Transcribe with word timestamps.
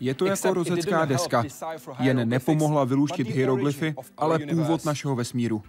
Je 0.00 0.14
to 0.14 0.26
jako 0.26 0.54
rozecká 0.54 1.04
deska, 1.04 1.44
jen 1.98 2.28
nepomohla 2.28 2.84
vyluštit 2.84 3.28
hieroglyfy, 3.28 3.94
ale 4.16 4.38
původ 4.38 4.84
našeho 4.84 5.16
vesmíru. 5.16 5.62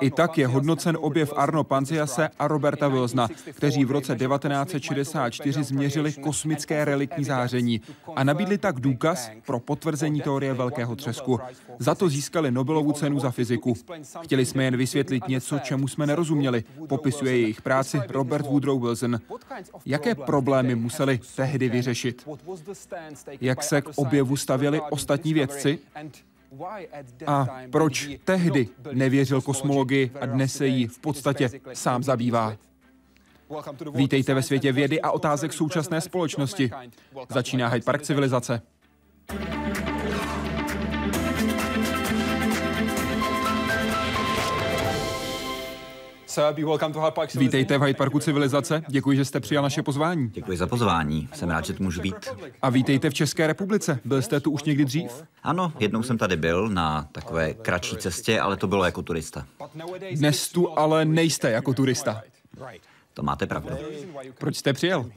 I 0.00 0.10
tak 0.10 0.38
je 0.38 0.46
hodnocen 0.46 0.98
objev 1.00 1.32
Arno 1.36 1.64
Panziase 1.64 2.28
a 2.38 2.48
Roberta 2.48 2.88
Wilsona, 2.88 3.28
kteří 3.52 3.84
v 3.84 3.90
roce 3.90 4.16
1964 4.16 5.64
změřili 5.64 6.12
kosmické 6.12 6.84
reliktní 6.84 7.24
záření 7.24 7.80
a 8.16 8.24
nabídli 8.24 8.58
tak 8.58 8.80
důkaz 8.80 9.30
pro 9.46 9.60
potvrzení 9.60 10.20
teorie 10.20 10.54
velkého 10.54 10.96
třesku. 10.96 11.40
Za 11.78 11.94
to 11.94 12.08
získali 12.08 12.50
Nobelovu 12.50 12.92
cenu 12.92 13.20
za 13.20 13.30
fyziku. 13.30 13.74
Chtěli 14.22 14.46
jsme 14.46 14.64
jen 14.64 14.76
vysvětlit 14.76 15.28
něco, 15.28 15.58
čemu 15.58 15.88
jsme 15.88 16.06
nerozuměli, 16.06 16.64
popisuje 16.88 17.40
jejich 17.40 17.62
práci 17.62 18.00
Robert 18.08 18.46
Woodrow 18.46 18.82
Wilson. 18.82 19.20
Jaké 19.86 20.14
problémy 20.14 20.74
museli 20.74 21.20
tehdy 21.36 21.68
vyřešit? 21.68 22.28
Jak 23.40 23.62
se 23.62 23.82
k 23.82 23.88
objevu 23.96 24.36
stavěli 24.36 24.80
ostatní 24.90 25.34
vědci? 25.34 25.78
A 27.26 27.48
proč 27.70 28.08
tehdy 28.24 28.68
nevěřil 28.92 29.40
kosmologii 29.40 30.10
a 30.20 30.26
dnes 30.26 30.56
se 30.56 30.66
jí 30.66 30.86
v 30.86 30.98
podstatě 30.98 31.50
sám 31.72 32.02
zabývá? 32.02 32.56
Vítejte 33.94 34.34
ve 34.34 34.42
světě 34.42 34.72
vědy 34.72 35.00
a 35.00 35.10
otázek 35.10 35.52
současné 35.52 36.00
společnosti. 36.00 36.70
Začíná 37.28 37.68
Hyde 37.68 37.84
Park 37.84 38.02
civilizace. 38.02 38.62
Vítejte 47.34 47.78
v 47.78 47.82
Hyde 47.82 47.96
Parku 47.96 48.18
civilizace. 48.18 48.82
Děkuji, 48.88 49.16
že 49.16 49.24
jste 49.24 49.40
přijal 49.40 49.62
naše 49.62 49.82
pozvání. 49.82 50.30
Děkuji 50.30 50.56
za 50.56 50.66
pozvání. 50.66 51.28
Jsem 51.34 51.50
rád, 51.50 51.64
že 51.64 51.72
tu 51.72 51.82
můžu 51.82 52.00
být. 52.00 52.14
A 52.62 52.70
vítejte 52.70 53.10
v 53.10 53.14
České 53.14 53.46
republice. 53.46 54.00
Byl 54.04 54.22
jste 54.22 54.40
tu 54.40 54.50
už 54.50 54.62
někdy 54.62 54.84
dřív? 54.84 55.10
Ano, 55.42 55.72
jednou 55.78 56.02
jsem 56.02 56.18
tady 56.18 56.36
byl 56.36 56.68
na 56.68 57.08
takové 57.12 57.54
kratší 57.54 57.96
cestě, 57.96 58.40
ale 58.40 58.56
to 58.56 58.66
bylo 58.66 58.84
jako 58.84 59.02
turista. 59.02 59.46
Dnes 60.14 60.48
tu 60.48 60.78
ale 60.78 61.04
nejste 61.04 61.50
jako 61.50 61.74
turista. 61.74 62.22
To 63.14 63.22
máte 63.22 63.46
pravdu. 63.46 63.76
Proč 64.38 64.56
jste 64.56 64.72
přijel? 64.72 65.10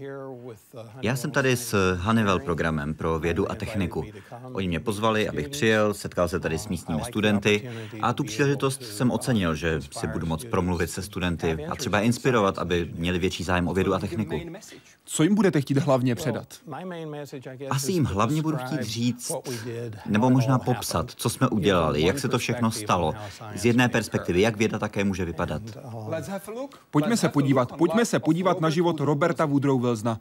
Já 1.01 1.15
jsem 1.15 1.31
tady 1.31 1.57
s 1.57 1.95
Honeywell 1.95 2.39
programem 2.39 2.93
pro 2.93 3.19
vědu 3.19 3.51
a 3.51 3.55
techniku. 3.55 4.05
Oni 4.53 4.67
mě 4.67 4.79
pozvali, 4.79 5.29
abych 5.29 5.49
přijel, 5.49 5.93
setkal 5.93 6.27
se 6.27 6.39
tady 6.39 6.57
s 6.57 6.67
místními 6.67 7.01
studenty 7.01 7.69
a 8.01 8.13
tu 8.13 8.23
příležitost 8.23 8.83
jsem 8.83 9.11
ocenil, 9.11 9.55
že 9.55 9.81
si 9.99 10.07
budu 10.07 10.25
moct 10.27 10.45
promluvit 10.45 10.89
se 10.89 11.01
studenty 11.01 11.65
a 11.65 11.75
třeba 11.75 11.99
inspirovat, 11.99 12.59
aby 12.59 12.91
měli 12.95 13.19
větší 13.19 13.43
zájem 13.43 13.67
o 13.67 13.73
vědu 13.73 13.93
a 13.93 13.99
techniku. 13.99 14.41
Co 15.05 15.23
jim 15.23 15.35
budete 15.35 15.61
chtít 15.61 15.77
hlavně 15.77 16.15
předat? 16.15 16.47
Asi 17.69 17.91
jim 17.91 18.05
hlavně 18.05 18.41
budu 18.41 18.57
chtít 18.57 18.83
říct, 18.83 19.31
nebo 20.05 20.29
možná 20.29 20.59
popsat, 20.59 21.11
co 21.11 21.29
jsme 21.29 21.47
udělali, 21.49 22.01
jak 22.01 22.19
se 22.19 22.29
to 22.29 22.37
všechno 22.37 22.71
stalo, 22.71 23.13
z 23.55 23.65
jedné 23.65 23.89
perspektivy, 23.89 24.41
jak 24.41 24.57
věda 24.57 24.79
také 24.79 25.03
může 25.03 25.25
vypadat. 25.25 25.61
Pojďme 26.91 27.17
se 27.17 27.29
podívat, 27.29 27.71
pojďme 27.77 28.05
se 28.05 28.19
podívat 28.19 28.61
na 28.61 28.69
život 28.69 28.99
Roberta 28.99 29.45
Woodrow 29.45 29.81
Wilsona. 29.81 30.19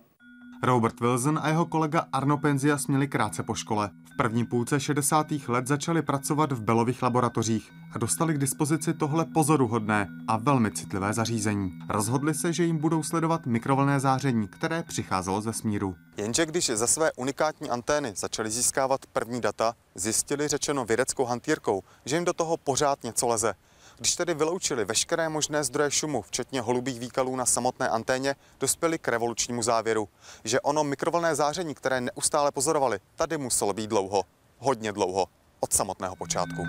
Robert 0.64 1.00
Wilson 1.00 1.40
a 1.42 1.48
jeho 1.48 1.66
kolega 1.66 2.06
Arno 2.12 2.38
Penzias 2.38 2.86
měli 2.86 3.08
krátce 3.08 3.42
po 3.42 3.54
škole. 3.54 3.90
V 4.12 4.16
první 4.16 4.46
půlce 4.46 4.80
60. 4.80 5.26
let 5.48 5.66
začali 5.66 6.02
pracovat 6.02 6.52
v 6.52 6.62
Belových 6.62 7.02
laboratořích 7.02 7.72
a 7.92 7.98
dostali 7.98 8.34
k 8.34 8.38
dispozici 8.38 8.94
tohle 8.94 9.24
pozoruhodné 9.24 10.08
a 10.28 10.36
velmi 10.36 10.70
citlivé 10.70 11.12
zařízení. 11.12 11.78
Rozhodli 11.88 12.34
se, 12.34 12.52
že 12.52 12.64
jim 12.64 12.78
budou 12.78 13.02
sledovat 13.02 13.46
mikrovlné 13.46 14.00
záření, 14.00 14.48
které 14.48 14.82
přicházelo 14.82 15.40
ze 15.40 15.52
smíru. 15.52 15.96
Jenže 16.16 16.46
když 16.46 16.66
za 16.66 16.86
své 16.86 17.12
unikátní 17.12 17.70
antény 17.70 18.12
začali 18.16 18.50
získávat 18.50 19.00
první 19.12 19.40
data, 19.40 19.74
zjistili 19.94 20.48
řečeno 20.48 20.84
vědeckou 20.84 21.24
hantýrkou, 21.24 21.82
že 22.04 22.16
jim 22.16 22.24
do 22.24 22.32
toho 22.32 22.56
pořád 22.56 23.04
něco 23.04 23.28
leze. 23.28 23.54
Když 23.98 24.16
tedy 24.16 24.34
vyloučili 24.34 24.84
veškeré 24.84 25.28
možné 25.28 25.64
zdroje 25.64 25.90
šumu, 25.90 26.22
včetně 26.22 26.60
holubých 26.60 27.00
výkalů 27.00 27.36
na 27.36 27.46
samotné 27.46 27.88
anténě, 27.88 28.36
dospěli 28.60 28.98
k 28.98 29.08
revolučnímu 29.08 29.62
závěru, 29.62 30.08
že 30.44 30.60
ono 30.60 30.84
mikrovlné 30.84 31.34
záření, 31.34 31.74
které 31.74 32.00
neustále 32.00 32.52
pozorovali, 32.52 32.98
tady 33.16 33.38
muselo 33.38 33.72
být 33.72 33.90
dlouho, 33.90 34.22
hodně 34.58 34.92
dlouho, 34.92 35.26
od 35.60 35.72
samotného 35.72 36.16
počátku. 36.16 36.64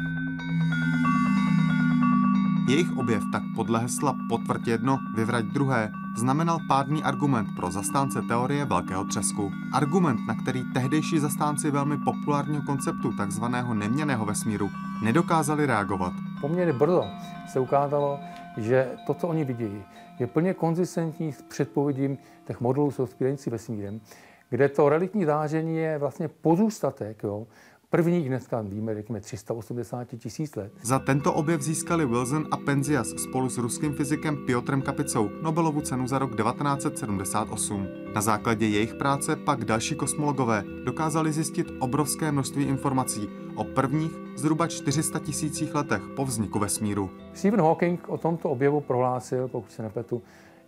Jejich 2.67 2.97
objev 2.97 3.23
tak 3.31 3.43
podle 3.55 3.79
hesla 3.79 4.15
potvrď 4.29 4.67
jedno, 4.67 4.99
vyvrať 5.15 5.45
druhé, 5.45 5.91
znamenal 6.17 6.57
pádný 6.67 7.03
argument 7.03 7.47
pro 7.55 7.71
zastánce 7.71 8.21
teorie 8.21 8.65
velkého 8.65 9.05
třesku. 9.05 9.51
Argument, 9.73 10.19
na 10.27 10.35
který 10.41 10.63
tehdejší 10.73 11.19
zastánci 11.19 11.71
velmi 11.71 11.97
populárního 11.97 12.63
konceptu 12.65 13.13
takzvaného 13.17 13.73
neměného 13.73 14.25
vesmíru 14.25 14.69
nedokázali 15.01 15.65
reagovat. 15.65 16.13
Poměrně 16.41 16.73
brzo 16.73 17.03
se 17.47 17.59
ukázalo, 17.59 18.19
že 18.57 18.91
to, 19.07 19.13
co 19.13 19.27
oni 19.27 19.43
vidějí, 19.43 19.83
je 20.19 20.27
plně 20.27 20.53
konzistentní 20.53 21.33
s 21.33 21.41
předpovědím 21.41 22.17
těch 22.47 22.61
modelů 22.61 22.91
s 22.91 23.45
vesmírem, 23.45 24.01
kde 24.49 24.69
to 24.69 24.89
reliktní 24.89 25.25
záření 25.25 25.77
je 25.77 25.97
vlastně 25.97 26.27
pozůstatek 26.27 27.23
jo, 27.23 27.47
prvních 27.89 28.27
dneska 28.29 28.61
víme, 28.61 28.93
řekněme 28.93 29.21
380 29.21 30.07
tisíc 30.17 30.55
let. 30.55 30.73
Za 30.81 30.99
tento 30.99 31.33
objev 31.33 31.61
získali 31.61 32.05
Wilson 32.05 32.47
a 32.51 32.57
Penzias 32.57 33.09
spolu 33.09 33.49
s 33.49 33.57
ruským 33.57 33.93
fyzikem 33.93 34.37
Piotrem 34.45 34.81
Kapicou 34.81 35.29
Nobelovu 35.41 35.81
cenu 35.81 36.07
za 36.07 36.19
rok 36.19 36.35
1978. 36.35 37.87
Na 38.15 38.21
základě 38.21 38.67
jejich 38.67 38.93
práce 38.93 39.35
pak 39.35 39.65
další 39.65 39.95
kosmologové 39.95 40.63
dokázali 40.85 41.31
zjistit 41.31 41.67
obrovské 41.79 42.31
množství 42.31 42.63
informací 42.63 43.29
o 43.55 43.63
prvních 43.63 44.11
zhruba 44.35 44.67
400 44.67 45.19
tisících 45.19 45.75
letech 45.75 46.01
po 46.15 46.25
vzniku 46.25 46.59
vesmíru. 46.59 47.09
Stephen 47.33 47.61
Hawking 47.61 48.09
o 48.09 48.17
tomto 48.17 48.49
objevu 48.49 48.81
prohlásil, 48.81 49.47
pokud 49.47 49.71
se 49.71 49.83
nepletu, 49.83 50.21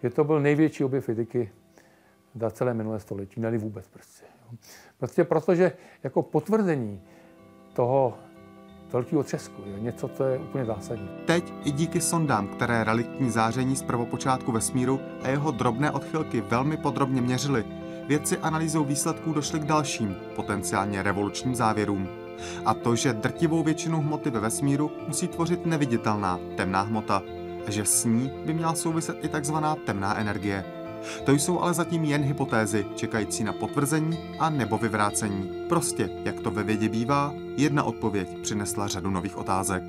že 0.03 0.09
to 0.09 0.23
byl 0.23 0.39
největší 0.39 0.84
objev 0.84 1.05
fyziky 1.05 1.51
za 2.35 2.51
celé 2.51 2.73
minulé 2.73 2.99
století, 2.99 3.39
ne 3.41 3.57
vůbec 3.57 3.88
prostě. 3.88 4.36
Prostě 4.97 5.24
protože 5.24 5.72
jako 6.03 6.24
potvrzení 6.24 7.02
toho 7.74 8.18
velkého 8.91 9.24
třesku 9.24 9.62
je 9.66 9.80
něco, 9.80 10.08
co 10.08 10.24
je 10.24 10.40
úplně 10.40 10.66
zásadní. 10.66 11.09
Teď 11.25 11.53
i 11.63 11.72
díky 11.72 12.02
sondám, 12.02 12.47
které 12.47 12.84
reliktní 12.84 13.30
záření 13.30 13.75
z 13.75 13.84
prvopočátku 13.84 14.52
vesmíru 14.52 15.00
a 15.24 15.28
jeho 15.28 15.52
drobné 15.52 15.91
odchylky 15.91 16.41
velmi 16.41 16.78
podrobně 16.78 17.22
měřili, 17.22 17.66
vědci 18.08 18.38
analýzou 18.38 18.84
výsledků 18.84 19.34
došli 19.34 19.59
k 19.59 19.66
dalším, 19.66 20.16
potenciálně 20.35 21.03
revolučním 21.03 21.56
závěrům. 21.56 22.09
A 22.66 22.74
to, 22.74 22.96
že 22.96 23.14
drtivou 23.14 23.64
většinu 23.64 24.02
hmoty 24.02 24.29
ve 24.29 24.40
vesmíru 24.40 24.91
musí 25.08 25.28
tvořit 25.28 25.66
neviditelná 25.66 26.40
temná 26.58 26.81
hmota 26.81 27.24
a 27.68 27.72
že 27.72 27.85
s 27.85 28.06
ní 28.06 28.31
by 28.46 28.53
měla 28.53 28.75
souviset 28.75 29.25
i 29.25 29.29
takzvaná 29.29 29.75
temná 29.75 30.18
energie. 30.18 30.76
To 31.25 31.31
jsou 31.31 31.59
ale 31.59 31.74
zatím 31.74 32.03
jen 32.03 32.24
hypotézy, 32.24 32.85
čekající 32.96 33.44
na 33.44 33.53
potvrzení 33.53 34.19
a 34.40 34.50
nebo 34.50 34.78
vyvrácení. 34.78 35.50
Prostě, 35.69 36.09
jak 36.24 36.40
to 36.40 36.52
ve 36.52 36.63
vědě 36.63 36.90
bývá, 36.90 37.34
jedna 37.58 37.84
odpověď 37.84 38.38
přinesla 38.41 38.88
řadu 38.88 39.09
nových 39.09 39.38
otázek. 39.38 39.84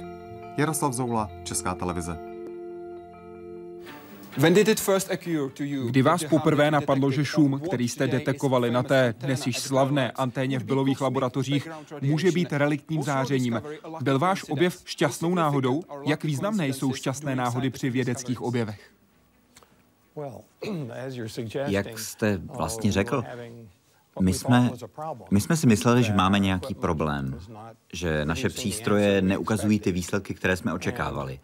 Jaroslav 0.57 0.93
Zoula, 0.93 1.31
Česká 1.45 1.75
televize. 1.75 2.19
Kdy 5.87 6.03
vás 6.03 6.25
poprvé 6.25 6.71
napadlo, 6.71 7.11
že 7.11 7.25
šum, 7.25 7.61
který 7.65 7.89
jste 7.89 8.07
detekovali 8.07 8.71
na 8.71 8.83
té 8.83 9.15
dnes 9.19 9.47
již 9.47 9.59
slavné 9.59 10.11
anténě 10.11 10.59
v 10.59 10.65
bylových 10.65 11.01
laboratořích, 11.01 11.69
může 12.01 12.33
být 12.33 12.53
reliktním 12.53 13.03
zářením? 13.03 13.63
Byl 14.01 14.19
váš 14.19 14.45
objev 14.49 14.83
šťastnou 14.85 15.35
náhodou? 15.35 15.83
Jak 16.07 16.25
významné 16.25 16.69
jsou 16.69 16.93
šťastné 16.93 17.37
náhody 17.37 17.71
při 17.71 17.91
vědeckých 17.91 18.43
objevech? 18.43 18.98
Jak 21.67 21.99
jste 21.99 22.37
vlastně 22.37 22.93
řekl, 22.93 23.25
my 24.21 24.33
jsme, 24.33 24.71
my 25.31 25.41
jsme 25.41 25.57
si 25.57 25.67
mysleli, 25.67 26.03
že 26.03 26.13
máme 26.13 26.39
nějaký 26.39 26.75
problém, 26.75 27.39
že 27.93 28.25
naše 28.25 28.49
přístroje 28.49 29.23
neukazují 29.23 29.81
ty 29.81 29.93
výsledky, 29.93 30.35
které 30.35 30.57
jsme 30.57 30.73
očekávali. 30.73 31.41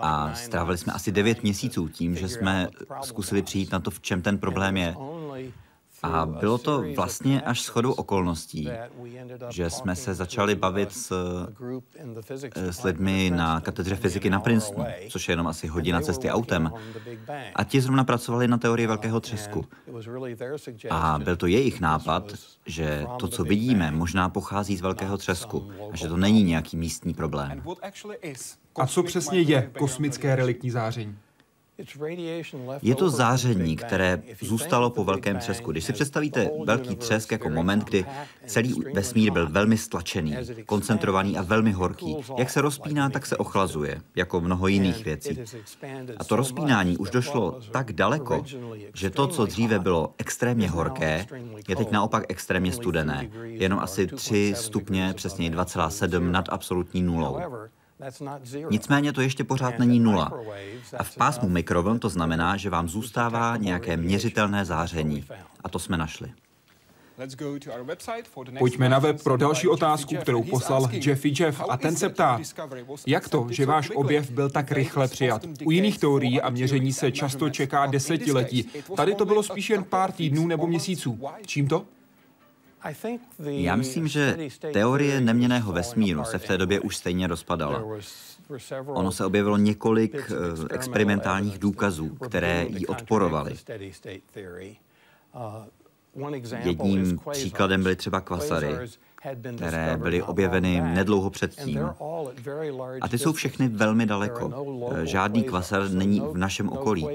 A 0.00 0.34
strávili 0.34 0.78
jsme 0.78 0.92
asi 0.92 1.12
devět 1.12 1.42
měsíců 1.42 1.88
tím, 1.88 2.16
že 2.16 2.28
jsme 2.28 2.68
zkusili 3.02 3.42
přijít 3.42 3.72
na 3.72 3.80
to, 3.80 3.90
v 3.90 4.00
čem 4.00 4.22
ten 4.22 4.38
problém 4.38 4.76
je. 4.76 4.94
A 6.02 6.26
bylo 6.26 6.58
to 6.58 6.84
vlastně 6.96 7.40
až 7.40 7.64
shodou 7.64 7.92
okolností, 7.92 8.68
že 9.48 9.70
jsme 9.70 9.96
se 9.96 10.14
začali 10.14 10.54
bavit 10.54 10.92
s, 10.92 11.12
eh, 12.56 12.72
s 12.72 12.82
lidmi 12.82 13.30
na 13.34 13.60
katedře 13.60 13.96
fyziky 13.96 14.30
na 14.30 14.40
Princetonu, 14.40 14.84
což 15.10 15.28
je 15.28 15.32
jenom 15.32 15.46
asi 15.46 15.66
hodina 15.66 16.00
cesty 16.00 16.30
autem. 16.30 16.72
A 17.54 17.64
ti 17.64 17.80
zrovna 17.80 18.04
pracovali 18.04 18.48
na 18.48 18.58
teorii 18.58 18.86
velkého 18.86 19.20
třesku. 19.20 19.64
A 20.90 21.18
byl 21.24 21.36
to 21.36 21.46
jejich 21.46 21.80
nápad, 21.80 22.32
že 22.66 23.06
to, 23.18 23.28
co 23.28 23.44
vidíme, 23.44 23.90
možná 23.90 24.28
pochází 24.28 24.76
z 24.76 24.80
velkého 24.80 25.16
třesku 25.16 25.70
a 25.92 25.96
že 25.96 26.08
to 26.08 26.16
není 26.16 26.42
nějaký 26.42 26.76
místní 26.76 27.14
problém. 27.14 27.62
A 28.76 28.86
co 28.86 29.02
přesně 29.02 29.40
je 29.40 29.70
kosmické 29.78 30.36
reliktní 30.36 30.70
záření? 30.70 31.18
Je 32.82 32.94
to 32.94 33.10
záření, 33.10 33.76
které 33.76 34.22
zůstalo 34.42 34.90
po 34.90 35.04
velkém 35.04 35.38
třesku. 35.38 35.72
Když 35.72 35.84
si 35.84 35.92
představíte 35.92 36.50
velký 36.64 36.96
třesk 36.96 37.32
jako 37.32 37.50
moment, 37.50 37.84
kdy 37.84 38.04
celý 38.46 38.82
vesmír 38.94 39.32
byl 39.32 39.48
velmi 39.50 39.76
stlačený, 39.76 40.36
koncentrovaný 40.66 41.38
a 41.38 41.42
velmi 41.42 41.72
horký, 41.72 42.16
jak 42.38 42.50
se 42.50 42.60
rozpíná, 42.60 43.10
tak 43.10 43.26
se 43.26 43.36
ochlazuje, 43.36 44.00
jako 44.16 44.40
mnoho 44.40 44.66
jiných 44.68 45.04
věcí. 45.04 45.38
A 46.16 46.24
to 46.24 46.36
rozpínání 46.36 46.96
už 46.96 47.10
došlo 47.10 47.60
tak 47.72 47.92
daleko, 47.92 48.44
že 48.94 49.10
to, 49.10 49.26
co 49.26 49.46
dříve 49.46 49.78
bylo 49.78 50.14
extrémně 50.18 50.70
horké, 50.70 51.26
je 51.68 51.76
teď 51.76 51.90
naopak 51.90 52.24
extrémně 52.28 52.72
studené. 52.72 53.30
Jenom 53.42 53.78
asi 53.78 54.06
3 54.06 54.54
stupně, 54.56 55.12
přesně 55.16 55.50
2,7 55.50 56.30
nad 56.30 56.44
absolutní 56.48 57.02
nulou. 57.02 57.38
Nicméně 58.70 59.12
to 59.12 59.20
ještě 59.20 59.44
pořád 59.44 59.78
není 59.78 60.00
nula. 60.00 60.32
A 60.98 61.04
v 61.04 61.16
pásmu 61.16 61.48
mikrovln 61.48 61.98
to 61.98 62.08
znamená, 62.08 62.56
že 62.56 62.70
vám 62.70 62.88
zůstává 62.88 63.56
nějaké 63.56 63.96
měřitelné 63.96 64.64
záření. 64.64 65.24
A 65.64 65.68
to 65.68 65.78
jsme 65.78 65.96
našli. 65.96 66.32
Pojďme 68.58 68.88
na 68.88 68.98
web 68.98 69.22
pro 69.22 69.36
další 69.36 69.68
otázku, 69.68 70.16
kterou 70.16 70.42
poslal 70.42 70.88
Jeffy 70.92 71.32
Jeff 71.38 71.62
a 71.68 71.76
ten 71.76 71.96
se 71.96 72.08
ptá, 72.08 72.40
jak 73.06 73.28
to, 73.28 73.46
že 73.50 73.66
váš 73.66 73.90
objev 73.94 74.30
byl 74.30 74.50
tak 74.50 74.72
rychle 74.72 75.08
přijat? 75.08 75.44
U 75.64 75.70
jiných 75.70 75.98
teorií 75.98 76.40
a 76.40 76.50
měření 76.50 76.92
se 76.92 77.12
často 77.12 77.50
čeká 77.50 77.86
desetiletí. 77.86 78.68
Tady 78.96 79.14
to 79.14 79.24
bylo 79.24 79.42
spíš 79.42 79.70
jen 79.70 79.84
pár 79.84 80.12
týdnů 80.12 80.46
nebo 80.46 80.66
měsíců. 80.66 81.20
Čím 81.46 81.68
to? 81.68 81.86
Já 83.38 83.76
myslím, 83.76 84.08
že 84.08 84.36
teorie 84.72 85.20
neměného 85.20 85.72
vesmíru 85.72 86.24
se 86.24 86.38
v 86.38 86.46
té 86.46 86.58
době 86.58 86.80
už 86.80 86.96
stejně 86.96 87.26
rozpadala. 87.26 87.84
Ono 88.86 89.12
se 89.12 89.24
objevilo 89.24 89.56
několik 89.56 90.14
eh, 90.16 90.74
experimentálních 90.74 91.58
důkazů, 91.58 92.08
které 92.08 92.66
ji 92.68 92.86
odporovaly. 92.86 93.54
Jedním 96.62 97.18
příkladem 97.30 97.82
byly 97.82 97.96
třeba 97.96 98.20
kvasary, 98.20 98.68
které 99.56 99.96
byly 99.96 100.22
objeveny 100.22 100.80
nedlouho 100.80 101.30
předtím. 101.30 101.80
A 103.00 103.08
ty 103.08 103.18
jsou 103.18 103.32
všechny 103.32 103.68
velmi 103.68 104.06
daleko. 104.06 104.48
No 104.48 105.06
Žádný 105.06 105.42
kvasar 105.42 105.90
není 105.90 106.20
v 106.20 106.36
našem 106.36 106.68
okolí. 106.68 107.08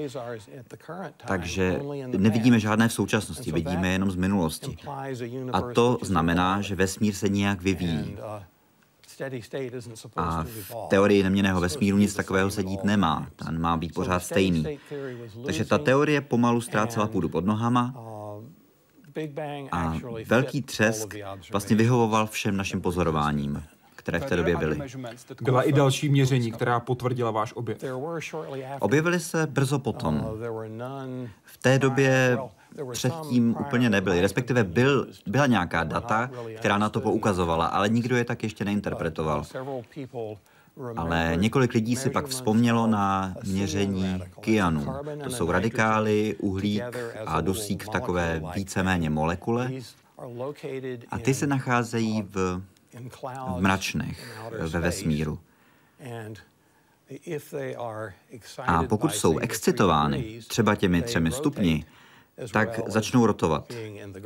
Takže 1.26 1.80
nevidíme 2.06 2.60
žádné 2.60 2.88
v 2.88 2.92
současnosti, 2.92 3.52
vidíme 3.52 3.88
jenom 3.88 4.10
z 4.10 4.16
minulosti. 4.16 4.76
A 5.52 5.60
to 5.60 5.98
znamená, 6.02 6.60
že 6.60 6.74
vesmír 6.74 7.14
se 7.14 7.28
nějak 7.28 7.62
vyvíjí. 7.62 8.16
Uh, 8.16 8.42
A 10.16 10.44
v 10.44 10.74
teorii 10.88 11.22
neměného 11.22 11.60
vesmíru 11.60 11.98
nic 11.98 12.14
takového 12.14 12.50
se 12.50 12.62
dít 12.62 12.84
nemá. 12.84 13.26
Ten 13.36 13.60
má 13.60 13.76
být 13.76 13.94
pořád 13.94 14.20
stejný. 14.20 14.78
Takže 15.44 15.64
ta 15.64 15.78
teorie 15.78 16.20
pomalu 16.20 16.60
ztrácela 16.60 17.06
půdu 17.06 17.28
pod 17.28 17.44
nohama 17.46 18.13
a 19.72 19.96
velký 20.26 20.62
třesk 20.62 21.14
vlastně 21.52 21.76
vyhovoval 21.76 22.26
všem 22.26 22.56
našim 22.56 22.80
pozorováním 22.80 23.62
které 24.04 24.20
v 24.20 24.24
té 24.24 24.36
době 24.36 24.56
byly. 24.56 24.78
Byla 25.40 25.62
i 25.62 25.72
další 25.72 26.08
měření, 26.08 26.52
která 26.52 26.80
potvrdila 26.80 27.30
váš 27.30 27.52
objev. 27.52 27.84
Objevily 28.80 29.20
se 29.20 29.46
brzo 29.46 29.78
potom. 29.78 30.16
Uh, 30.16 31.26
v 31.44 31.56
té 31.56 31.78
době 31.78 32.38
předtím 32.92 33.56
úplně 33.60 33.90
nebyly, 33.90 34.20
respektive 34.20 34.64
byl, 34.64 35.06
byla 35.26 35.46
nějaká 35.46 35.84
data, 35.84 36.30
která 36.56 36.78
na 36.78 36.88
to 36.88 37.00
poukazovala, 37.00 37.66
ale 37.66 37.88
nikdo 37.88 38.16
je 38.16 38.24
tak 38.24 38.42
ještě 38.42 38.64
neinterpretoval. 38.64 39.44
Ale 40.96 41.32
několik 41.36 41.74
lidí 41.74 41.96
si 41.96 42.10
pak 42.10 42.26
vzpomnělo 42.26 42.86
na 42.86 43.34
měření 43.44 44.22
kyanu. 44.40 44.86
To 45.24 45.30
jsou 45.30 45.50
radikály, 45.50 46.36
uhlík 46.38 46.82
a 47.26 47.40
dusík 47.40 47.84
v 47.84 47.88
takové 47.88 48.42
víceméně 48.54 49.10
molekule. 49.10 49.70
A 51.10 51.18
ty 51.18 51.34
se 51.34 51.46
nacházejí 51.46 52.22
v, 52.22 52.62
v 53.56 53.60
mračnech 53.60 54.40
ve 54.58 54.80
vesmíru. 54.80 55.38
A 58.58 58.82
pokud 58.82 59.14
jsou 59.14 59.38
excitovány 59.38 60.40
třeba 60.48 60.74
těmi 60.74 61.02
třemi 61.02 61.30
stupni, 61.30 61.84
tak 62.52 62.80
začnou 62.86 63.26
rotovat. 63.26 63.72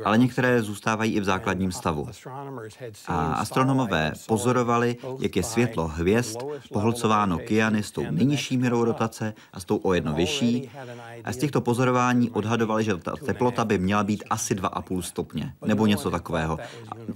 Ale 0.05 0.17
některé 0.17 0.61
zůstávají 0.61 1.13
i 1.13 1.19
v 1.19 1.23
základním 1.23 1.71
stavu. 1.71 2.07
A 3.07 3.33
astronomové 3.33 4.13
pozorovali, 4.27 4.97
jak 5.19 5.35
je 5.35 5.43
světlo 5.43 5.87
hvězd 5.87 6.37
pohlcováno 6.73 7.37
kyany 7.37 7.83
s 7.83 7.91
tou 7.91 8.03
nejnižší 8.11 8.57
mírou 8.57 8.83
rotace 8.83 9.33
a 9.53 9.59
s 9.59 9.65
tou 9.65 9.77
o 9.77 9.93
jedno 9.93 10.13
vyšší. 10.13 10.69
A 11.23 11.33
z 11.33 11.37
těchto 11.37 11.61
pozorování 11.61 12.29
odhadovali, 12.29 12.83
že 12.83 12.97
ta 12.97 13.13
teplota 13.25 13.65
by 13.65 13.77
měla 13.77 14.03
být 14.03 14.23
asi 14.29 14.55
2,5 14.55 15.01
stupně, 15.01 15.53
nebo 15.65 15.85
něco 15.85 16.11
takového. 16.11 16.57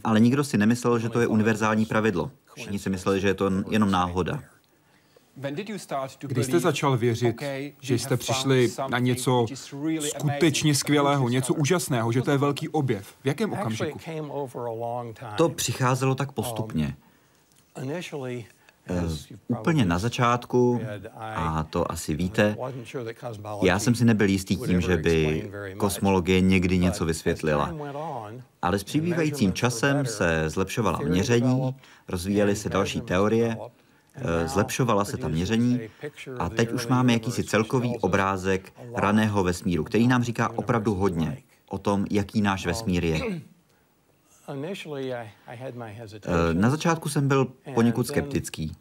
Ale 0.04 0.20
nikdo 0.20 0.44
si 0.44 0.58
nemyslel, 0.58 1.00
že 1.00 1.10
to 1.10 1.22
je 1.22 1.28
univerzální 1.28 1.86
pravidlo. 1.86 2.32
Všichni 2.56 2.80
si 2.80 2.90
mysleli, 2.90 3.20
že 3.20 3.28
je 3.28 3.34
to 3.34 3.52
jenom 3.70 3.92
náhoda. 3.92 4.40
Kdy 6.20 6.44
jste 6.44 6.60
začal 6.60 6.98
věřit, 6.98 7.44
že 7.82 8.00
jste 8.00 8.18
přišli 8.18 8.72
na 8.88 9.00
něco 9.00 9.46
skutečně 10.00 10.76
skvělého, 10.76 11.30
něco 11.30 11.54
úžasného, 11.54 12.12
že 12.12 12.22
to 12.22 12.32
je 12.32 12.38
velký 12.38 12.70
objev? 12.70 13.16
V 13.24 13.28
jakém 13.28 13.54
okamžiku? 13.54 14.00
To 15.36 15.50
přicházelo 15.50 16.16
tak 16.16 16.32
postupně. 16.32 16.96
Uh, 18.90 19.12
úplně 19.48 19.86
na 19.86 20.00
začátku, 20.00 20.82
a 21.20 21.64
to 21.64 21.92
asi 21.92 22.16
víte, 22.16 22.58
já 23.64 23.80
jsem 23.80 23.96
si 23.96 24.06
nebyl 24.06 24.30
jistý 24.30 24.58
tím, 24.58 24.82
že 24.82 24.98
by 24.98 25.52
kosmologie 25.78 26.42
někdy 26.42 26.78
něco 26.78 27.06
vysvětlila. 27.06 27.76
Ale 28.62 28.80
s 28.80 28.84
přibývajícím 28.84 29.54
časem 29.54 30.06
se 30.06 30.50
zlepšovala 30.50 31.00
měření, 31.00 31.76
rozvíjely 32.08 32.56
se 32.56 32.70
další 32.70 33.02
teorie 33.02 33.58
Eh, 33.58 33.83
zlepšovala 34.46 35.06
se 35.06 35.18
ta 35.18 35.28
měření 35.28 35.80
a 36.40 36.50
teď 36.50 36.72
už 36.72 36.88
máme 36.88 37.14
jakýsi 37.14 37.44
celkový 37.44 37.98
obrázek 38.00 38.74
raného 38.96 39.44
vesmíru, 39.44 39.84
který 39.84 40.08
nám 40.08 40.24
říká 40.24 40.50
opravdu 40.56 40.94
hodně 40.96 41.38
o 41.70 41.78
tom, 41.78 42.06
jaký 42.12 42.42
náš 42.42 42.66
vesmír 42.66 43.06
je. 43.06 43.42
Eh, 46.26 46.54
na 46.54 46.70
začátku 46.70 47.10
jsem 47.10 47.28
byl 47.28 47.46
poněkud 47.74 48.08
skeptický. 48.08 48.76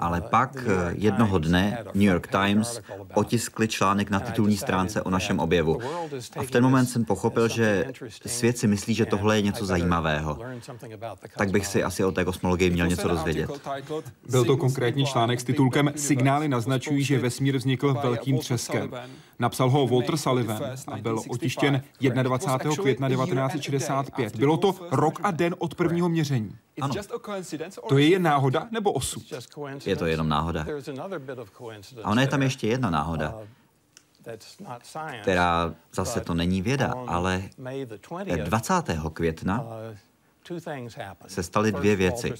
Ale 0.00 0.20
pak 0.20 0.56
eh, 0.66 0.94
jednoho 0.98 1.38
dne 1.38 1.78
New 1.94 2.08
York 2.08 2.26
Times 2.26 2.80
otiskli 3.14 3.68
článek 3.68 4.10
na 4.10 4.20
titulní 4.20 4.56
stránce 4.56 5.02
o 5.02 5.10
našem 5.10 5.38
objevu. 5.38 5.80
A 6.36 6.42
v 6.42 6.50
ten 6.50 6.62
moment 6.62 6.86
jsem 6.86 7.04
pochopil, 7.04 7.48
že 7.48 7.92
svět 8.26 8.58
si 8.58 8.66
myslí, 8.66 8.94
že 8.94 9.06
tohle 9.06 9.36
je 9.36 9.42
něco 9.42 9.66
zajímavého. 9.66 10.38
Tak 11.38 11.50
bych 11.50 11.66
si 11.66 11.82
asi 11.82 12.04
o 12.04 12.12
té 12.12 12.24
kosmologii 12.24 12.70
měl 12.70 12.86
něco 12.86 13.08
dozvědět. 13.08 13.50
Byl 14.30 14.44
to 14.44 14.56
konkrétní 14.56 15.06
článek 15.06 15.40
s 15.40 15.44
titulkem 15.44 15.92
Signály 15.96 16.48
naznačují, 16.48 17.04
že 17.04 17.18
vesmír 17.18 17.56
vznikl 17.56 17.94
velkým 18.02 18.38
třeskem. 18.38 18.90
Napsal 19.38 19.70
ho 19.70 19.86
Walter 19.86 20.16
Sullivan 20.16 20.62
a 20.86 20.96
byl 20.96 21.22
otištěn 21.28 21.82
21. 22.00 22.76
května 22.76 23.08
1965. 23.08 24.36
Bylo 24.36 24.56
to 24.56 24.74
rok 24.90 25.20
a 25.22 25.30
den 25.30 25.54
od 25.58 25.74
prvního 25.74 26.08
měření. 26.08 26.56
Ano. 26.80 26.94
To 27.88 27.98
je 27.98 28.08
jen 28.08 28.22
náhoda 28.22 28.68
nebo 28.70 28.92
osud? 28.92 29.22
Je 29.84 29.96
to 29.96 30.06
jenom 30.06 30.28
náhoda. 30.28 30.66
A 32.02 32.10
ona 32.10 32.22
je 32.22 32.28
tam 32.28 32.42
ještě 32.42 32.66
jedna 32.66 32.90
náhoda, 32.90 33.34
která 35.22 35.74
zase 35.94 36.20
to 36.20 36.34
není 36.34 36.62
věda, 36.62 36.94
ale 37.06 37.42
20. 38.44 38.74
května 39.12 39.64
se 41.26 41.42
staly 41.42 41.72
dvě 41.72 41.96
věci. 41.96 42.32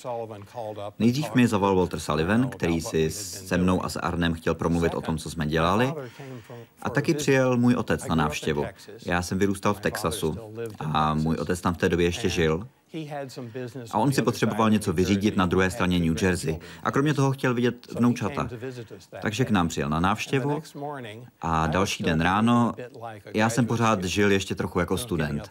Nejdřív 0.98 1.34
mi 1.34 1.48
zavolal 1.48 1.76
Walter 1.76 2.00
Sullivan, 2.00 2.48
který 2.48 2.80
si 2.80 3.10
se 3.10 3.58
mnou 3.58 3.84
a 3.84 3.88
s 3.88 3.96
Arnem 3.96 4.34
chtěl 4.34 4.54
promluvit 4.54 4.94
o 4.94 5.00
tom, 5.00 5.18
co 5.18 5.30
jsme 5.30 5.46
dělali. 5.46 5.94
A 6.82 6.90
taky 6.90 7.14
přijel 7.14 7.56
můj 7.56 7.74
otec 7.74 8.06
na 8.06 8.14
návštěvu. 8.14 8.64
Já 9.06 9.22
jsem 9.22 9.38
vyrůstal 9.38 9.74
v 9.74 9.80
Texasu 9.80 10.36
a 10.80 11.14
můj 11.14 11.36
otec 11.36 11.60
tam 11.60 11.74
v 11.74 11.78
té 11.78 11.88
době 11.88 12.06
ještě 12.06 12.28
žil. 12.28 12.68
A 13.90 13.98
on 13.98 14.12
si 14.12 14.22
potřeboval 14.22 14.70
něco 14.70 14.92
vyřídit 14.92 15.36
na 15.36 15.46
druhé 15.46 15.70
straně 15.70 15.98
New 15.98 16.22
Jersey. 16.22 16.58
A 16.82 16.90
kromě 16.90 17.14
toho 17.14 17.32
chtěl 17.32 17.54
vidět 17.54 17.92
vnoučata. 17.92 18.48
Takže 19.22 19.44
k 19.44 19.50
nám 19.50 19.68
přijel 19.68 19.88
na 19.88 20.00
návštěvu 20.00 20.62
a 21.40 21.66
další 21.66 22.04
den 22.04 22.20
ráno 22.20 22.72
já 23.34 23.50
jsem 23.50 23.66
pořád 23.66 24.04
žil 24.04 24.32
ještě 24.32 24.54
trochu 24.54 24.80
jako 24.80 24.98
student. 24.98 25.48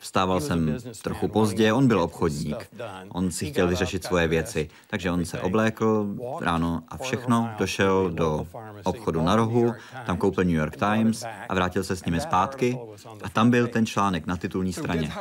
Vstával 0.00 0.40
jsem 0.40 0.76
trochu 1.02 1.28
pozdě, 1.28 1.72
on 1.72 1.88
byl 1.88 2.02
obchodník. 2.02 2.70
On 3.08 3.30
si 3.30 3.46
chtěl 3.46 3.68
vyřešit 3.68 4.04
svoje 4.04 4.28
věci, 4.28 4.68
takže 4.86 5.10
on 5.10 5.24
se 5.24 5.40
oblékl 5.40 6.06
ráno 6.40 6.82
a 6.88 6.96
všechno, 6.96 7.50
došel 7.58 8.10
do 8.10 8.46
obchodu 8.84 9.22
na 9.22 9.36
rohu, 9.36 9.74
tam 10.06 10.16
koupil 10.16 10.44
New 10.44 10.56
York 10.56 10.76
Times 10.76 11.24
a 11.48 11.54
vrátil 11.54 11.84
se 11.84 11.96
s 11.96 12.04
nimi 12.04 12.20
zpátky 12.20 12.78
a 13.22 13.28
tam 13.28 13.50
byl 13.50 13.68
ten 13.68 13.86
článek 13.86 14.26
na 14.26 14.36
titulní 14.36 14.72
straně. 14.72 15.12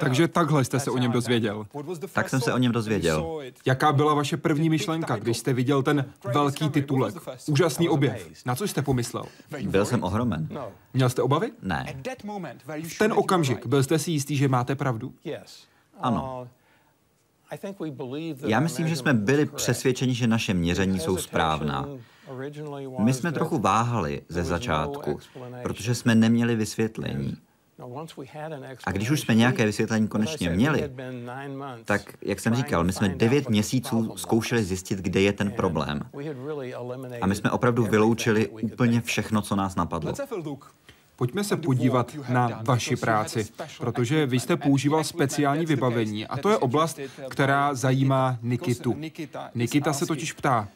Takže 0.00 0.28
takhle 0.28 0.64
jste 0.66 0.80
se 0.80 0.90
o 0.90 0.98
něm 0.98 1.12
dozvěděl? 1.12 1.66
Tak 2.12 2.28
jsem 2.28 2.40
se 2.40 2.52
o 2.52 2.58
něm 2.58 2.72
dozvěděl. 2.72 3.40
Jaká 3.66 3.92
byla 3.92 4.14
vaše 4.14 4.36
první 4.36 4.70
myšlenka, 4.70 5.16
když 5.16 5.38
jste 5.38 5.52
viděl 5.52 5.82
ten 5.82 6.04
velký 6.32 6.68
titulek? 6.68 7.14
Úžasný 7.46 7.88
objev. 7.88 8.28
Na 8.46 8.54
co 8.54 8.64
jste 8.68 8.82
pomyslel? 8.82 9.24
Byl 9.62 9.84
jsem 9.84 10.04
ohromen. 10.04 10.48
Měl 10.94 11.08
jste 11.08 11.22
obavy? 11.22 11.52
Ne. 11.62 11.96
V 12.82 12.98
ten 12.98 13.12
okamžik 13.12 13.66
byl 13.66 13.82
jste 13.82 13.98
si 13.98 14.10
jistý, 14.10 14.36
že 14.36 14.48
máte 14.48 14.74
pravdu? 14.74 15.14
Ano. 16.00 16.48
Já 18.46 18.60
myslím, 18.60 18.88
že 18.88 18.96
jsme 18.96 19.14
byli 19.14 19.46
přesvědčeni, 19.46 20.14
že 20.14 20.26
naše 20.26 20.54
měření 20.54 21.00
jsou 21.00 21.16
správná. 21.16 21.88
My 22.98 23.14
jsme 23.14 23.32
trochu 23.32 23.58
váhali 23.58 24.22
ze 24.28 24.44
začátku, 24.44 25.18
protože 25.62 25.94
jsme 25.94 26.14
neměli 26.14 26.56
vysvětlení. 26.56 27.36
A 28.84 28.92
když 28.92 29.10
už 29.10 29.20
jsme 29.20 29.34
nějaké 29.34 29.66
vysvětlení 29.66 30.08
konečně 30.08 30.50
měli, 30.50 30.90
tak, 31.84 32.02
jak 32.22 32.40
jsem 32.40 32.54
říkal, 32.54 32.84
my 32.84 32.92
jsme 32.92 33.08
devět 33.08 33.48
měsíců 33.48 34.12
zkoušeli 34.16 34.64
zjistit, 34.64 34.98
kde 34.98 35.20
je 35.20 35.32
ten 35.32 35.50
problém. 35.50 36.00
A 37.20 37.26
my 37.26 37.34
jsme 37.34 37.50
opravdu 37.50 37.84
vyloučili 37.84 38.48
úplně 38.48 39.00
všechno, 39.00 39.42
co 39.42 39.56
nás 39.56 39.76
napadlo. 39.76 40.12
Pojďme 41.16 41.44
se 41.44 41.56
podívat 41.56 42.16
na 42.28 42.60
vaši 42.62 42.96
práci, 42.96 43.46
protože 43.78 44.26
vy 44.26 44.40
jste 44.40 44.56
používal 44.56 45.04
speciální 45.04 45.66
vybavení 45.66 46.26
a 46.26 46.36
to 46.36 46.50
je 46.50 46.56
oblast, 46.56 47.00
která 47.28 47.74
zajímá 47.74 48.38
Nikitu. 48.42 48.96
Nikita 49.54 49.92
se 49.92 50.06
totiž 50.06 50.32
ptá, 50.32 50.68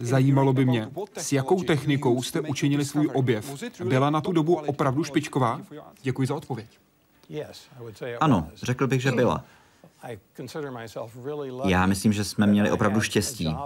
Zajímalo 0.00 0.52
by 0.52 0.64
mě, 0.64 0.88
s 1.16 1.32
jakou 1.32 1.62
technikou 1.62 2.22
jste 2.22 2.40
učinili 2.40 2.84
svůj 2.84 3.10
objev. 3.14 3.62
Byla 3.84 4.10
na 4.10 4.20
tu 4.20 4.32
dobu 4.32 4.54
opravdu 4.54 5.04
špičková? 5.04 5.60
Děkuji 6.02 6.26
za 6.26 6.34
odpověď. 6.34 6.66
Ano, 8.20 8.48
řekl 8.62 8.86
bych, 8.86 9.02
že 9.02 9.12
byla. 9.12 9.44
Já 11.64 11.86
myslím, 11.86 12.12
že 12.12 12.24
jsme 12.24 12.46
měli 12.46 12.70
opravdu 12.70 13.00
štěstí, 13.00 13.56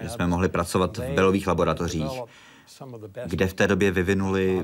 že 0.00 0.08
jsme 0.08 0.26
mohli 0.26 0.48
pracovat 0.48 0.98
v 0.98 1.14
Belových 1.14 1.46
laboratořích, 1.46 2.10
kde 3.26 3.46
v 3.46 3.54
té 3.54 3.66
době 3.66 3.90
vyvinuli 3.90 4.62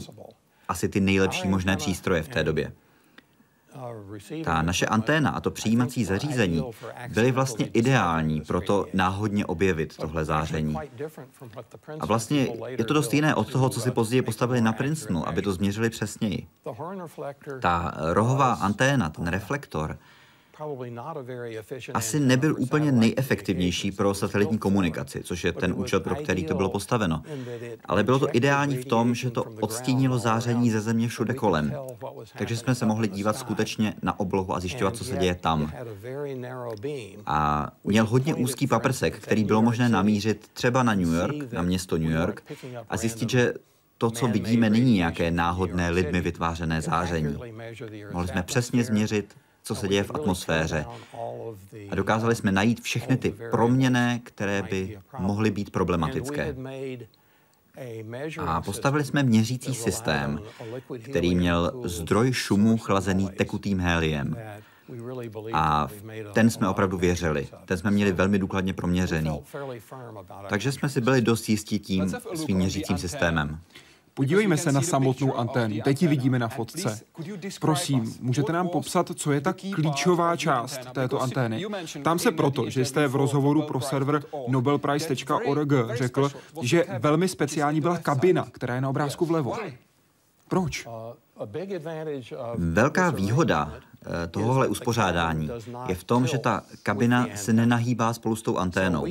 asi 0.68 0.88
ty 0.88 1.00
nejlepší 1.00 1.48
možné 1.48 1.76
přístroje 1.76 2.22
v 2.22 2.28
té 2.28 2.44
době. 2.44 2.72
Ta 4.44 4.62
naše 4.62 4.86
anténa 4.86 5.30
a 5.30 5.40
to 5.40 5.50
přijímací 5.50 6.04
zařízení 6.04 6.64
byly 7.08 7.32
vlastně 7.32 7.66
ideální 7.66 8.40
pro 8.40 8.60
to 8.60 8.86
náhodně 8.94 9.46
objevit 9.46 9.96
tohle 9.96 10.24
záření. 10.24 10.76
A 12.00 12.06
vlastně 12.06 12.48
je 12.66 12.84
to 12.84 12.94
dost 12.94 13.14
jiné 13.14 13.34
od 13.34 13.52
toho, 13.52 13.68
co 13.68 13.80
si 13.80 13.90
později 13.90 14.22
postavili 14.22 14.60
na 14.60 14.72
Princetonu, 14.72 15.28
aby 15.28 15.42
to 15.42 15.52
změřili 15.52 15.90
přesněji. 15.90 16.46
Ta 17.60 17.94
rohová 18.12 18.52
anténa, 18.52 19.10
ten 19.10 19.26
reflektor, 19.26 19.98
asi 21.94 22.20
nebyl 22.20 22.54
úplně 22.58 22.92
nejefektivnější 22.92 23.92
pro 23.92 24.14
satelitní 24.14 24.58
komunikaci, 24.58 25.22
což 25.22 25.44
je 25.44 25.52
ten 25.52 25.74
účel, 25.76 26.00
pro 26.00 26.14
který 26.14 26.44
to 26.44 26.54
bylo 26.54 26.68
postaveno. 26.68 27.22
Ale 27.84 28.02
bylo 28.02 28.18
to 28.18 28.28
ideální 28.32 28.76
v 28.76 28.84
tom, 28.84 29.14
že 29.14 29.30
to 29.30 29.44
odstínilo 29.60 30.18
záření 30.18 30.70
ze 30.70 30.80
země 30.80 31.08
všude 31.08 31.34
kolem. 31.34 31.74
Takže 32.38 32.56
jsme 32.56 32.74
se 32.74 32.86
mohli 32.86 33.08
dívat 33.08 33.36
skutečně 33.36 33.94
na 34.02 34.20
oblohu 34.20 34.54
a 34.54 34.60
zjišťovat, 34.60 34.96
co 34.96 35.04
se 35.04 35.16
děje 35.16 35.34
tam. 35.34 35.72
A 37.26 37.70
měl 37.84 38.06
hodně 38.06 38.34
úzký 38.34 38.66
paprsek, 38.66 39.18
který 39.18 39.44
bylo 39.44 39.62
možné 39.62 39.88
namířit 39.88 40.48
třeba 40.52 40.82
na 40.82 40.94
New 40.94 41.14
York, 41.14 41.52
na 41.52 41.62
město 41.62 41.98
New 41.98 42.10
York, 42.10 42.42
a 42.90 42.96
zjistit, 42.96 43.30
že 43.30 43.54
to, 43.98 44.10
co 44.10 44.26
vidíme, 44.26 44.70
není 44.70 44.94
nějaké 44.94 45.30
náhodné 45.30 45.90
lidmi 45.90 46.20
vytvářené 46.20 46.82
záření. 46.82 47.38
Mohli 48.12 48.28
jsme 48.28 48.42
přesně 48.42 48.84
změřit, 48.84 49.34
co 49.64 49.74
se 49.74 49.88
děje 49.88 50.02
v 50.02 50.10
atmosféře. 50.14 50.86
A 51.90 51.94
dokázali 51.94 52.34
jsme 52.34 52.52
najít 52.52 52.80
všechny 52.80 53.16
ty 53.16 53.34
proměny, 53.50 54.20
které 54.24 54.62
by 54.62 54.98
mohly 55.18 55.50
být 55.50 55.70
problematické. 55.70 56.56
A 58.38 58.62
postavili 58.62 59.04
jsme 59.04 59.22
měřící 59.22 59.74
systém, 59.74 60.40
který 61.02 61.34
měl 61.34 61.82
zdroj 61.84 62.32
šumu 62.32 62.78
chlazený 62.78 63.28
tekutým 63.36 63.80
héliem. 63.80 64.36
A 65.52 65.88
ten 66.32 66.50
jsme 66.50 66.68
opravdu 66.68 66.98
věřili. 66.98 67.48
Ten 67.64 67.78
jsme 67.78 67.90
měli 67.90 68.12
velmi 68.12 68.38
důkladně 68.38 68.72
proměřený. 68.72 69.42
Takže 70.48 70.72
jsme 70.72 70.88
si 70.88 71.00
byli 71.00 71.20
dost 71.20 71.48
jistí 71.48 71.78
tím 71.78 72.12
svým 72.34 72.56
měřícím 72.56 72.98
systémem. 72.98 73.58
Podívejme 74.14 74.56
se 74.56 74.72
na 74.72 74.82
samotnou 74.82 75.34
anténu. 75.34 75.76
Teď 75.84 76.02
ji 76.02 76.08
vidíme 76.08 76.38
na 76.38 76.48
fotce. 76.48 77.00
Prosím, 77.60 78.14
můžete 78.20 78.52
nám 78.52 78.68
popsat, 78.68 79.10
co 79.14 79.32
je 79.32 79.40
ta 79.40 79.52
klíčová 79.52 80.36
část 80.36 80.80
této 80.92 81.22
antény? 81.22 81.64
Tam 82.02 82.18
se 82.18 82.32
proto, 82.32 82.70
že 82.70 82.84
jste 82.84 83.08
v 83.08 83.16
rozhovoru 83.16 83.62
pro 83.62 83.80
server 83.80 84.22
nobelprice.org 84.48 85.72
řekl, 85.94 86.30
že 86.62 86.84
velmi 86.98 87.28
speciální 87.28 87.80
byla 87.80 87.98
kabina, 87.98 88.46
která 88.52 88.74
je 88.74 88.80
na 88.80 88.88
obrázku 88.88 89.26
vlevo. 89.26 89.56
Proč? 90.48 90.88
Velká 92.56 93.10
výhoda 93.10 93.72
eh, 93.74 94.26
tohohle 94.26 94.68
uspořádání 94.68 95.50
je 95.88 95.94
v 95.94 96.04
tom, 96.04 96.26
že 96.26 96.38
ta 96.38 96.62
kabina 96.82 97.26
se 97.34 97.52
nenahýbá 97.52 98.12
spolu 98.12 98.36
s 98.36 98.42
tou 98.42 98.56
anténou. 98.56 99.06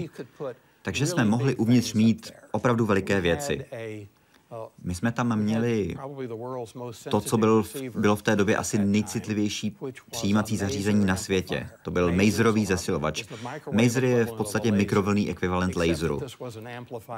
Takže 0.82 1.08
jsme 1.08 1.26
mohli 1.26 1.56
uvnitř 1.56 1.94
mít 1.94 2.32
opravdu 2.52 2.86
veliké 2.86 3.22
věci. 3.22 3.66
My 4.84 4.96
jsme 4.96 5.12
tam 5.12 5.40
měli 5.40 5.96
to, 7.10 7.22
co 7.22 7.38
byl, 7.38 7.64
bylo 7.96 8.16
v 8.16 8.22
té 8.22 8.36
době 8.36 8.58
asi 8.58 8.78
nejcitlivější 8.78 9.78
přijímací 10.12 10.58
zařízení 10.58 11.06
na 11.06 11.16
světě. 11.16 11.70
To 11.82 11.92
byl 11.92 12.12
Mazerový 12.12 12.66
zesilovač. 12.66 13.24
Mazer 13.72 14.04
je 14.06 14.26
v 14.26 14.34
podstatě 14.34 14.72
mikrovlný 14.72 15.30
ekvivalent 15.30 15.76
laseru. 15.76 16.22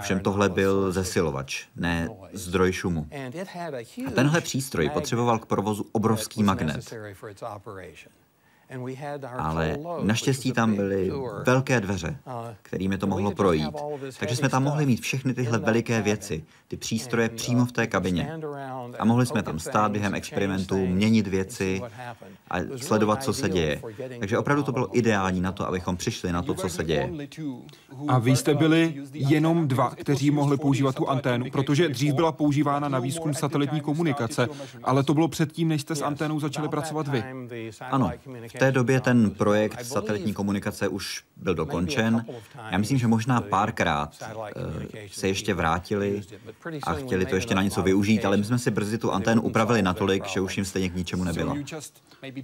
Všem 0.02 0.20
tohle 0.20 0.50
byl 0.50 0.92
zesilovač, 0.92 1.66
ne 1.76 2.10
zdroj 2.34 2.72
šumu. 2.72 3.08
A 4.08 4.12
tenhle 4.12 4.42
přístroj 4.42 4.90
potřeboval 4.90 5.40
k 5.40 5.46
provozu 5.46 5.86
obrovský 5.92 6.44
magnet. 6.44 6.94
Ale 9.38 9.78
naštěstí 10.04 10.52
tam 10.52 10.76
byly 10.76 11.12
velké 11.46 11.82
dveře, 11.82 12.18
kterými 12.62 12.98
to 12.98 13.08
mohlo 13.08 13.32
projít. 13.32 13.76
Takže 14.20 14.36
jsme 14.36 14.50
tam 14.50 14.64
mohli 14.64 14.86
mít 14.86 15.02
všechny 15.02 15.34
tyhle 15.34 15.58
veliké 15.60 16.02
věci, 16.02 16.44
ty 16.68 16.78
přístroje 16.78 17.30
uh, 17.30 17.36
přímo 17.36 17.66
v 17.66 17.72
té 17.72 17.88
kabině. 17.88 18.32
A 19.00 19.06
mohli 19.06 19.26
jsme 19.26 19.44
tam 19.44 19.60
stát 19.60 19.92
během 19.92 20.16
experimentů, 20.16 20.86
měnit 20.86 21.28
věci 21.28 21.82
a 22.50 22.58
sledovat, 22.78 23.24
co 23.24 23.34
se 23.34 23.50
děje. 23.50 23.82
Takže 24.20 24.38
opravdu 24.38 24.64
to 24.64 24.72
bylo 24.72 24.98
ideální 24.98 25.42
na 25.42 25.52
to, 25.52 25.68
abychom 25.68 25.98
přišli 25.98 26.32
na 26.32 26.42
to, 26.42 26.54
co 26.54 26.70
se 26.70 26.84
děje. 26.84 27.12
A 28.08 28.20
vy 28.20 28.36
jste 28.36 28.54
byli 28.54 28.94
jenom 29.14 29.68
dva, 29.68 29.90
kteří 29.90 30.32
mohli 30.32 30.58
používat 30.58 30.96
tu 30.96 31.10
anténu, 31.10 31.46
protože 31.52 31.90
dřív 31.90 32.14
byla 32.14 32.32
používána 32.32 32.90
na 32.90 33.00
výzkum 33.00 33.34
satelitní 33.34 33.82
komunikace, 33.82 34.48
ale 34.84 35.04
to 35.04 35.14
bylo 35.14 35.28
předtím, 35.28 35.68
než 35.68 35.82
jste 35.82 35.96
s 35.96 36.02
anténou 36.02 36.40
začali 36.40 36.68
pracovat 36.68 37.08
vy. 37.08 37.24
Ano, 37.82 38.12
v 38.48 38.54
té 38.60 38.72
době 38.72 39.02
ten 39.02 39.32
projekt 39.32 39.86
satelitní 39.86 40.34
komunikace 40.34 40.88
už 40.88 41.24
byl 41.36 41.56
dokončen. 41.56 42.26
Já 42.72 42.78
myslím, 42.78 42.98
že 42.98 43.08
možná 43.08 43.42
párkrát 43.42 44.10
uh, 44.36 44.44
se 45.12 45.28
ještě 45.28 45.54
vrátili 45.54 46.22
a 46.84 46.94
chtěli 46.94 47.26
to 47.26 47.36
ještě 47.36 47.56
na 47.56 47.62
něco 47.62 47.82
využít, 47.82 48.26
ale 48.26 48.38
my 48.38 48.44
jsme 48.44 48.60
si 48.60 48.72
brzy 48.72 48.98
tu 48.98 49.12
anténu 49.12 49.42
upravili 49.42 49.82
natolik, 49.82 50.26
že 50.26 50.42
už 50.42 50.58
jim 50.58 50.66
stejně 50.66 50.90
k 50.90 50.96
ničemu 50.96 51.24
nebylo. 51.24 51.56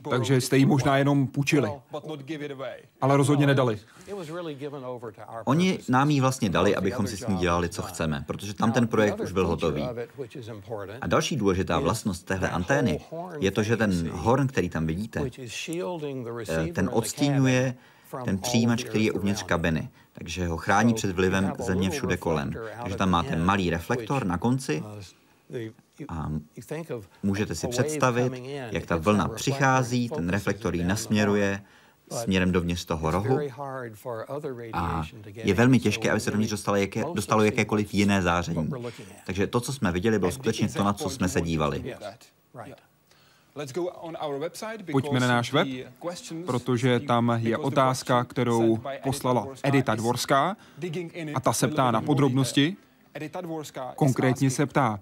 Takže 0.10 0.41
jste 0.41 0.58
ji 0.58 0.65
možná 0.65 0.98
jenom 0.98 1.27
půjčili, 1.27 1.70
ale 3.01 3.18
rozhodně 3.18 3.48
nedali. 3.48 3.80
Oni 5.46 5.80
nám 5.89 6.10
ji 6.10 6.22
vlastně 6.22 6.50
dali, 6.50 6.75
abychom 6.75 7.08
si 7.08 7.18
s 7.18 7.27
ní 7.27 7.38
dělali, 7.38 7.70
co 7.70 7.82
chceme, 7.82 8.24
protože 8.27 8.53
tam 8.53 8.72
ten 8.72 8.88
projekt 8.88 9.20
už 9.20 9.32
byl 9.32 9.48
hotový. 9.48 9.84
A 11.01 11.08
další 11.08 11.36
důležitá 11.36 11.80
vlastnost 11.80 12.25
téhle 12.25 12.50
antény 12.50 13.00
je 13.39 13.51
to, 13.51 13.63
že 13.63 13.77
ten 13.77 14.10
horn, 14.12 14.48
který 14.48 14.70
tam 14.70 14.88
vidíte, 14.88 15.22
eh, 15.39 15.48
ten 16.74 16.89
odstíňuje 16.93 17.75
ten 18.25 18.38
přijímač, 18.38 18.84
který 18.84 19.05
je 19.05 19.12
uvnitř 19.12 19.43
kabiny, 19.43 19.89
takže 20.13 20.48
ho 20.48 20.58
chrání 20.58 20.93
před 20.93 21.12
vlivem 21.12 21.53
země 21.60 21.89
všude 21.89 22.17
kolem. 22.17 22.53
Takže 22.81 22.98
tam 22.98 23.10
máte 23.10 23.36
malý 23.36 23.70
reflektor 23.70 24.25
na 24.25 24.38
konci. 24.38 24.84
a 26.10 26.31
můžete 27.24 27.55
si 27.55 27.67
představit, 27.67 28.34
jak 28.72 28.86
ta 28.86 28.96
vlna 28.98 29.27
přichází, 29.27 30.10
ten 30.10 30.29
reflektor 30.29 30.75
ji 30.75 30.84
nasměruje, 30.84 31.62
směrem 32.12 32.51
dovnitř 32.51 32.86
toho 32.86 33.12
rohu. 33.12 33.39
a 34.74 35.03
je 35.25 35.53
velmi 35.53 35.79
těžké, 35.79 36.12
aby 36.12 36.20
se 36.20 36.31
dovnitř 36.31 36.51
dostalo, 36.51 36.77
jaké, 36.77 37.03
dostalo 37.13 37.43
jakékoliv 37.43 37.93
jiné 37.93 38.22
záření. 38.22 38.70
Takže 39.25 39.48
to, 39.48 39.62
co 39.62 39.74
jsme 39.74 39.91
viděli, 39.91 40.20
bylo 40.20 40.31
skutečně 40.31 40.70
to, 40.70 40.84
na 40.84 40.93
co 40.93 41.10
jsme 41.10 41.29
se 41.29 41.41
dívali. 41.41 41.96
Pojďme 44.91 45.20
na 45.20 45.27
náš 45.27 45.53
web, 45.53 45.67
protože 46.46 47.00
tam 47.00 47.34
je 47.36 47.58
otázka, 47.58 48.24
kterou 48.24 48.79
poslala 49.03 49.48
Edita 49.63 49.96
Dvorská 49.96 50.58
a 51.34 51.39
ta 51.39 51.53
se 51.53 51.67
ptá 51.67 51.91
na 51.91 52.01
podrobnosti. 52.01 52.75
Konkrétně 53.96 54.50
se 54.50 54.65
ptá, 54.65 55.00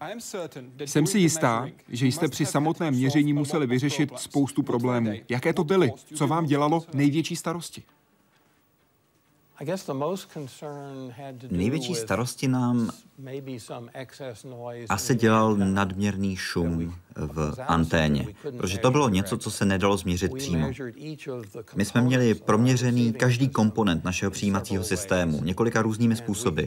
jsem 0.85 1.07
si 1.07 1.19
jistá, 1.19 1.67
že 1.87 2.07
jste 2.07 2.27
při 2.27 2.45
samotném 2.45 2.93
měření 2.93 3.33
museli 3.33 3.67
vyřešit 3.67 4.19
spoustu 4.19 4.63
problémů. 4.63 5.11
Jaké 5.29 5.53
to 5.53 5.63
byly? 5.63 5.91
Co 6.15 6.27
vám 6.27 6.45
dělalo 6.45 6.83
největší 6.93 7.35
starosti? 7.35 7.83
Největší 11.49 11.95
starosti 11.95 12.47
nám 12.47 12.89
asi 14.89 15.15
dělal 15.15 15.55
nadměrný 15.55 16.35
šum 16.35 16.95
v 17.15 17.55
anténě, 17.67 18.27
protože 18.57 18.77
to 18.77 18.91
bylo 18.91 19.09
něco, 19.09 19.37
co 19.37 19.51
se 19.51 19.65
nedalo 19.65 19.97
změřit 19.97 20.33
přímo. 20.33 20.71
My 21.75 21.85
jsme 21.85 22.01
měli 22.01 22.35
proměřený 22.35 23.13
každý 23.13 23.49
komponent 23.49 24.03
našeho 24.03 24.31
přijímacího 24.31 24.83
systému 24.83 25.43
několika 25.43 25.81
různými 25.81 26.15
způsoby. 26.15 26.63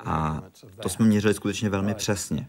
A 0.00 0.42
to 0.82 0.88
jsme 0.88 1.06
měřili 1.06 1.34
skutečně 1.34 1.68
velmi 1.70 1.94
přesně. 1.94 2.48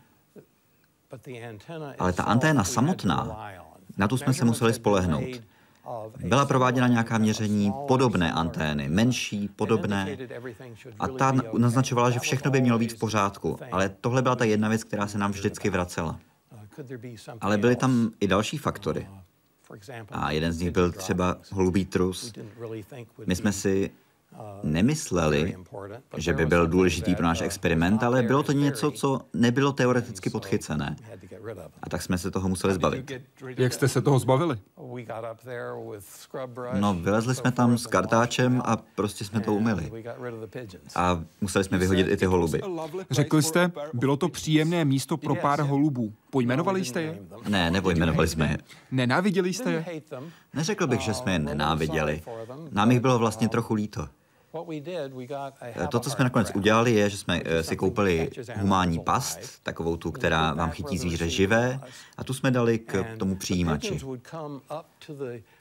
Ale 1.99 2.13
ta 2.13 2.23
anténa 2.23 2.63
samotná, 2.63 3.49
na 3.97 4.07
tu 4.07 4.17
jsme 4.17 4.33
se 4.33 4.45
museli 4.45 4.73
spolehnout. 4.73 5.50
Byla 6.23 6.45
prováděna 6.45 6.87
nějaká 6.87 7.17
měření 7.17 7.73
podobné 7.87 8.31
antény, 8.31 8.89
menší, 8.89 9.47
podobné, 9.47 10.17
a 10.99 11.07
ta 11.07 11.33
naznačovala, 11.57 12.09
že 12.09 12.19
všechno 12.19 12.51
by 12.51 12.61
mělo 12.61 12.79
být 12.79 12.93
v 12.93 12.99
pořádku, 12.99 13.59
ale 13.71 13.89
tohle 13.89 14.21
byla 14.21 14.35
ta 14.35 14.45
jedna 14.45 14.69
věc, 14.69 14.83
která 14.83 15.07
se 15.07 15.17
nám 15.17 15.31
vždycky 15.31 15.69
vracela. 15.69 16.19
Ale 17.41 17.57
byly 17.57 17.75
tam 17.75 18.11
i 18.19 18.27
další 18.27 18.57
faktory. 18.57 19.07
A 20.09 20.31
jeden 20.31 20.53
z 20.53 20.59
nich 20.59 20.71
byl 20.71 20.91
třeba 20.91 21.37
holubý 21.51 21.85
trus. 21.85 22.33
My 23.25 23.35
jsme 23.35 23.51
si 23.51 23.91
nemysleli, 24.63 25.55
že 26.17 26.33
by 26.33 26.45
byl 26.45 26.67
důležitý 26.67 27.15
pro 27.15 27.25
náš 27.25 27.41
experiment, 27.41 28.03
ale 28.03 28.23
bylo 28.23 28.43
to 28.43 28.51
něco, 28.51 28.91
co 28.91 29.21
nebylo 29.33 29.71
teoreticky 29.71 30.29
podchycené. 30.29 30.95
A 31.83 31.89
tak 31.89 32.01
jsme 32.01 32.17
se 32.17 32.31
toho 32.31 32.49
museli 32.49 32.73
zbavit. 32.73 33.11
Jak 33.57 33.73
jste 33.73 33.87
se 33.87 34.01
toho 34.01 34.19
zbavili? 34.19 34.57
No, 36.79 36.93
vylezli 36.93 37.35
jsme 37.35 37.51
tam 37.51 37.77
s 37.77 37.87
kartáčem 37.87 38.61
a 38.65 38.77
prostě 38.95 39.25
jsme 39.25 39.39
to 39.39 39.53
umili. 39.53 39.91
A 40.95 41.23
museli 41.41 41.63
jsme 41.63 41.77
vyhodit 41.77 42.07
i 42.07 42.17
ty 42.17 42.25
holuby. 42.25 42.61
Řekl 43.11 43.41
jste, 43.41 43.71
bylo 43.93 44.17
to 44.17 44.29
příjemné 44.29 44.85
místo 44.85 45.17
pro 45.17 45.35
pár 45.35 45.61
holubů. 45.61 46.13
Pojmenovali 46.29 46.85
jste 46.85 47.01
je? 47.01 47.19
Ne, 47.49 47.71
nepojmenovali 47.71 48.27
jsme 48.27 48.47
je. 48.47 48.57
Nenáviděli 48.91 49.53
jste 49.53 49.71
je? 49.71 50.01
Neřekl 50.53 50.87
bych, 50.87 51.01
že 51.01 51.13
jsme 51.13 51.33
je 51.33 51.39
nenáviděli. 51.39 52.21
Nám 52.71 52.91
jich 52.91 52.99
bylo 52.99 53.19
vlastně 53.19 53.49
trochu 53.49 53.73
líto. 53.73 54.07
To, 55.87 55.99
co 55.99 56.09
jsme 56.09 56.23
nakonec 56.23 56.51
udělali, 56.55 56.93
je, 56.93 57.09
že 57.09 57.17
jsme 57.17 57.41
eh, 57.45 57.63
si 57.63 57.75
koupili 57.75 58.29
humánní 58.55 58.99
past, 58.99 59.39
takovou 59.63 59.97
tu, 59.97 60.11
která 60.11 60.53
vám 60.53 60.71
chytí 60.71 60.97
zvíře 60.97 61.29
živé, 61.29 61.79
a 62.17 62.23
tu 62.23 62.33
jsme 62.33 62.51
dali 62.51 62.79
k 62.79 63.05
tomu 63.17 63.35
přijímači. 63.35 63.99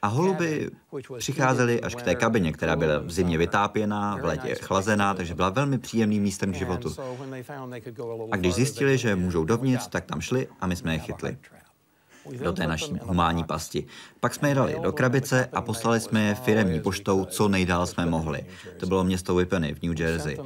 A 0.01 0.07
holuby 0.07 0.69
přicházely 1.17 1.81
až 1.81 1.95
k 1.95 2.01
té 2.01 2.15
kabině, 2.15 2.53
která 2.53 2.75
byla 2.75 2.99
v 2.99 3.11
zimě 3.11 3.37
vytápěná, 3.37 4.15
v 4.17 4.25
létě 4.25 4.55
chlazená, 4.55 5.13
takže 5.13 5.35
byla 5.35 5.49
velmi 5.49 5.77
příjemným 5.77 6.23
místem 6.23 6.51
k 6.51 6.55
životu. 6.55 6.95
A 8.31 8.35
když 8.35 8.53
zjistili, 8.53 8.97
že 8.97 9.15
můžou 9.15 9.45
dovnitř, 9.45 9.87
tak 9.87 10.05
tam 10.05 10.21
šli 10.21 10.47
a 10.61 10.67
my 10.67 10.75
jsme 10.75 10.93
je 10.93 10.99
chytli 10.99 11.37
do 12.43 12.53
té 12.53 12.67
naší 12.67 12.99
humánní 13.03 13.43
pasti. 13.43 13.85
Pak 14.19 14.33
jsme 14.33 14.49
je 14.49 14.55
dali 14.55 14.75
do 14.83 14.91
krabice 14.91 15.49
a 15.53 15.61
poslali 15.61 15.99
jsme 15.99 16.23
je 16.23 16.35
firemní 16.35 16.79
poštou, 16.79 17.25
co 17.25 17.47
nejdál 17.47 17.87
jsme 17.87 18.05
mohli. 18.05 18.45
To 18.79 18.85
bylo 18.85 19.03
město 19.03 19.35
Whippany 19.35 19.75
v 19.75 19.83
New 19.83 19.99
Jersey. 20.01 20.37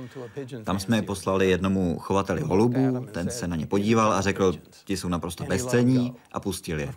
Tam 0.63 0.79
jsme 0.79 0.98
je 0.98 1.01
poslali 1.01 1.50
jednomu 1.50 2.00
chovateli 2.00 2.41
holubů, 2.41 3.08
ten 3.12 3.29
se 3.29 3.48
na 3.48 3.55
ně 3.55 3.65
podíval 3.65 4.13
a 4.13 4.22
řekl, 4.22 4.53
ti 4.86 4.98
jsou 4.98 5.08
naprosto 5.08 5.44
bezcení 5.44 6.13
a 6.32 6.39
pustil 6.39 6.79
je. 6.79 6.94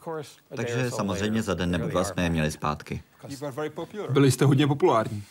Takže 0.56 0.90
samozřejmě 0.90 1.42
za 1.42 1.54
den 1.54 1.70
nebo 1.70 1.86
dva 1.86 2.04
jsme 2.04 2.22
je 2.22 2.30
měli 2.30 2.50
zpátky. 2.50 3.02
Byli 4.10 4.30
jste 4.30 4.44
hodně 4.44 4.66
populární. 4.66 5.22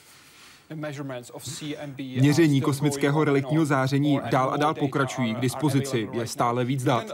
Měření 1.96 2.62
kosmického 2.62 3.24
reliktního 3.24 3.66
záření 3.66 4.20
dál 4.32 4.50
a 4.52 4.58
dál 4.58 4.74
pokračují, 4.74 5.36
k 5.36 5.40
dispozici 5.40 6.10
je 6.12 6.28
stále 6.28 6.66
víc 6.66 6.84
dat. 6.84 7.12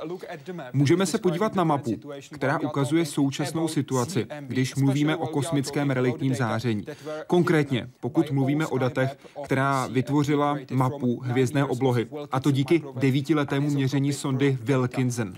Můžeme 0.73 1.05
se 1.05 1.17
podívat 1.17 1.55
na 1.55 1.63
mapu, 1.63 1.99
která 2.31 2.59
ukazuje 2.59 3.05
současnou 3.05 3.67
situaci, 3.67 4.27
když 4.39 4.75
mluvíme 4.75 5.15
o 5.15 5.27
kosmickém 5.27 5.89
reliktním 5.89 6.35
záření. 6.35 6.85
Konkrétně, 7.27 7.89
pokud 7.99 8.31
mluvíme 8.31 8.67
o 8.67 8.77
datech, 8.77 9.17
která 9.43 9.87
vytvořila 9.87 10.57
mapu 10.71 11.19
hvězdné 11.19 11.65
oblohy, 11.65 12.07
a 12.31 12.39
to 12.39 12.51
díky 12.51 12.83
devítiletému 12.95 13.69
měření 13.69 14.13
sondy 14.13 14.57
Wilkinson. 14.61 15.33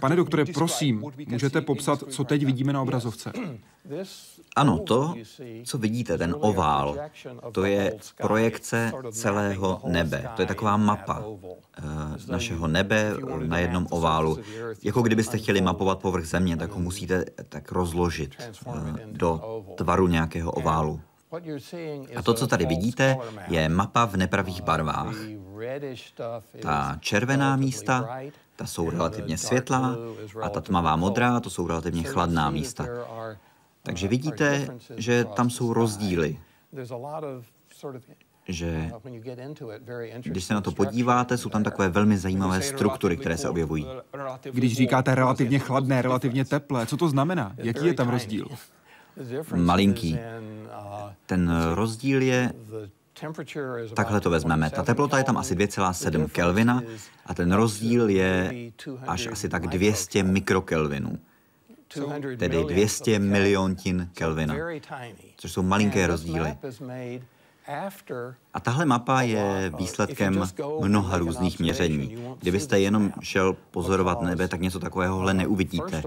Pane 0.00 0.16
doktore, 0.16 0.44
prosím, 0.44 1.04
můžete 1.26 1.60
popsat, 1.60 2.04
co 2.08 2.24
teď 2.24 2.44
vidíme 2.46 2.72
na 2.72 2.82
obrazovce? 2.82 3.32
Ano, 4.56 4.78
to, 4.78 5.14
co 5.64 5.78
vidíte, 5.78 6.18
ten 6.18 6.34
ovál, 6.40 6.98
to 7.52 7.64
je 7.64 7.94
projekce 8.16 8.92
celého 9.12 9.80
nebe. 9.86 10.30
To 10.36 10.42
je 10.42 10.46
taková 10.46 10.76
mapa 10.76 11.22
eh, 11.22 11.82
našeho 12.28 12.68
nebe 12.68 13.12
na 13.46 13.58
jednom 13.58 13.86
oválu. 13.90 14.38
Jako 14.82 15.02
kdybyste 15.02 15.38
chtěli 15.38 15.60
mapovat 15.60 15.98
povrch 15.98 16.26
země, 16.26 16.56
tak 16.56 16.70
ho 16.70 16.80
musíte 16.80 17.24
tak 17.48 17.72
rozložit 17.72 18.34
eh, 18.38 18.72
do 19.06 19.62
tvaru 19.76 20.08
nějakého 20.08 20.52
oválu. 20.52 21.00
A 22.16 22.22
to, 22.22 22.34
co 22.34 22.46
tady 22.46 22.66
vidíte, 22.66 23.16
je 23.48 23.68
mapa 23.68 24.04
v 24.04 24.16
nepravých 24.16 24.62
barvách. 24.62 25.14
Ta 26.62 26.96
červená 27.00 27.56
místa, 27.56 28.18
ta 28.56 28.66
jsou 28.66 28.90
relativně 28.90 29.38
světlá 29.38 29.96
a 30.42 30.48
ta 30.48 30.60
tmavá 30.60 30.96
modrá, 30.96 31.40
to 31.40 31.50
jsou 31.50 31.66
relativně 31.66 32.02
chladná 32.02 32.50
místa. 32.50 32.86
Takže 33.82 34.08
vidíte, 34.08 34.68
že 34.96 35.24
tam 35.24 35.50
jsou 35.50 35.72
rozdíly. 35.72 36.38
Že 38.48 38.90
když 40.22 40.44
se 40.44 40.54
na 40.54 40.60
to 40.60 40.72
podíváte, 40.72 41.38
jsou 41.38 41.48
tam 41.48 41.64
takové 41.64 41.88
velmi 41.88 42.18
zajímavé 42.18 42.62
struktury, 42.62 43.16
které 43.16 43.36
se 43.36 43.48
objevují. 43.48 43.86
Když 44.52 44.76
říkáte 44.76 45.14
relativně 45.14 45.58
chladné, 45.58 46.02
relativně 46.02 46.44
teplé, 46.44 46.86
co 46.86 46.96
to 46.96 47.08
znamená? 47.08 47.54
Jaký 47.56 47.86
je 47.86 47.94
tam 47.94 48.08
rozdíl? 48.08 48.48
Malinký. 49.54 50.18
Ten 51.26 51.52
rozdíl 51.74 52.22
je 52.22 52.52
Takhle 53.94 54.20
to 54.20 54.30
vezmeme. 54.30 54.70
Ta 54.70 54.82
teplota 54.82 55.18
je 55.18 55.24
tam 55.24 55.36
asi 55.36 55.54
2,7 55.54 56.28
Kelvina 56.28 56.82
a 57.26 57.34
ten 57.34 57.52
rozdíl 57.52 58.08
je 58.08 58.54
až 59.06 59.26
asi 59.26 59.48
tak 59.48 59.66
200 59.66 60.22
mikrokelvinů 60.22 61.18
tedy 62.36 62.64
200 62.64 63.18
miliontin 63.18 64.10
Kelvina, 64.14 64.54
což 65.36 65.52
jsou 65.52 65.62
malinké 65.62 66.06
rozdíly. 66.06 66.56
A 68.54 68.60
tahle 68.60 68.84
mapa 68.84 69.22
je 69.22 69.72
výsledkem 69.78 70.42
mnoha 70.80 71.18
různých 71.18 71.58
měření. 71.58 72.16
Kdybyste 72.40 72.80
jenom 72.80 73.12
šel 73.22 73.56
pozorovat 73.70 74.22
nebe, 74.22 74.48
tak 74.48 74.60
něco 74.60 74.80
takovéhohle 74.80 75.34
neuvidíte. 75.34 76.02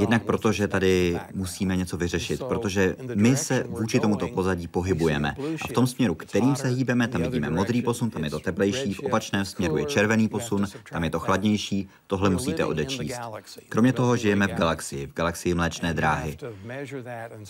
Jednak 0.00 0.22
proto, 0.22 0.52
že 0.52 0.68
tady 0.68 1.18
musíme 1.34 1.76
něco 1.76 1.96
vyřešit, 1.96 2.42
protože 2.42 2.96
my 3.14 3.36
se 3.36 3.64
vůči 3.68 4.00
tomuto 4.00 4.28
pozadí 4.28 4.68
pohybujeme. 4.68 5.36
A 5.62 5.66
v 5.66 5.72
tom 5.72 5.86
směru, 5.86 6.14
kterým 6.14 6.56
se 6.56 6.68
hýbeme, 6.68 7.08
tam 7.08 7.22
vidíme 7.22 7.50
modrý 7.50 7.82
posun, 7.82 8.10
tam 8.10 8.24
je 8.24 8.30
to 8.30 8.40
teplejší, 8.40 8.94
v 8.94 9.00
opačném 9.00 9.44
směru 9.44 9.76
je 9.76 9.84
červený 9.84 10.28
posun, 10.28 10.66
tam 10.90 11.04
je 11.04 11.10
to 11.10 11.18
chladnější, 11.18 11.88
tohle 12.06 12.30
musíte 12.30 12.64
odečíst. 12.64 13.20
Kromě 13.68 13.92
toho 13.92 14.16
žijeme 14.16 14.46
v 14.46 14.54
galaxii, 14.54 15.06
v 15.06 15.14
galaxii 15.14 15.54
mléčné 15.54 15.94
dráhy. 15.94 16.36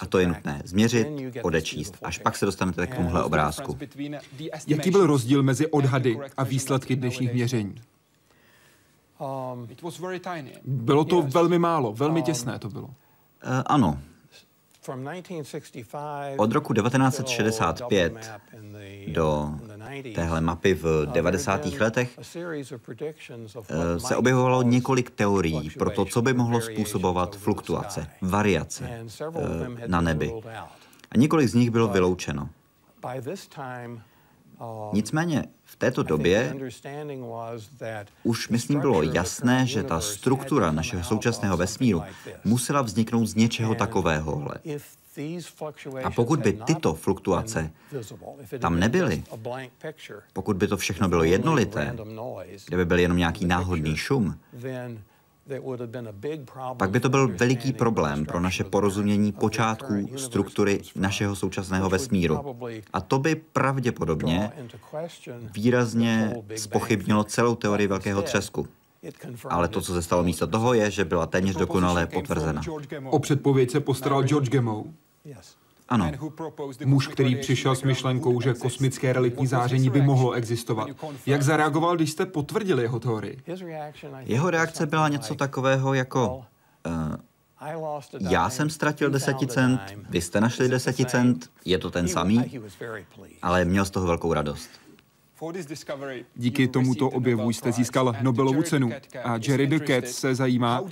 A 0.01 0.07
to 0.07 0.19
je 0.19 0.27
nutné 0.27 0.63
změřit, 0.65 1.09
odečíst, 1.43 1.97
až 2.03 2.19
pak 2.19 2.37
se 2.37 2.47
dostanete 2.47 2.87
k 2.87 2.97
tomuhle 2.97 3.23
obrázku. 3.23 3.79
Jaký 4.67 4.91
byl 4.91 5.07
rozdíl 5.07 5.43
mezi 5.43 5.67
odhady 5.67 6.19
a 6.37 6.45
výsledky 6.45 6.97
dnešních 6.97 7.33
měření? 7.33 7.75
Um, 9.21 9.69
bylo 10.65 11.05
to 11.05 11.23
velmi 11.23 11.59
málo, 11.59 11.93
velmi 11.93 12.21
um, 12.21 12.27
těsné 12.27 12.59
to 12.59 12.69
bylo. 12.69 12.87
Uh, 12.87 12.93
ano. 13.67 13.99
Od 16.37 16.53
roku 16.53 16.75
1965 16.75 18.33
do 19.09 19.55
téhle 20.15 20.41
mapy 20.41 20.75
v 20.75 21.07
90. 21.13 21.67
letech 21.67 22.19
uh, 22.19 23.97
se 23.99 24.17
objevovalo 24.17 24.63
několik 24.63 25.11
teorií 25.11 25.71
pro 25.71 25.91
to, 25.91 26.05
co 26.05 26.23
by 26.23 26.33
mohlo 26.33 26.61
způsobovat 26.61 27.37
fluktuace, 27.37 28.07
variace 28.23 29.05
uh, 29.29 29.35
na 29.87 30.01
nebi. 30.01 30.33
A 31.11 31.17
několik 31.17 31.49
z 31.49 31.55
nich 31.55 31.71
bylo 31.71 31.89
vyloučeno. 31.89 32.49
Nicméně 34.93 35.45
v 35.65 35.77
této 35.77 36.03
době 36.03 36.55
už, 38.23 38.49
myslím, 38.49 38.81
bylo 38.81 39.03
jasné, 39.03 39.67
že 39.67 39.83
ta 39.83 40.01
struktura 40.01 40.73
našeho 40.73 41.05
současného 41.05 41.57
vesmíru 41.57 42.03
musela 42.45 42.83
vzniknout 42.83 43.27
z 43.27 43.35
něčeho 43.35 43.75
takovéhohle. 43.75 44.55
A 46.05 46.11
pokud 46.11 46.41
by 46.41 46.53
tyto 46.53 46.95
fluktuace 46.95 47.71
tam 48.59 48.81
nebyly, 48.81 49.25
pokud 50.33 50.57
by 50.57 50.69
to 50.69 50.77
všechno 50.77 51.09
bylo 51.09 51.25
jednolité, 51.25 51.97
kdyby 52.67 52.85
byl 52.85 52.99
jenom 52.99 53.19
nějaký 53.19 53.45
náhodný 53.45 53.97
šum, 53.97 54.39
pak 56.77 56.91
by 56.91 57.01
to 57.01 57.09
byl 57.09 57.29
veliký 57.29 57.73
problém 57.73 58.27
pro 58.27 58.41
naše 58.41 58.65
porozumění 58.65 59.33
počátků 59.33 60.09
struktury 60.17 60.81
našeho 60.97 61.37
současného 61.37 61.89
vesmíru. 61.89 62.57
A 62.93 63.01
to 63.01 63.19
by 63.19 63.35
pravděpodobně 63.35 64.53
výrazně 65.55 66.35
spochybnilo 66.57 67.25
celou 67.25 67.55
teorii 67.55 67.87
velkého 67.87 68.23
třesku. 68.23 68.69
Ale 69.49 69.69
to, 69.69 69.81
co 69.81 69.93
se 69.93 70.03
stalo 70.03 70.23
místo 70.23 70.47
toho, 70.47 70.75
je, 70.75 70.91
že 70.91 71.05
byla 71.05 71.27
téměř 71.27 71.57
dokonale 71.57 72.07
potvrzena. 72.07 72.63
O 73.05 73.19
předpověď 73.19 73.71
se 73.71 73.81
postaral 73.81 74.23
George 74.23 74.49
Gamow. 74.49 74.85
Ano. 75.91 76.11
Muž, 76.85 77.07
který 77.07 77.37
přišel 77.37 77.77
s 77.77 77.83
myšlenkou, 77.83 78.41
že 78.41 78.55
kosmické 78.55 79.13
reliktní 79.13 79.47
záření 79.47 79.91
by 79.91 80.03
mohlo 80.03 80.33
existovat. 80.33 80.89
Jak 81.27 81.43
zareagoval, 81.43 81.97
když 81.97 82.11
jste 82.11 82.27
potvrdili 82.27 82.83
jeho 82.83 83.01
teorii? 83.01 83.43
Jeho 84.21 84.51
reakce 84.51 84.87
byla 84.87 85.09
něco 85.09 85.35
takového 85.35 85.95
jako... 85.95 86.45
Uh, 86.87 87.17
já 88.31 88.51
jsem 88.51 88.71
ztratil 88.71 89.11
deseticent, 89.11 89.81
vy 90.11 90.21
jste 90.21 90.41
našli 90.41 90.69
deseticent, 90.69 91.51
je 91.65 91.79
to 91.79 91.91
ten 91.91 92.09
samý, 92.09 92.61
ale 93.43 93.65
měl 93.65 93.85
z 93.85 93.91
toho 93.91 94.07
velkou 94.07 94.33
radost. 94.33 94.71
Díky 96.37 96.69
tomuto 96.69 97.11
objevu 97.11 97.51
jste 97.51 97.73
získal 97.73 98.15
Nobelovu 98.23 98.63
cenu 98.63 98.91
a 99.25 99.39
Jerry 99.49 99.67
Durkett 99.67 100.09
se 100.09 100.35
zajímá, 100.35 100.83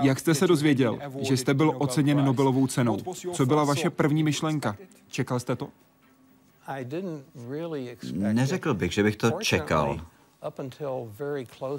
jak 0.00 0.18
jste 0.20 0.34
se 0.34 0.46
dozvěděl, 0.46 0.98
že 1.20 1.36
jste 1.36 1.54
byl 1.54 1.72
oceněn 1.78 2.24
Nobelovou 2.24 2.66
cenou. 2.66 2.96
Co 3.32 3.46
byla 3.46 3.64
vaše 3.64 3.90
první 3.90 4.22
myšlenka? 4.22 4.76
Čekal 5.08 5.40
jste 5.40 5.56
to? 5.56 5.68
Neřekl 8.12 8.74
bych, 8.74 8.92
že 8.92 9.02
bych 9.02 9.16
to 9.16 9.30
čekal. 9.30 10.00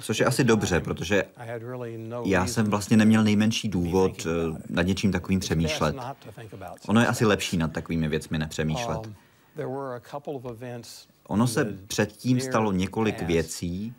Což 0.00 0.20
je 0.20 0.26
asi 0.26 0.44
dobře, 0.44 0.80
protože 0.80 1.24
já 2.24 2.46
jsem 2.46 2.66
vlastně 2.66 2.96
neměl 2.96 3.24
nejmenší 3.24 3.68
důvod 3.68 4.26
eh, 4.26 4.58
nad 4.70 4.82
něčím 4.82 5.12
takovým 5.12 5.40
přemýšlet. 5.40 5.96
Ono 6.86 7.00
je 7.00 7.06
asi 7.06 7.24
lepší 7.24 7.56
nad 7.56 7.72
takovými 7.72 8.08
věcmi 8.08 8.38
nepřemýšlet. 8.38 8.98
Ono 11.26 11.46
se 11.46 11.64
předtím 11.64 12.40
stalo 12.40 12.72
několik 12.72 13.22
věcí, 13.22 13.94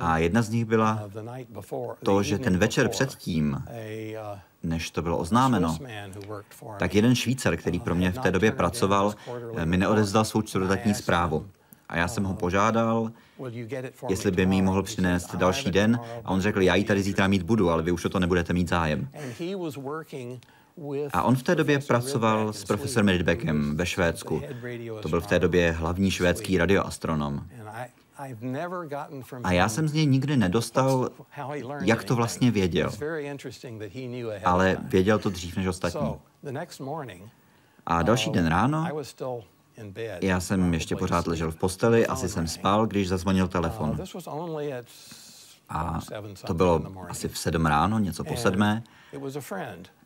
a 0.00 0.18
jedna 0.18 0.42
z 0.42 0.50
nich 0.50 0.64
byla 0.64 1.10
to, 2.02 2.22
že 2.22 2.38
ten 2.38 2.58
večer 2.58 2.88
předtím, 2.88 3.62
než 4.62 4.90
to 4.90 5.02
bylo 5.02 5.18
oznámeno, 5.18 5.78
tak 6.78 6.94
jeden 6.94 7.14
Švýcar, 7.14 7.56
který 7.56 7.80
pro 7.80 7.94
mě 7.94 8.10
v 8.12 8.18
té 8.18 8.30
době 8.30 8.52
pracoval, 8.52 9.14
mi 9.64 9.76
neodezdal 9.76 10.24
svou 10.24 10.42
čtvrtletní 10.42 10.94
zprávu. 10.94 11.46
A 11.88 11.96
já 11.96 12.08
jsem 12.08 12.24
ho 12.24 12.34
požádal, 12.34 13.10
jestli 14.08 14.30
by 14.30 14.46
mi 14.46 14.62
mohl 14.62 14.82
přinést 14.82 15.34
další 15.34 15.70
den. 15.70 16.00
A 16.24 16.30
on 16.30 16.40
řekl, 16.40 16.62
já 16.62 16.74
ji 16.74 16.84
tady 16.84 17.02
zítra 17.02 17.26
mít 17.28 17.42
budu, 17.42 17.70
ale 17.70 17.82
vy 17.82 17.92
už 17.92 18.04
o 18.04 18.08
to 18.08 18.18
nebudete 18.20 18.52
mít 18.52 18.68
zájem. 18.68 19.08
A 21.12 21.22
on 21.22 21.36
v 21.36 21.42
té 21.42 21.54
době 21.54 21.78
pracoval 21.78 22.52
s 22.52 22.64
profesorem 22.64 23.08
Rydbeckem 23.08 23.76
ve 23.76 23.86
Švédsku. 23.86 24.42
To 25.02 25.08
byl 25.08 25.20
v 25.20 25.26
té 25.26 25.38
době 25.38 25.72
hlavní 25.72 26.10
švédský 26.10 26.58
radioastronom. 26.58 27.46
A 29.44 29.52
já 29.52 29.68
jsem 29.68 29.88
z 29.88 29.92
něj 29.92 30.06
nikdy 30.06 30.36
nedostal, 30.36 31.10
jak 31.80 32.04
to 32.04 32.16
vlastně 32.16 32.50
věděl. 32.50 32.90
Ale 34.44 34.76
věděl 34.82 35.18
to 35.18 35.30
dřív 35.30 35.56
než 35.56 35.66
ostatní. 35.66 36.14
A 37.86 38.02
další 38.02 38.30
den 38.30 38.46
ráno 38.46 38.88
já 40.20 40.40
jsem 40.40 40.74
ještě 40.74 40.96
pořád 40.96 41.26
ležel 41.26 41.50
v 41.50 41.56
posteli, 41.56 42.06
asi 42.06 42.28
jsem 42.28 42.48
spal, 42.48 42.86
když 42.86 43.08
zazvonil 43.08 43.48
telefon. 43.48 43.98
A 45.68 46.00
to 46.46 46.54
bylo 46.54 46.82
asi 47.08 47.28
v 47.28 47.38
sedm 47.38 47.66
ráno, 47.66 47.98
něco 47.98 48.24
po 48.24 48.36
sedmé. 48.36 48.82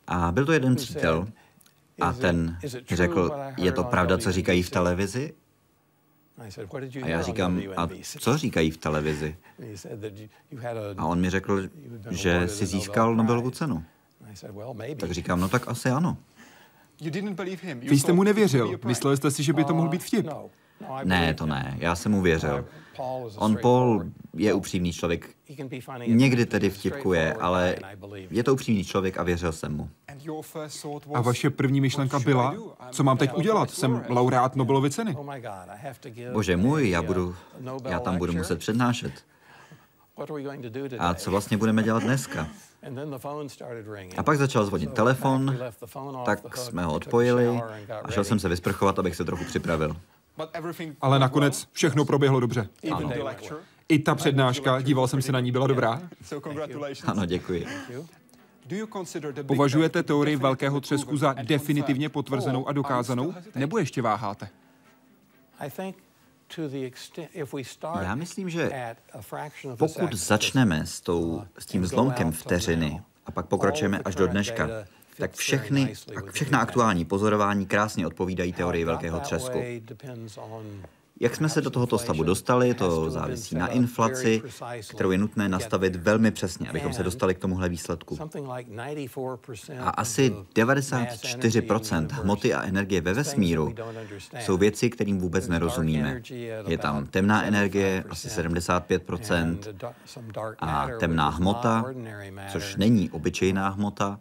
A 0.08 0.32
byl 0.32 0.46
to 0.46 0.52
jeden 0.52 0.76
přítel 0.76 1.28
a 2.00 2.12
ten 2.12 2.58
řekl, 2.90 3.32
je 3.56 3.72
to 3.72 3.84
pravda, 3.84 4.18
co 4.18 4.32
říkají 4.32 4.62
v 4.62 4.70
televizi? 4.70 5.34
A 7.02 7.08
já 7.08 7.22
říkám, 7.22 7.62
a 7.76 7.88
co 8.20 8.36
říkají 8.38 8.70
v 8.70 8.76
televizi? 8.76 9.36
A 10.96 11.06
on 11.06 11.20
mi 11.20 11.30
řekl, 11.30 11.68
že 12.10 12.48
si 12.48 12.66
získal 12.66 13.14
Nobelovu 13.16 13.50
cenu. 13.50 13.84
Tak 14.96 15.10
říkám, 15.10 15.40
no 15.40 15.48
tak 15.48 15.68
asi 15.68 15.90
ano. 15.90 16.16
Vy 17.74 17.98
jste 17.98 18.12
mu 18.12 18.22
nevěřil. 18.22 18.80
Mysleli 18.84 19.16
jste 19.16 19.30
si, 19.30 19.42
že 19.42 19.52
by 19.52 19.64
to 19.64 19.74
mohl 19.74 19.88
být 19.88 20.02
vtip. 20.02 20.28
Ne, 21.04 21.34
to 21.34 21.46
ne. 21.46 21.76
Já 21.78 21.94
jsem 21.94 22.12
mu 22.12 22.22
věřil. 22.22 22.64
On 23.36 23.56
Paul 23.62 24.04
je 24.34 24.54
upřímný 24.54 24.92
člověk. 24.92 25.30
Někdy 26.06 26.46
tedy 26.46 26.70
vtipkuje, 26.70 27.34
ale 27.34 27.76
je 28.30 28.44
to 28.44 28.52
upřímný 28.52 28.84
člověk 28.84 29.18
a 29.18 29.22
věřil 29.22 29.52
jsem 29.52 29.76
mu. 29.76 29.90
A 31.14 31.20
vaše 31.20 31.50
první 31.50 31.80
myšlenka 31.80 32.18
byla, 32.18 32.54
co 32.90 33.02
mám 33.02 33.16
teď 33.16 33.34
udělat? 33.34 33.70
Jsem 33.70 34.04
laureát 34.08 34.56
Nobelovy 34.56 34.90
ceny. 34.90 35.16
Bože 36.32 36.56
můj, 36.56 36.90
já, 36.90 37.02
budu, 37.02 37.36
já 37.88 38.00
tam 38.00 38.18
budu 38.18 38.32
muset 38.32 38.58
přednášet. 38.58 39.12
A 40.98 41.14
co 41.14 41.30
vlastně 41.30 41.56
budeme 41.56 41.82
dělat 41.82 42.02
dneska? 42.02 42.48
A 44.16 44.22
pak 44.22 44.38
začal 44.38 44.64
zvonit 44.64 44.92
telefon, 44.92 45.58
tak 46.24 46.56
jsme 46.56 46.84
ho 46.84 46.94
odpojili 46.94 47.62
a 48.04 48.10
šel 48.10 48.24
jsem 48.24 48.38
se 48.38 48.48
vysprchovat, 48.48 48.98
abych 48.98 49.16
se 49.16 49.24
trochu 49.24 49.44
připravil. 49.44 49.96
Ale 51.00 51.18
nakonec 51.18 51.68
všechno 51.72 52.04
proběhlo 52.04 52.40
dobře. 52.40 52.68
Ano. 52.92 53.10
I 53.88 53.98
ta 53.98 54.14
přednáška, 54.14 54.80
díval 54.80 55.08
jsem 55.08 55.22
se 55.22 55.32
na 55.32 55.40
ní, 55.40 55.52
byla 55.52 55.66
dobrá. 55.66 56.02
Ano, 57.04 57.26
děkuji. 57.26 57.66
Považujete 59.46 60.02
teorii 60.02 60.36
velkého 60.36 60.80
třesku 60.80 61.16
za 61.16 61.32
definitivně 61.32 62.08
potvrzenou 62.08 62.68
a 62.68 62.72
dokázanou, 62.72 63.34
nebo 63.54 63.78
ještě 63.78 64.02
váháte? 64.02 64.48
Já 68.00 68.14
myslím, 68.14 68.50
že 68.50 68.70
pokud 69.78 70.14
začneme 70.14 70.86
s, 70.86 71.00
tou, 71.00 71.42
s 71.58 71.66
tím 71.66 71.86
zlomkem 71.86 72.32
vteřiny 72.32 73.02
a 73.26 73.30
pak 73.30 73.46
pokračujeme 73.46 73.98
až 73.98 74.14
do 74.14 74.26
dneška, 74.26 74.68
tak 75.18 75.32
všechny, 75.34 75.94
všechna 76.32 76.58
aktuální 76.58 77.04
pozorování 77.04 77.66
krásně 77.66 78.06
odpovídají 78.06 78.52
teorii 78.52 78.84
velkého 78.84 79.20
třesku. 79.20 79.58
Jak 81.20 81.36
jsme 81.36 81.48
se 81.48 81.60
do 81.60 81.70
tohoto 81.70 81.98
stavu 81.98 82.22
dostali, 82.22 82.74
to 82.74 83.10
závisí 83.10 83.54
na 83.54 83.66
inflaci, 83.66 84.42
kterou 84.90 85.10
je 85.10 85.18
nutné 85.18 85.48
nastavit 85.48 85.96
velmi 85.96 86.30
přesně, 86.30 86.68
abychom 86.68 86.92
se 86.92 87.02
dostali 87.02 87.34
k 87.34 87.38
tomuhle 87.38 87.68
výsledku. 87.68 88.18
A 89.80 89.90
asi 89.90 90.34
94% 90.54 92.08
hmoty 92.10 92.54
a 92.54 92.62
energie 92.62 93.00
ve 93.00 93.14
vesmíru 93.14 93.74
jsou 94.40 94.56
věci, 94.56 94.90
kterým 94.90 95.18
vůbec 95.18 95.48
nerozumíme. 95.48 96.22
Je 96.66 96.78
tam 96.78 97.06
temná 97.06 97.44
energie, 97.44 98.04
asi 98.10 98.28
75%, 98.28 99.58
a 100.58 100.88
temná 101.00 101.28
hmota, 101.28 101.84
což 102.52 102.76
není 102.76 103.10
obyčejná 103.10 103.68
hmota, 103.68 104.20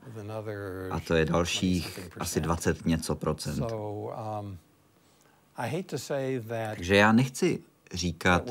a 0.92 1.00
to 1.00 1.14
je 1.14 1.26
dalších 1.26 2.10
asi 2.20 2.42
20 2.42 2.86
něco 2.86 3.16
procent. 3.16 3.64
Takže 6.76 6.96
já 6.96 7.12
nechci 7.12 7.64
říkat, 7.94 8.44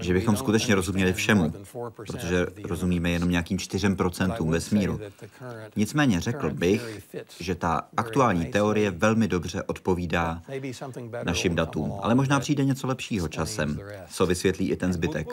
že 0.00 0.12
bychom 0.12 0.36
skutečně 0.36 0.74
rozuměli 0.74 1.12
všemu, 1.12 1.52
protože 2.06 2.46
rozumíme 2.64 3.10
jenom 3.10 3.30
nějakým 3.30 3.58
4% 3.58 4.50
vesmíru. 4.50 5.00
Nicméně 5.76 6.20
řekl 6.20 6.50
bych, 6.50 7.02
že 7.40 7.54
ta 7.54 7.88
aktuální 7.96 8.44
teorie 8.46 8.90
velmi 8.90 9.28
dobře 9.28 9.62
odpovídá 9.62 10.42
našim 11.24 11.54
datům, 11.54 11.92
ale 12.02 12.14
možná 12.14 12.40
přijde 12.40 12.64
něco 12.64 12.86
lepšího 12.86 13.28
časem, 13.28 13.80
co 14.10 14.26
vysvětlí 14.26 14.70
i 14.70 14.76
ten 14.76 14.92
zbytek. 14.92 15.28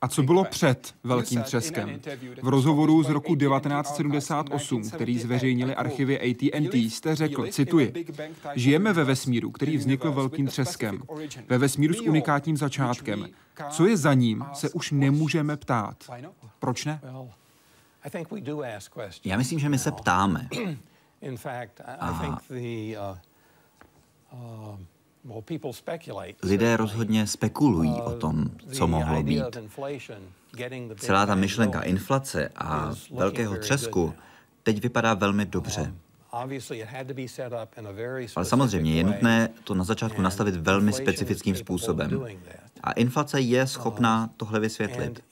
A 0.00 0.08
co 0.08 0.22
bylo 0.22 0.44
před 0.44 0.94
Velkým 1.04 1.42
třeskem? 1.42 2.00
V 2.42 2.48
rozhovoru 2.48 3.02
z 3.02 3.08
roku 3.08 3.36
1978, 3.36 4.90
který 4.90 5.18
zveřejnili 5.18 5.74
archivy 5.74 6.20
AT&T, 6.20 6.78
jste 6.78 7.16
řekl, 7.16 7.46
cituji, 7.46 8.06
žijeme 8.54 8.92
ve 8.92 9.04
vesmíru, 9.04 9.50
který 9.50 9.76
vznikl 9.76 10.12
Velkým 10.12 10.46
třeskem. 10.46 11.02
Ve 11.48 11.58
vesmíru 11.58 11.94
s 11.94 12.00
unikátním 12.00 12.56
začátkem. 12.56 13.26
Co 13.70 13.86
je 13.86 13.96
za 13.96 14.14
ním, 14.14 14.44
se 14.52 14.70
už 14.70 14.90
nemůžeme 14.90 15.56
ptát. 15.56 15.96
Proč 16.58 16.84
ne? 16.84 17.00
Já 19.24 19.36
myslím, 19.36 19.58
že 19.58 19.68
my 19.68 19.78
se 19.78 19.92
ptáme. 19.92 20.48
A 22.00 22.38
Lidé 26.42 26.76
rozhodně 26.76 27.26
spekulují 27.26 27.92
o 27.92 28.12
tom, 28.12 28.50
co 28.72 28.86
mohlo 28.86 29.22
být. 29.22 29.42
Celá 30.96 31.26
ta 31.26 31.34
myšlenka 31.34 31.80
inflace 31.80 32.48
a 32.56 32.92
velkého 33.14 33.58
třesku 33.58 34.14
teď 34.62 34.82
vypadá 34.82 35.14
velmi 35.14 35.46
dobře. 35.46 35.94
Ale 38.36 38.44
samozřejmě 38.44 38.94
je 38.94 39.04
nutné 39.04 39.48
to 39.64 39.74
na 39.74 39.84
začátku 39.84 40.22
nastavit 40.22 40.56
velmi 40.56 40.92
specifickým 40.92 41.54
způsobem. 41.56 42.26
A 42.82 42.92
inflace 42.92 43.40
je 43.40 43.66
schopná 43.66 44.30
tohle 44.36 44.60
vysvětlit. 44.60 45.24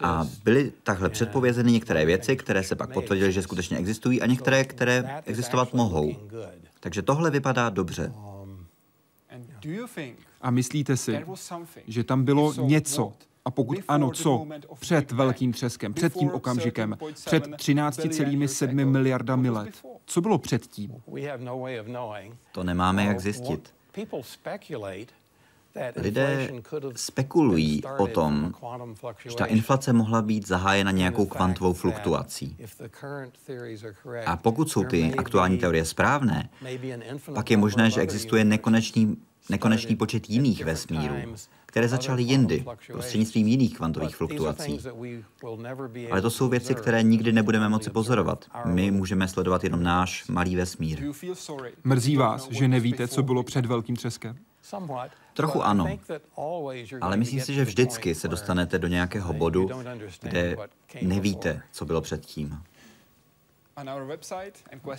A 0.00 0.26
byly 0.44 0.72
takhle 0.82 1.08
předpovězeny 1.08 1.72
některé 1.72 2.04
věci, 2.04 2.36
které 2.36 2.62
se 2.62 2.76
pak 2.76 2.92
potvrdily, 2.92 3.32
že 3.32 3.42
skutečně 3.42 3.78
existují, 3.78 4.22
a 4.22 4.26
některé, 4.26 4.64
které 4.64 5.22
existovat 5.26 5.74
mohou. 5.74 6.16
Takže 6.80 7.02
tohle 7.02 7.30
vypadá 7.30 7.70
dobře. 7.70 8.12
A 10.40 10.50
myslíte 10.50 10.96
si, 10.96 11.24
že 11.86 12.04
tam 12.04 12.24
bylo 12.24 12.54
něco, 12.54 13.12
a 13.44 13.50
pokud 13.50 13.78
ano, 13.88 14.10
co? 14.10 14.46
Před 14.80 15.12
velkým 15.12 15.52
třeskem, 15.52 15.94
před 15.94 16.14
tím 16.14 16.30
okamžikem, 16.30 16.96
před 17.24 17.46
13,7 17.46 18.90
miliardami 18.90 19.50
let. 19.50 19.70
Co 20.06 20.20
bylo 20.20 20.38
předtím? 20.38 21.02
To 22.52 22.64
nemáme 22.64 23.04
jak 23.04 23.20
zjistit. 23.20 23.74
Lidé 25.96 26.50
spekulují 26.96 27.82
o 27.98 28.06
tom, 28.06 28.52
že 29.28 29.36
ta 29.36 29.44
inflace 29.44 29.92
mohla 29.92 30.22
být 30.22 30.46
zahájena 30.46 30.90
nějakou 30.90 31.26
kvantovou 31.26 31.72
fluktuací. 31.72 32.56
A 34.26 34.36
pokud 34.36 34.70
jsou 34.70 34.84
ty 34.84 35.14
aktuální 35.14 35.58
teorie 35.58 35.84
správné, 35.84 36.48
pak 37.34 37.50
je 37.50 37.56
možné, 37.56 37.90
že 37.90 38.00
existuje 38.00 38.44
nekonečný, 38.44 39.16
nekonečný 39.50 39.96
počet 39.96 40.30
jiných 40.30 40.64
vesmírů, 40.64 41.16
které 41.74 41.88
začaly 41.88 42.22
jindy, 42.22 42.64
prostřednictvím 42.92 43.46
jiných 43.46 43.76
kvantových 43.76 44.16
fluktuací. 44.16 44.78
Ale 46.10 46.22
to 46.22 46.30
jsou 46.30 46.48
věci, 46.48 46.74
které 46.74 47.02
nikdy 47.02 47.32
nebudeme 47.32 47.68
moci 47.68 47.90
pozorovat. 47.90 48.44
My 48.64 48.90
můžeme 48.90 49.28
sledovat 49.28 49.64
jenom 49.64 49.82
náš 49.82 50.28
malý 50.28 50.56
vesmír. 50.56 51.02
Mrzí 51.84 52.16
vás, 52.16 52.48
že 52.50 52.68
nevíte, 52.68 53.08
co 53.08 53.22
bylo 53.22 53.42
před 53.42 53.66
velkým 53.66 53.96
třeskem? 53.96 54.36
Trochu 55.32 55.62
ano, 55.62 55.98
ale 57.00 57.16
myslím 57.16 57.40
si, 57.40 57.54
že 57.54 57.64
vždycky 57.64 58.14
se 58.14 58.28
dostanete 58.28 58.78
do 58.78 58.88
nějakého 58.88 59.32
bodu, 59.32 59.70
kde 60.22 60.56
nevíte, 61.02 61.62
co 61.72 61.84
bylo 61.84 62.00
předtím. 62.00 62.58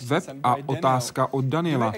Web 0.06 0.22
a 0.42 0.56
otázka 0.66 1.32
od 1.32 1.44
Daniela. 1.44 1.92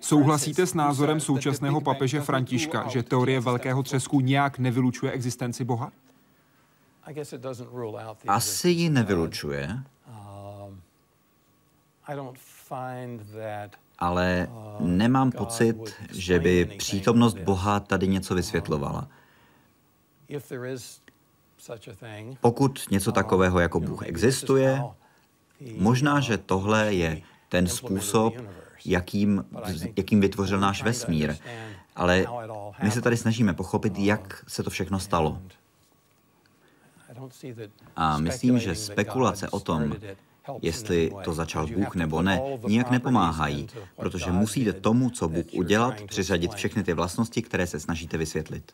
Souhlasíte 0.00 0.66
s 0.66 0.74
názorem 0.74 1.20
současného 1.20 1.80
papeže 1.80 2.20
Františka, 2.20 2.88
že 2.88 3.02
teorie 3.02 3.40
velkého 3.40 3.82
třesku 3.82 4.20
nějak 4.20 4.58
nevylučuje 4.58 5.12
existenci 5.12 5.64
Boha? 5.64 5.92
Asi 8.26 8.68
ji 8.68 8.90
nevylučuje, 8.90 9.78
ale 13.98 14.48
nemám 14.80 15.32
pocit, 15.32 15.76
že 16.12 16.38
by 16.38 16.64
přítomnost 16.64 17.38
Boha 17.38 17.80
tady 17.80 18.08
něco 18.08 18.34
vysvětlovala. 18.34 19.08
Pokud 22.40 22.84
něco 22.90 23.12
takového 23.12 23.60
jako 23.60 23.80
Bůh 23.80 24.06
existuje, 24.06 24.82
možná, 25.76 26.20
že 26.20 26.38
tohle 26.38 26.94
je 26.94 27.22
ten 27.48 27.66
způsob, 27.66 28.34
jakým, 28.84 29.44
jakým 29.96 30.20
vytvořil 30.20 30.60
náš 30.60 30.82
vesmír. 30.82 31.36
Ale 31.96 32.26
my 32.82 32.90
se 32.90 33.00
tady 33.00 33.16
snažíme 33.16 33.54
pochopit, 33.54 33.98
jak 33.98 34.44
se 34.48 34.62
to 34.62 34.70
všechno 34.70 35.00
stalo. 35.00 35.42
A 37.96 38.18
myslím, 38.18 38.58
že 38.58 38.74
spekulace 38.74 39.48
o 39.48 39.60
tom, 39.60 39.96
jestli 40.62 41.12
to 41.24 41.32
začal 41.32 41.66
Bůh 41.66 41.94
nebo 41.94 42.22
ne, 42.22 42.40
nijak 42.68 42.90
nepomáhají, 42.90 43.68
protože 43.96 44.30
musíte 44.30 44.72
tomu, 44.72 45.10
co 45.10 45.28
Bůh 45.28 45.46
udělat, 45.52 46.02
přiřadit 46.02 46.54
všechny 46.54 46.82
ty 46.82 46.92
vlastnosti, 46.92 47.42
které 47.42 47.66
se 47.66 47.80
snažíte 47.80 48.18
vysvětlit. 48.18 48.72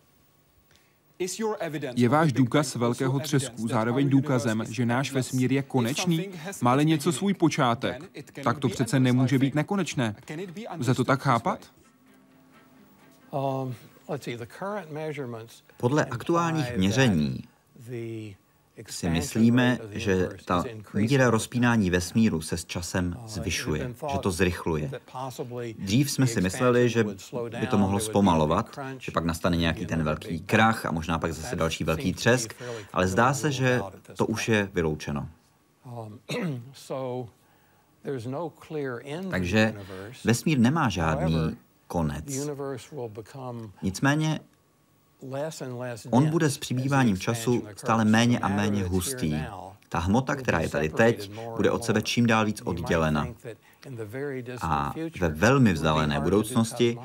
Je 1.96 2.08
váš 2.08 2.32
důkaz 2.32 2.74
velkého 2.74 3.20
třesku 3.20 3.68
zároveň 3.68 4.08
důkazem, 4.08 4.64
že 4.70 4.86
náš 4.86 5.12
vesmír 5.12 5.52
je 5.52 5.62
konečný? 5.62 6.28
má 6.60 6.82
něco 6.82 7.12
svůj 7.12 7.34
počátek, 7.34 8.04
tak 8.44 8.58
to 8.58 8.68
přece 8.68 9.00
nemůže 9.00 9.38
být 9.38 9.54
nekonečné. 9.54 10.14
Lze 10.78 10.94
to 10.94 11.04
tak 11.04 11.22
chápat? 11.22 11.72
Um, 13.30 13.74
Podle 15.76 16.04
aktuálních 16.04 16.76
měření 16.76 17.44
si 18.88 19.10
myslíme, 19.10 19.78
že 19.90 20.28
ta 20.44 20.64
míra 20.94 21.30
rozpínání 21.30 21.90
vesmíru 21.90 22.40
se 22.40 22.56
s 22.56 22.64
časem 22.64 23.16
zvyšuje, 23.26 23.94
že 24.12 24.18
to 24.18 24.30
zrychluje. 24.30 24.90
Dřív 25.78 26.10
jsme 26.10 26.26
si 26.26 26.40
mysleli, 26.40 26.88
že 26.88 27.04
by 27.60 27.66
to 27.70 27.78
mohlo 27.78 28.00
zpomalovat, 28.00 28.78
že 28.98 29.12
pak 29.12 29.24
nastane 29.24 29.56
nějaký 29.56 29.86
ten 29.86 30.02
velký 30.02 30.40
krach 30.40 30.86
a 30.86 30.90
možná 30.90 31.18
pak 31.18 31.32
zase 31.32 31.56
další 31.56 31.84
velký 31.84 32.12
třesk, 32.12 32.54
ale 32.92 33.08
zdá 33.08 33.34
se, 33.34 33.52
že 33.52 33.80
to 34.16 34.26
už 34.26 34.48
je 34.48 34.70
vyloučeno. 34.74 35.28
Takže 39.30 39.74
vesmír 40.24 40.58
nemá 40.58 40.88
žádný 40.88 41.56
konec. 41.86 42.24
Nicméně 43.82 44.40
On 46.10 46.30
bude 46.30 46.50
s 46.50 46.58
přibýváním 46.58 47.18
času 47.18 47.62
stále 47.76 48.04
méně 48.04 48.38
a 48.38 48.48
méně 48.48 48.84
hustý. 48.84 49.34
Ta 49.88 49.98
hmota, 49.98 50.34
která 50.34 50.60
je 50.60 50.68
tady 50.68 50.88
teď, 50.88 51.30
bude 51.56 51.70
od 51.70 51.84
sebe 51.84 52.02
čím 52.02 52.26
dál 52.26 52.44
víc 52.44 52.62
oddělena. 52.62 53.28
A 54.60 54.94
ve 55.20 55.28
velmi 55.28 55.72
vzdálené 55.72 56.20
budoucnosti 56.20 56.98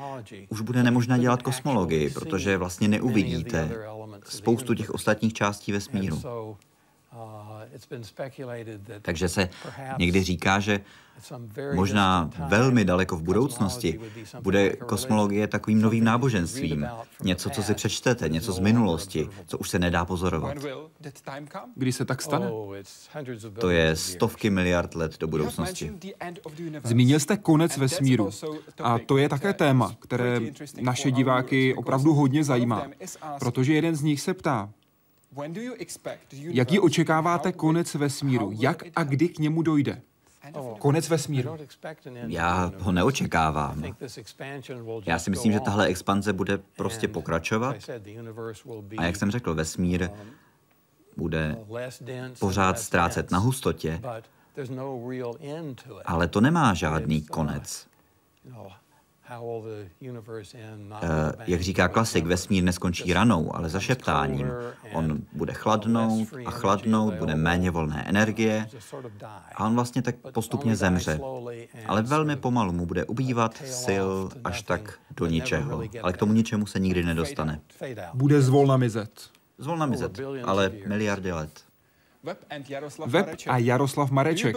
už 0.48 0.60
bude 0.60 0.82
nemožné 0.82 1.18
dělat 1.18 1.42
kosmologii, 1.42 2.10
protože 2.10 2.56
vlastně 2.56 2.88
neuvidíte 2.88 3.70
spoustu 4.24 4.74
těch 4.74 4.90
ostatních 4.90 5.32
částí 5.32 5.72
vesmíru. 5.72 6.22
Takže 9.02 9.28
se 9.28 9.48
někdy 9.98 10.22
říká, 10.22 10.60
že 10.60 10.80
možná 11.74 12.30
velmi 12.48 12.84
daleko 12.84 13.16
v 13.16 13.22
budoucnosti 13.22 14.00
bude 14.40 14.70
kosmologie 14.70 15.46
takovým 15.46 15.82
novým 15.82 16.04
náboženstvím. 16.04 16.88
Něco, 17.22 17.50
co 17.50 17.62
si 17.62 17.74
přečtete, 17.74 18.28
něco 18.28 18.52
z 18.52 18.58
minulosti, 18.58 19.28
co 19.46 19.58
už 19.58 19.70
se 19.70 19.78
nedá 19.78 20.04
pozorovat. 20.04 20.56
Kdy 21.74 21.92
se 21.92 22.04
tak 22.04 22.22
stane? 22.22 22.50
To 23.60 23.70
je 23.70 23.96
stovky 23.96 24.50
miliard 24.50 24.94
let 24.94 25.18
do 25.18 25.26
budoucnosti. 25.26 25.92
Zmínil 26.84 27.20
jste 27.20 27.36
konec 27.36 27.76
vesmíru. 27.76 28.30
A 28.82 28.98
to 28.98 29.16
je 29.16 29.28
také 29.28 29.52
téma, 29.52 29.94
které 29.98 30.40
naše 30.80 31.10
diváky 31.10 31.74
opravdu 31.74 32.14
hodně 32.14 32.44
zajímá. 32.44 32.86
Protože 33.38 33.74
jeden 33.74 33.96
z 33.96 34.02
nich 34.02 34.20
se 34.20 34.34
ptá, 34.34 34.70
Jaký 36.32 36.80
očekáváte 36.80 37.52
konec 37.52 37.94
vesmíru? 37.94 38.50
Jak 38.54 38.82
a 38.96 39.04
kdy 39.04 39.28
k 39.28 39.38
němu 39.38 39.62
dojde? 39.62 40.02
Konec 40.78 41.08
vesmíru. 41.08 41.58
Já 42.26 42.72
ho 42.78 42.92
neočekávám. 42.92 43.82
Já 45.06 45.18
si 45.18 45.30
myslím, 45.30 45.52
že 45.52 45.60
tahle 45.60 45.86
expanze 45.86 46.32
bude 46.32 46.58
prostě 46.76 47.08
pokračovat. 47.08 47.76
A 48.98 49.04
jak 49.04 49.16
jsem 49.16 49.30
řekl, 49.30 49.54
vesmír 49.54 50.10
bude 51.16 51.56
pořád 52.38 52.78
ztrácet 52.78 53.30
na 53.30 53.38
hustotě, 53.38 54.00
ale 56.04 56.28
to 56.28 56.40
nemá 56.40 56.74
žádný 56.74 57.22
konec. 57.22 57.86
Eh, 61.02 61.32
jak 61.46 61.60
říká 61.60 61.88
klasik, 61.88 62.26
vesmír 62.26 62.64
neskončí 62.64 63.12
ranou, 63.12 63.56
ale 63.56 63.68
zašeptáním. 63.68 64.46
On 64.92 65.18
bude 65.32 65.52
chladnout 65.52 66.28
a 66.46 66.50
chladnout, 66.50 67.14
bude 67.14 67.34
méně 67.34 67.70
volné 67.70 68.04
energie 68.08 68.68
a 69.54 69.66
on 69.66 69.74
vlastně 69.74 70.02
tak 70.02 70.14
postupně 70.32 70.76
zemře. 70.76 71.20
Ale 71.86 72.02
velmi 72.02 72.36
pomalu 72.36 72.72
mu 72.72 72.86
bude 72.86 73.04
ubývat 73.04 73.62
sil 73.82 74.08
až 74.44 74.62
tak 74.62 74.98
do 75.16 75.26
ničeho. 75.26 75.82
Ale 76.02 76.12
k 76.12 76.16
tomu 76.16 76.32
ničemu 76.32 76.66
se 76.66 76.78
nikdy 76.78 77.04
nedostane. 77.04 77.60
Bude 78.14 78.42
zvolna 78.42 78.76
mizet. 78.76 79.30
Zvolna 79.58 79.86
mizet, 79.86 80.20
ale 80.44 80.72
miliardy 80.86 81.32
let. 81.32 81.60
Web 83.06 83.36
a 83.48 83.58
Jaroslav 83.58 84.10
Mareček. 84.10 84.56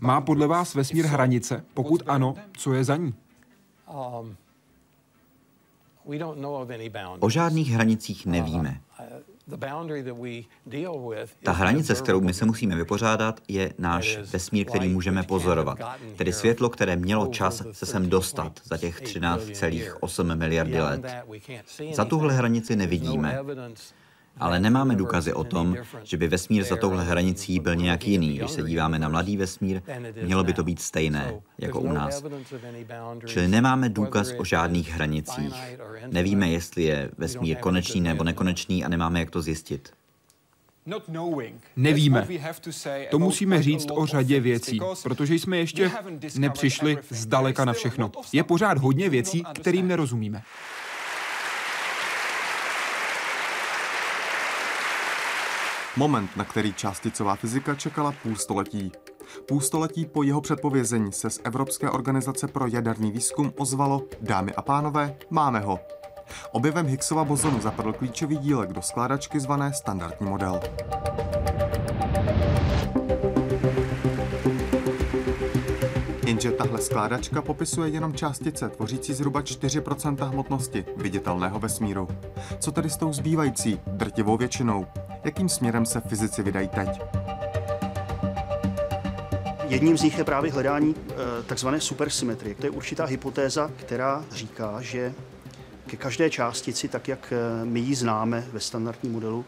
Má 0.00 0.20
podle 0.20 0.46
vás 0.46 0.74
vesmír 0.74 1.06
hranice? 1.06 1.64
Pokud 1.74 2.02
ano, 2.06 2.34
co 2.56 2.74
je 2.74 2.84
za 2.84 2.96
ní? 2.96 3.14
Um, 3.90 4.36
o 7.20 7.30
žádných 7.30 7.70
hranicích 7.70 8.26
nevíme. 8.26 8.80
Ta 11.42 11.52
hranice, 11.52 11.94
s 11.94 12.00
kterou 12.00 12.20
my 12.20 12.34
se 12.34 12.44
musíme 12.44 12.76
vypořádat, 12.76 13.40
je 13.48 13.72
náš 13.78 14.18
vesmír, 14.18 14.66
který 14.66 14.88
můžeme 14.88 15.22
pozorovat. 15.22 15.78
Tedy 16.16 16.32
světlo, 16.32 16.68
které 16.68 16.96
mělo 16.96 17.26
čas 17.26 17.62
se 17.72 17.86
sem 17.86 18.08
dostat 18.08 18.60
za 18.64 18.76
těch 18.76 19.02
13,8 19.02 20.36
miliardy 20.36 20.80
let. 20.80 21.06
Za 21.92 22.04
tuhle 22.04 22.34
hranici 22.34 22.76
nevidíme. 22.76 23.38
Ale 24.40 24.60
nemáme 24.60 24.96
důkazy 24.96 25.32
o 25.32 25.44
tom, 25.44 25.76
že 26.02 26.16
by 26.16 26.28
vesmír 26.28 26.64
za 26.64 26.76
touhle 26.76 27.04
hranicí 27.04 27.60
byl 27.60 27.74
nějak 27.74 28.06
jiný. 28.06 28.38
Když 28.38 28.50
se 28.50 28.62
díváme 28.62 28.98
na 28.98 29.08
mladý 29.08 29.36
vesmír, 29.36 29.82
mělo 30.22 30.44
by 30.44 30.52
to 30.52 30.64
být 30.64 30.80
stejné 30.80 31.40
jako 31.58 31.80
u 31.80 31.92
nás. 31.92 32.24
Čili 33.26 33.48
nemáme 33.48 33.88
důkaz 33.88 34.32
o 34.38 34.44
žádných 34.44 34.92
hranicích. 34.92 35.54
Nevíme, 36.06 36.48
jestli 36.48 36.82
je 36.82 37.10
vesmír 37.18 37.56
konečný 37.56 38.00
nebo 38.00 38.24
nekonečný 38.24 38.84
a 38.84 38.88
nemáme 38.88 39.20
jak 39.20 39.30
to 39.30 39.42
zjistit. 39.42 39.92
Nevíme. 41.76 42.28
To 43.10 43.18
musíme 43.18 43.62
říct 43.62 43.86
o 43.90 44.06
řadě 44.06 44.40
věcí, 44.40 44.80
protože 45.02 45.34
jsme 45.34 45.56
ještě 45.56 45.90
nepřišli 46.38 46.98
zdaleka 47.10 47.64
na 47.64 47.72
všechno. 47.72 48.12
Je 48.32 48.44
pořád 48.44 48.78
hodně 48.78 49.08
věcí, 49.08 49.42
kterým 49.54 49.88
nerozumíme. 49.88 50.42
Moment, 55.96 56.36
na 56.36 56.44
který 56.44 56.72
částicová 56.72 57.36
fyzika 57.36 57.74
čekala 57.74 58.14
půl 58.22 58.36
století. 58.36 58.92
Půl 59.48 59.60
století 59.60 60.06
po 60.06 60.22
jeho 60.22 60.40
předpovězení 60.40 61.12
se 61.12 61.30
z 61.30 61.40
Evropské 61.44 61.90
organizace 61.90 62.48
pro 62.48 62.66
jaderný 62.66 63.12
výzkum 63.12 63.52
ozvalo 63.58 64.02
Dámy 64.20 64.54
a 64.54 64.62
pánové, 64.62 65.16
máme 65.30 65.60
ho. 65.60 65.80
Objevem 66.52 66.86
Higgsova 66.86 67.24
bozonu 67.24 67.60
zapadl 67.60 67.92
klíčový 67.92 68.38
dílek 68.38 68.72
do 68.72 68.82
skládačky 68.82 69.40
zvané 69.40 69.72
standardní 69.72 70.26
model. 70.26 70.60
Jenže 76.30 76.52
tahle 76.52 76.82
skládačka 76.82 77.42
popisuje 77.42 77.90
jenom 77.90 78.14
částice 78.14 78.68
tvořící 78.68 79.14
zhruba 79.14 79.40
4% 79.40 80.28
hmotnosti 80.28 80.84
viditelného 80.96 81.58
vesmíru. 81.58 82.08
Co 82.58 82.72
tedy 82.72 82.90
s 82.90 82.96
tou 82.96 83.12
zbývající, 83.12 83.80
drtivou 83.86 84.36
většinou? 84.36 84.86
Jakým 85.24 85.48
směrem 85.48 85.86
se 85.86 86.00
fyzici 86.00 86.42
vydají 86.42 86.68
teď? 86.68 86.88
Jedním 89.68 89.98
z 89.98 90.02
nich 90.02 90.18
je 90.18 90.24
právě 90.24 90.52
hledání 90.52 90.94
eh, 90.98 91.14
takzvané 91.46 91.80
supersymetrie. 91.80 92.54
To 92.54 92.66
je 92.66 92.70
určitá 92.70 93.04
hypotéza, 93.04 93.70
která 93.76 94.24
říká, 94.30 94.80
že 94.80 95.14
ke 95.86 95.96
každé 95.96 96.30
částici, 96.30 96.88
tak 96.88 97.08
jak 97.08 97.32
eh, 97.32 97.64
my 97.64 97.80
ji 97.80 97.94
známe 97.94 98.46
ve 98.52 98.60
standardním 98.60 99.12
modelu, 99.12 99.44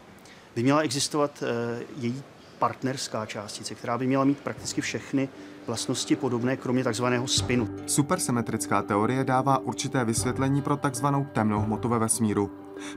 by 0.55 0.63
měla 0.63 0.81
existovat 0.81 1.43
eh, 1.43 1.83
její 1.97 2.23
partnerská 2.59 3.25
částice, 3.25 3.75
která 3.75 3.97
by 3.97 4.07
měla 4.07 4.23
mít 4.23 4.39
prakticky 4.39 4.81
všechny 4.81 5.29
vlastnosti 5.67 6.15
podobné, 6.15 6.57
kromě 6.57 6.83
takzvaného 6.83 7.27
spinu. 7.27 7.69
Supersymetrická 7.85 8.81
teorie 8.81 9.23
dává 9.23 9.57
určité 9.57 10.05
vysvětlení 10.05 10.61
pro 10.61 10.77
takzvanou 10.77 11.25
temnou 11.33 11.59
hmotu 11.59 11.89
ve 11.89 11.99
vesmíru. 11.99 12.51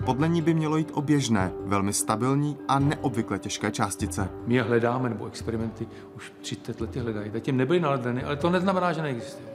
Podle 0.04 0.28
ní 0.28 0.42
by 0.42 0.54
mělo 0.54 0.76
jít 0.76 0.90
o 0.94 1.02
běžné, 1.02 1.52
velmi 1.64 1.92
stabilní 1.92 2.56
a 2.68 2.78
neobvykle 2.78 3.38
těžké 3.38 3.70
částice. 3.70 4.28
My 4.46 4.54
je 4.54 4.62
hledáme, 4.62 5.08
nebo 5.08 5.26
experimenty 5.26 5.86
už 6.16 6.32
30 6.40 6.80
let 6.80 6.96
hledají. 6.96 7.30
Zatím 7.30 7.56
nebyly 7.56 7.80
naledeny, 7.80 8.24
ale 8.24 8.36
to 8.36 8.50
neznamená, 8.50 8.92
že 8.92 9.02
neexistují. 9.02 9.48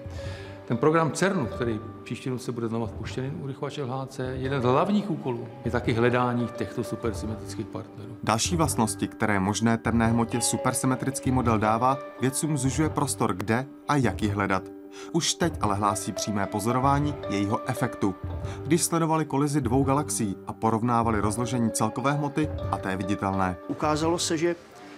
Ten 0.72 0.78
program 0.78 1.12
CERNu, 1.12 1.46
který 1.46 1.80
příští 2.04 2.30
roce 2.30 2.52
bude 2.52 2.68
znovu 2.68 2.86
vpuštěný 2.86 3.32
urychlovače 3.32 3.84
LHC, 3.84 4.20
jeden 4.34 4.62
z 4.62 4.64
hlavních 4.64 5.12
úkolů 5.12 5.48
je 5.66 5.72
taky 5.72 5.94
hledání 5.94 6.48
těchto 6.58 6.84
supersymetrických 6.84 7.66
partnerů. 7.66 8.18
Další 8.24 8.56
vlastnosti, 8.56 9.08
které 9.08 9.40
možné 9.40 9.78
temné 9.78 10.08
hmotě 10.08 10.42
supersymetrický 10.42 11.32
model 11.32 11.60
dává, 11.60 11.98
vědcům 12.22 12.58
zužuje 12.58 12.90
prostor 12.90 13.34
kde 13.34 13.66
a 13.88 13.96
jak 13.96 14.22
ji 14.22 14.30
hledat. 14.30 14.64
Už 15.12 15.34
teď 15.34 15.54
ale 15.62 15.76
hlásí 15.76 16.12
přímé 16.12 16.46
pozorování 16.46 17.16
jejího 17.30 17.70
efektu. 17.70 18.16
Když 18.64 18.84
sledovali 18.84 19.26
kolizi 19.26 19.62
dvou 19.62 19.84
galaxií 19.84 20.36
a 20.48 20.54
porovnávali 20.54 21.20
rozložení 21.20 21.72
celkové 21.72 22.12
hmoty 22.12 22.50
a 22.72 22.78
té 22.78 22.98
viditelné. 22.98 23.58
Ukázalo 23.68 24.20
se, 24.20 24.38
že 24.38 24.56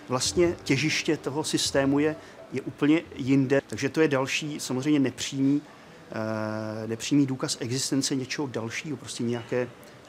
vlastně 0.10 0.56
těžiště 0.64 1.18
toho 1.18 1.44
systému 1.44 2.00
je, 2.00 2.16
je 2.54 2.62
úplně 2.62 3.02
jinde, 3.16 3.62
takže 3.68 3.90
to 3.90 4.02
je 4.02 4.08
další 4.08 4.60
samozřejmě 4.60 5.00
nepřímý, 5.00 5.62
eh, 6.12 6.88
nepřímý 6.88 7.26
důkaz 7.26 7.58
existence 7.60 8.16
něčeho 8.16 8.48
dalšího, 8.48 8.98
prostě 8.98 9.24
nějaké 9.24 9.68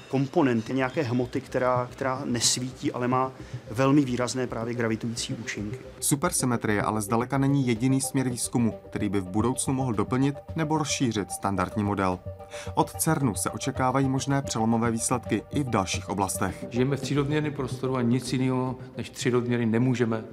komponenty, 0.09 0.75
nějaké 0.75 1.03
hmoty, 1.03 1.41
která, 1.41 1.89
která 1.93 2.23
nesvítí, 2.25 2.93
ale 2.93 3.09
má 3.09 3.33
velmi 3.71 4.05
výrazné 4.05 4.47
právě 4.47 4.75
gravitující 4.75 5.35
účinky. 5.35 5.79
Supersymetrie 6.01 6.83
ale 6.83 7.03
zdaleka 7.03 7.39
není 7.39 7.67
jediný 7.67 8.01
směr 8.01 8.29
výzkumu, 8.29 8.75
který 8.91 9.09
by 9.09 9.21
v 9.21 9.29
budoucnu 9.29 9.75
mohl 9.75 9.93
doplnit 9.93 10.35
nebo 10.57 10.79
rozšířit 10.79 11.31
standardní 11.31 11.85
model. 11.85 12.19
Od 12.75 12.91
CERNu 12.91 13.35
se 13.35 13.51
očekávají 13.51 14.09
možné 14.09 14.43
přelomové 14.43 14.91
výsledky 14.91 15.43
i 15.51 15.63
v 15.63 15.71
dalších 15.71 16.09
oblastech. 16.09 16.65
Žijeme 16.71 16.97
v 16.97 17.01
třírodměrném 17.01 17.53
prostoru 17.53 17.97
a 17.97 18.03
nic 18.03 18.33
jiného 18.33 18.77
než 18.97 19.11
třírodměry 19.11 19.67
nemůžeme 19.67 20.25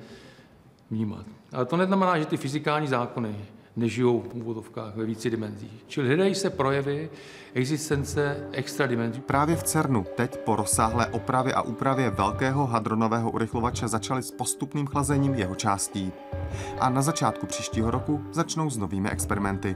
vnímat. 0.91 1.25
Ale 1.54 1.65
to 1.65 1.77
neznamená, 1.77 2.19
že 2.19 2.25
ty 2.25 2.38
fyzikální 2.38 2.88
zákony 2.88 3.36
nežijou 3.75 4.19
v 4.19 4.34
úvodovkách 4.34 4.95
ve 4.95 5.06
víci 5.06 5.30
dimenzích. 5.30 5.84
Čili 5.88 6.08
hledají 6.08 6.36
se 6.36 6.49
projevy 6.49 7.10
existence 7.54 8.47
extra 8.51 8.88
dimenzí. 8.88 9.21
Právě 9.21 9.56
v 9.56 9.63
CERNu 9.63 10.06
teď 10.15 10.38
po 10.38 10.56
rozsáhlé 10.56 11.08
opravě 11.08 11.54
a 11.54 11.62
úpravě 11.62 12.10
velkého 12.10 12.67
hadronového 12.67 13.32
urychlovače 13.32 13.88
začali 13.88 14.23
s 14.23 14.32
postupným 14.32 14.88
chlazením 14.88 15.34
jeho 15.34 15.56
částí. 15.56 16.12
A 16.80 16.89
na 16.89 17.01
začátku 17.01 17.45
příštího 17.45 17.91
roku 17.91 18.21
začnou 18.32 18.69
s 18.69 18.77
novými 18.77 19.10
experimenty. 19.10 19.75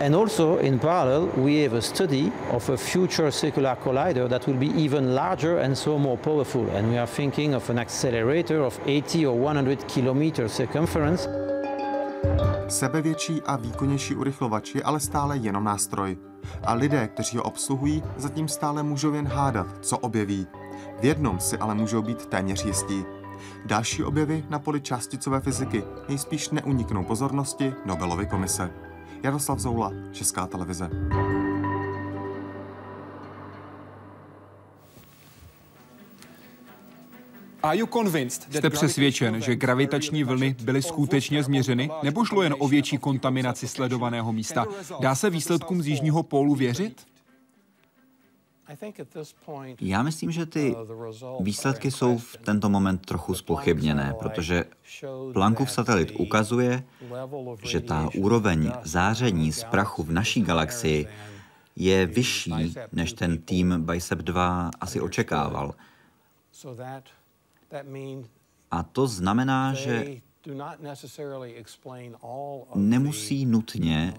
And 0.00 0.14
also, 0.14 0.58
in 0.58 0.78
parallel, 0.78 1.26
we 1.36 1.62
have 1.62 1.76
a 1.76 1.82
study 1.82 2.32
of 2.50 2.70
a 2.70 2.76
future 2.76 3.30
circular 3.30 3.76
collider 3.76 4.28
that 4.28 4.46
will 4.46 4.58
be 4.58 4.66
even 4.66 5.14
larger 5.14 5.58
and 5.58 5.78
so 5.78 5.98
more 5.98 6.16
powerful. 6.16 6.68
And 6.76 6.90
we 6.90 6.98
are 6.98 7.06
thinking 7.06 7.54
of 7.54 7.70
an 7.70 7.78
accelerator 7.78 8.62
of 8.62 8.80
80 8.86 9.26
or 9.26 9.38
100 9.38 9.84
kilometer 9.86 10.48
circumference. 10.48 11.28
Sebevětší 12.68 13.42
a 13.46 13.56
výkonnější 13.56 14.14
urychlovač 14.14 14.74
je 14.74 14.82
ale 14.82 15.00
stále 15.00 15.36
jenom 15.36 15.64
nástroj. 15.64 16.16
A 16.64 16.74
lidé, 16.74 17.08
kteří 17.08 17.36
ho 17.36 17.42
obsluhují, 17.42 18.02
zatím 18.16 18.48
stále 18.48 18.82
můžou 18.82 19.12
jen 19.12 19.28
hádat, 19.28 19.66
co 19.80 19.98
objeví. 19.98 20.46
V 21.00 21.04
jednom 21.04 21.40
si 21.40 21.58
ale 21.58 21.74
můžou 21.74 22.02
být 22.02 22.26
téměř 22.26 22.64
jistí. 22.64 23.04
Další 23.66 24.04
objevy 24.04 24.44
na 24.50 24.58
poli 24.58 24.80
částicové 24.80 25.40
fyziky 25.40 25.84
nejspíš 26.08 26.50
neuniknou 26.50 27.04
pozornosti 27.04 27.74
Nobelovy 27.86 28.26
komise. 28.26 28.70
Jaroslav 29.22 29.58
Zoula, 29.58 29.92
Česká 30.12 30.46
televize. 30.46 30.90
Jste 38.50 38.70
přesvědčen, 38.70 39.40
že 39.42 39.56
gravitační 39.56 40.24
vlny 40.24 40.56
byly 40.62 40.82
skutečně 40.82 41.42
změřeny, 41.42 41.90
nebo 42.02 42.24
šlo 42.24 42.42
jen 42.42 42.54
o 42.58 42.68
větší 42.68 42.98
kontaminaci 42.98 43.68
sledovaného 43.68 44.32
místa? 44.32 44.66
Dá 45.00 45.14
se 45.14 45.30
výsledkům 45.30 45.82
z 45.82 45.86
Jižního 45.86 46.22
pólu 46.22 46.54
věřit? 46.54 47.11
Já 49.80 50.02
myslím, 50.02 50.30
že 50.30 50.46
ty 50.46 50.76
výsledky 51.40 51.90
jsou 51.90 52.18
v 52.18 52.36
tento 52.36 52.68
moment 52.68 53.06
trochu 53.06 53.34
spochybněné, 53.34 54.14
protože 54.18 54.64
Planckův 55.32 55.70
satelit 55.70 56.12
ukazuje, 56.18 56.84
že 57.62 57.80
ta 57.80 58.08
úroveň 58.16 58.72
záření 58.82 59.52
z 59.52 59.64
prachu 59.64 60.02
v 60.02 60.12
naší 60.12 60.42
galaxii 60.42 61.06
je 61.76 62.06
vyšší, 62.06 62.74
než 62.92 63.12
ten 63.12 63.38
tým 63.38 63.82
BICEP 63.82 64.18
2 64.18 64.70
asi 64.80 65.00
očekával. 65.00 65.74
A 68.70 68.82
to 68.82 69.06
znamená, 69.06 69.74
že 69.74 70.06
nemusí 72.74 73.46
nutně 73.46 74.14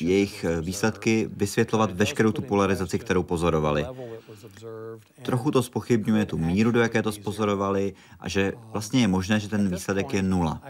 jejich 0.00 0.44
výsledky 0.60 1.30
vysvětlovat 1.36 1.90
veškerou 1.92 2.32
tu 2.32 2.42
polarizaci, 2.42 2.98
kterou 2.98 3.22
pozorovali. 3.22 3.86
Trochu 5.22 5.50
to 5.50 5.62
spochybňuje 5.62 6.26
tu 6.26 6.38
míru, 6.38 6.70
do 6.70 6.80
jaké 6.80 7.02
to 7.02 7.12
spozorovali 7.12 7.94
a 8.20 8.28
že 8.28 8.52
vlastně 8.72 9.00
je 9.00 9.08
možné, 9.08 9.40
že 9.40 9.48
ten 9.48 9.68
výsledek 9.68 10.14
je 10.14 10.22
nula. 10.22 10.62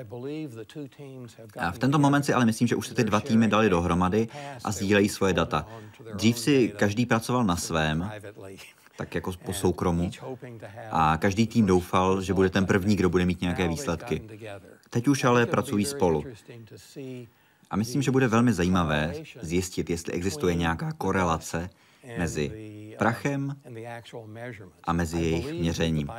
A 1.58 1.72
v 1.72 1.78
tento 1.78 1.98
moment 1.98 2.22
si 2.22 2.32
ale 2.32 2.44
myslím, 2.44 2.68
že 2.68 2.76
už 2.76 2.88
se 2.88 2.94
ty 2.94 3.04
dva 3.04 3.20
týmy 3.20 3.48
dali 3.48 3.68
dohromady 3.68 4.28
a 4.64 4.72
sdílejí 4.72 5.08
svoje 5.08 5.32
data. 5.32 5.66
Dřív 6.14 6.38
si 6.38 6.72
každý 6.76 7.06
pracoval 7.06 7.44
na 7.44 7.56
svém, 7.56 8.10
tak 8.96 9.14
jako 9.14 9.32
po 9.44 9.52
soukromu. 9.52 10.10
A 10.90 11.16
každý 11.16 11.46
tým 11.46 11.66
doufal, 11.66 12.22
že 12.22 12.34
bude 12.34 12.50
ten 12.50 12.66
první, 12.66 12.96
kdo 12.96 13.08
bude 13.08 13.26
mít 13.26 13.40
nějaké 13.40 13.68
výsledky. 13.68 14.22
Teď 14.90 15.08
už 15.08 15.24
ale 15.24 15.46
pracují 15.46 15.84
spolu. 15.84 16.24
A 17.70 17.76
myslím, 17.76 18.02
že 18.02 18.10
bude 18.10 18.28
velmi 18.28 18.52
zajímavé 18.52 19.14
zjistit, 19.40 19.90
jestli 19.90 20.12
existuje 20.12 20.54
nějaká 20.54 20.92
korelace 20.92 21.70
mezi 22.18 22.52
prachem 22.98 23.56
a 24.84 24.92
mezi 24.92 25.20
jejich 25.20 25.52
měřením. 25.52 26.10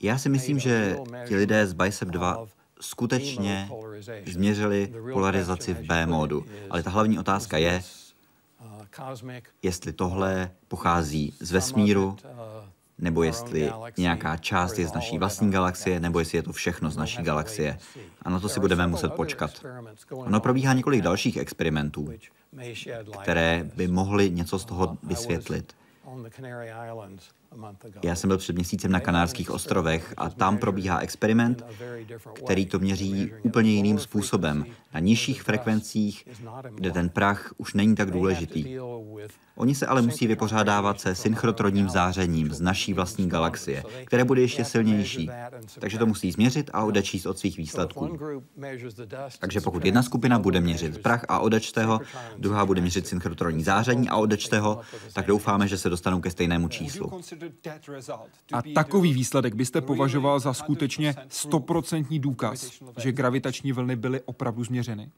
Já 0.00 0.18
si 0.18 0.28
myslím, 0.28 0.58
že 0.58 0.96
ti 1.28 1.36
lidé 1.36 1.66
z 1.66 1.72
Bicep 1.72 2.08
2 2.08 2.46
skutečně 2.80 3.68
změřili 4.26 4.92
polarizaci 5.12 5.74
v 5.74 5.82
B 5.82 6.06
módu. 6.06 6.44
Ale 6.70 6.82
ta 6.82 6.90
hlavní 6.90 7.18
otázka 7.18 7.58
je, 7.58 7.82
jestli 9.62 9.92
tohle 9.92 10.50
pochází 10.68 11.34
z 11.40 11.52
vesmíru, 11.52 12.16
nebo 12.98 13.22
jestli 13.22 13.72
nějaká 13.98 14.36
část 14.36 14.78
je 14.78 14.88
z 14.88 14.92
naší 14.92 15.18
vlastní 15.18 15.50
galaxie, 15.50 16.00
nebo 16.00 16.18
jestli 16.18 16.38
je 16.38 16.42
to 16.42 16.52
všechno 16.52 16.90
z 16.90 16.96
naší 16.96 17.22
galaxie. 17.22 17.78
A 18.22 18.30
na 18.30 18.40
to 18.40 18.48
si 18.48 18.60
budeme 18.60 18.86
muset 18.86 19.12
počkat. 19.14 19.50
Ono 20.10 20.40
probíhá 20.40 20.72
několik 20.72 21.02
dalších 21.02 21.36
experimentů, 21.36 22.08
které 23.22 23.70
by 23.76 23.88
mohly 23.88 24.30
něco 24.30 24.58
z 24.58 24.64
toho 24.64 24.98
vysvětlit. 25.02 25.76
Já 28.02 28.14
jsem 28.14 28.28
byl 28.28 28.38
před 28.38 28.56
měsícem 28.56 28.92
na 28.92 29.00
Kanárských 29.00 29.50
ostrovech 29.50 30.14
a 30.16 30.30
tam 30.30 30.58
probíhá 30.58 30.98
experiment, 30.98 31.64
který 32.32 32.66
to 32.66 32.78
měří 32.78 33.32
úplně 33.42 33.70
jiným 33.70 33.98
způsobem. 33.98 34.66
Na 34.94 35.00
nižších 35.00 35.42
frekvencích, 35.42 36.28
kde 36.74 36.90
ten 36.90 37.08
prach 37.08 37.52
už 37.56 37.74
není 37.74 37.94
tak 37.94 38.10
důležitý. 38.10 38.78
Oni 39.56 39.74
se 39.74 39.86
ale 39.86 40.02
musí 40.02 40.26
vypořádávat 40.26 41.00
se 41.00 41.14
synchrotronním 41.14 41.88
zářením 41.88 42.50
z 42.50 42.60
naší 42.60 42.94
vlastní 42.94 43.28
galaxie, 43.28 43.84
které 44.04 44.24
bude 44.24 44.40
ještě 44.40 44.64
silnější. 44.64 45.30
Takže 45.78 45.98
to 45.98 46.06
musí 46.06 46.32
změřit 46.32 46.70
a 46.72 46.84
odečíst 46.84 47.26
od 47.26 47.38
svých 47.38 47.56
výsledků. 47.56 48.18
Takže 49.38 49.60
pokud 49.60 49.84
jedna 49.84 50.02
skupina 50.02 50.38
bude 50.38 50.60
měřit 50.60 51.02
prach 51.02 51.24
a 51.28 51.38
odečte 51.38 51.84
ho, 51.84 52.00
druhá 52.38 52.66
bude 52.66 52.80
měřit 52.80 53.06
synchrotronní 53.06 53.64
záření 53.64 54.08
a 54.08 54.16
odečte 54.16 54.58
ho, 54.60 54.80
tak 55.12 55.26
doufáme, 55.26 55.68
že 55.68 55.78
se 55.78 55.90
dostanou 55.90 56.20
ke 56.20 56.30
stejnému 56.30 56.68
číslu. 56.68 57.20
A 58.52 58.62
takový 58.74 59.12
výsledek 59.12 59.54
byste 59.54 59.80
považoval 59.80 60.40
za 60.40 60.54
skutečně 60.54 61.14
stoprocentní 61.28 62.18
důkaz, 62.18 62.82
že 62.98 63.12
gravitační 63.12 63.72
vlny 63.72 63.96
byly 63.96 64.20
opravdu 64.20 64.64
změřeny? 64.64 65.10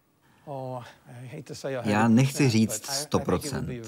Já 1.85 2.09
nechci 2.09 2.49
říct 2.49 3.09
100%, 3.11 3.81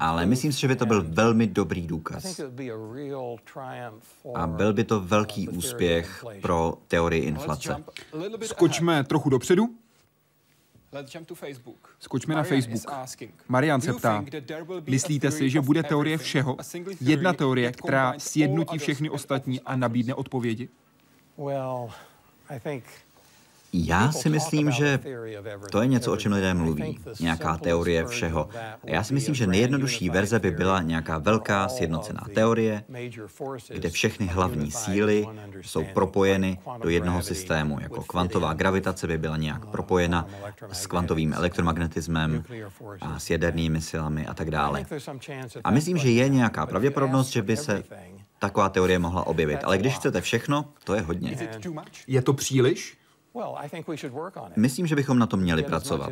ale 0.00 0.26
myslím 0.26 0.52
si, 0.52 0.60
že 0.60 0.68
by 0.68 0.76
to 0.76 0.86
byl 0.86 1.04
velmi 1.08 1.46
dobrý 1.46 1.86
důkaz. 1.86 2.40
A 4.34 4.46
byl 4.46 4.72
by 4.72 4.84
to 4.84 5.00
velký 5.00 5.48
úspěch 5.48 6.24
pro 6.42 6.74
teorii 6.88 7.22
inflace. 7.22 7.84
Skočme 8.42 9.04
trochu 9.04 9.30
dopředu. 9.30 9.68
Skočme 11.98 12.34
na 12.34 12.42
Facebook. 12.42 12.90
Marian 13.48 13.80
se 13.80 13.92
ptá, 13.92 14.24
myslíte 14.86 15.30
si, 15.30 15.50
že 15.50 15.60
bude 15.60 15.82
teorie 15.82 16.18
všeho? 16.18 16.56
Jedna 17.00 17.32
teorie, 17.32 17.72
která 17.72 18.14
sjednotí 18.18 18.78
všechny 18.78 19.10
ostatní 19.10 19.60
a 19.60 19.76
nabídne 19.76 20.14
odpovědi? 20.14 20.68
Já 23.72 24.12
si 24.12 24.28
myslím, 24.28 24.70
že 24.70 25.00
to 25.70 25.82
je 25.82 25.88
něco, 25.88 26.12
o 26.12 26.16
čem 26.16 26.32
lidé 26.32 26.54
mluví. 26.54 26.98
Nějaká 27.20 27.56
teorie 27.56 28.06
všeho. 28.06 28.48
A 28.84 28.90
já 28.90 29.04
si 29.04 29.14
myslím, 29.14 29.34
že 29.34 29.46
nejjednodušší 29.46 30.10
verze 30.10 30.38
by 30.38 30.50
byla 30.50 30.82
nějaká 30.82 31.18
velká 31.18 31.68
sjednocená 31.68 32.20
teorie, 32.34 32.84
kde 33.68 33.90
všechny 33.90 34.26
hlavní 34.26 34.70
síly 34.70 35.26
jsou 35.60 35.84
propojeny 35.84 36.58
do 36.82 36.88
jednoho 36.88 37.22
systému. 37.22 37.80
Jako 37.80 38.02
kvantová 38.02 38.52
gravitace 38.52 39.06
by 39.06 39.18
byla 39.18 39.36
nějak 39.36 39.66
propojena 39.66 40.28
s 40.72 40.86
kvantovým 40.86 41.32
elektromagnetismem 41.32 42.44
a 43.00 43.18
s 43.18 43.30
jadernými 43.30 43.80
silami 43.80 44.26
a 44.26 44.34
tak 44.34 44.50
dále. 44.50 44.86
A 45.64 45.70
myslím, 45.70 45.96
že 45.96 46.10
je 46.10 46.28
nějaká 46.28 46.66
pravděpodobnost, 46.66 47.28
že 47.28 47.42
by 47.42 47.56
se 47.56 47.82
taková 48.38 48.68
teorie 48.68 48.98
mohla 48.98 49.26
objevit. 49.26 49.60
Ale 49.64 49.78
když 49.78 49.94
chcete 49.94 50.20
všechno, 50.20 50.64
to 50.84 50.94
je 50.94 51.00
hodně. 51.00 51.38
Je 52.06 52.22
to 52.22 52.32
příliš? 52.32 53.01
Myslím, 54.56 54.86
že 54.86 54.96
bychom 54.96 55.18
na 55.18 55.26
tom 55.26 55.40
měli 55.40 55.62
pracovat 55.62 56.10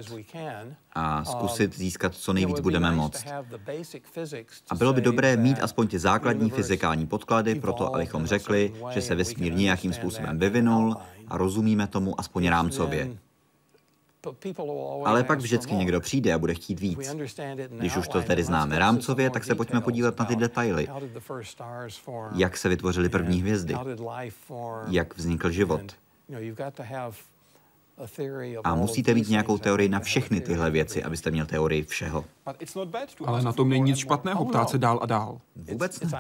a 0.92 1.18
um, 1.18 1.24
zkusit 1.24 1.76
získat 1.76 2.14
co 2.14 2.32
nejvíc 2.32 2.60
budeme 2.60 2.92
moct. 2.92 3.24
A 4.70 4.74
bylo 4.74 4.92
by 4.92 5.00
dobré 5.00 5.36
mít 5.36 5.62
aspoň 5.62 5.88
ty 5.88 5.98
základní 5.98 6.50
fyzikální 6.50 7.06
podklady 7.06 7.54
pro 7.54 7.72
to, 7.72 7.94
abychom 7.94 8.26
řekli, 8.26 8.72
že 8.90 9.02
se 9.02 9.14
vesmír 9.14 9.54
nějakým 9.54 9.92
způsobem 9.92 10.38
vyvinul 10.38 10.96
a 11.28 11.36
rozumíme 11.36 11.86
tomu 11.86 12.20
aspoň 12.20 12.48
rámcově. 12.48 13.16
Ale 15.04 15.24
pak 15.24 15.38
vždycky 15.38 15.74
někdo 15.74 16.00
přijde 16.00 16.34
a 16.34 16.38
bude 16.38 16.54
chtít 16.54 16.80
víc. 16.80 17.14
Když 17.68 17.96
už 17.96 18.08
to 18.08 18.22
tedy 18.22 18.44
známe 18.44 18.78
rámcově, 18.78 19.30
tak 19.30 19.44
se 19.44 19.54
pojďme 19.54 19.80
podívat 19.80 20.18
na 20.18 20.24
ty 20.24 20.36
detaily. 20.36 20.88
Jak 22.34 22.56
se 22.56 22.68
vytvořily 22.68 23.08
první 23.08 23.40
hvězdy? 23.40 23.74
Jak 24.88 25.16
vznikl 25.16 25.50
život? 25.50 25.80
A 28.64 28.74
musíte 28.74 29.14
mít 29.14 29.28
nějakou 29.28 29.58
teorii 29.58 29.88
na 29.88 30.00
všechny 30.00 30.40
tyhle 30.40 30.70
věci, 30.70 31.04
abyste 31.04 31.30
měl 31.30 31.46
teorii 31.46 31.84
všeho. 31.84 32.24
Ale 33.26 33.42
na 33.42 33.52
tom 33.52 33.68
není 33.68 33.82
nic 33.84 33.98
špatného, 33.98 34.44
ptát 34.44 34.70
se 34.70 34.78
dál 34.78 34.98
a 35.02 35.06
dál. 35.06 35.40
Vůbec 35.56 36.00
ne. 36.00 36.10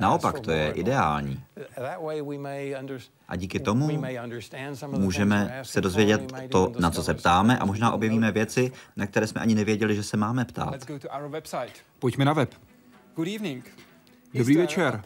Naopak, 0.00 0.40
to 0.40 0.50
je 0.50 0.72
ideální. 0.72 1.42
A 3.28 3.36
díky 3.36 3.60
tomu 3.60 4.00
můžeme 4.88 5.60
se 5.62 5.80
dozvědět 5.80 6.32
to, 6.48 6.72
na 6.78 6.90
co 6.90 7.02
se 7.02 7.14
ptáme 7.14 7.58
a 7.58 7.64
možná 7.64 7.92
objevíme 7.92 8.32
věci, 8.32 8.72
na 8.96 9.06
které 9.06 9.26
jsme 9.26 9.40
ani 9.40 9.54
nevěděli, 9.54 9.96
že 9.96 10.02
se 10.02 10.16
máme 10.16 10.44
ptát. 10.44 10.74
Pojďme 11.98 12.24
na 12.24 12.32
web. 12.32 12.54
Dobrý 14.34 14.56
večer. 14.56 15.02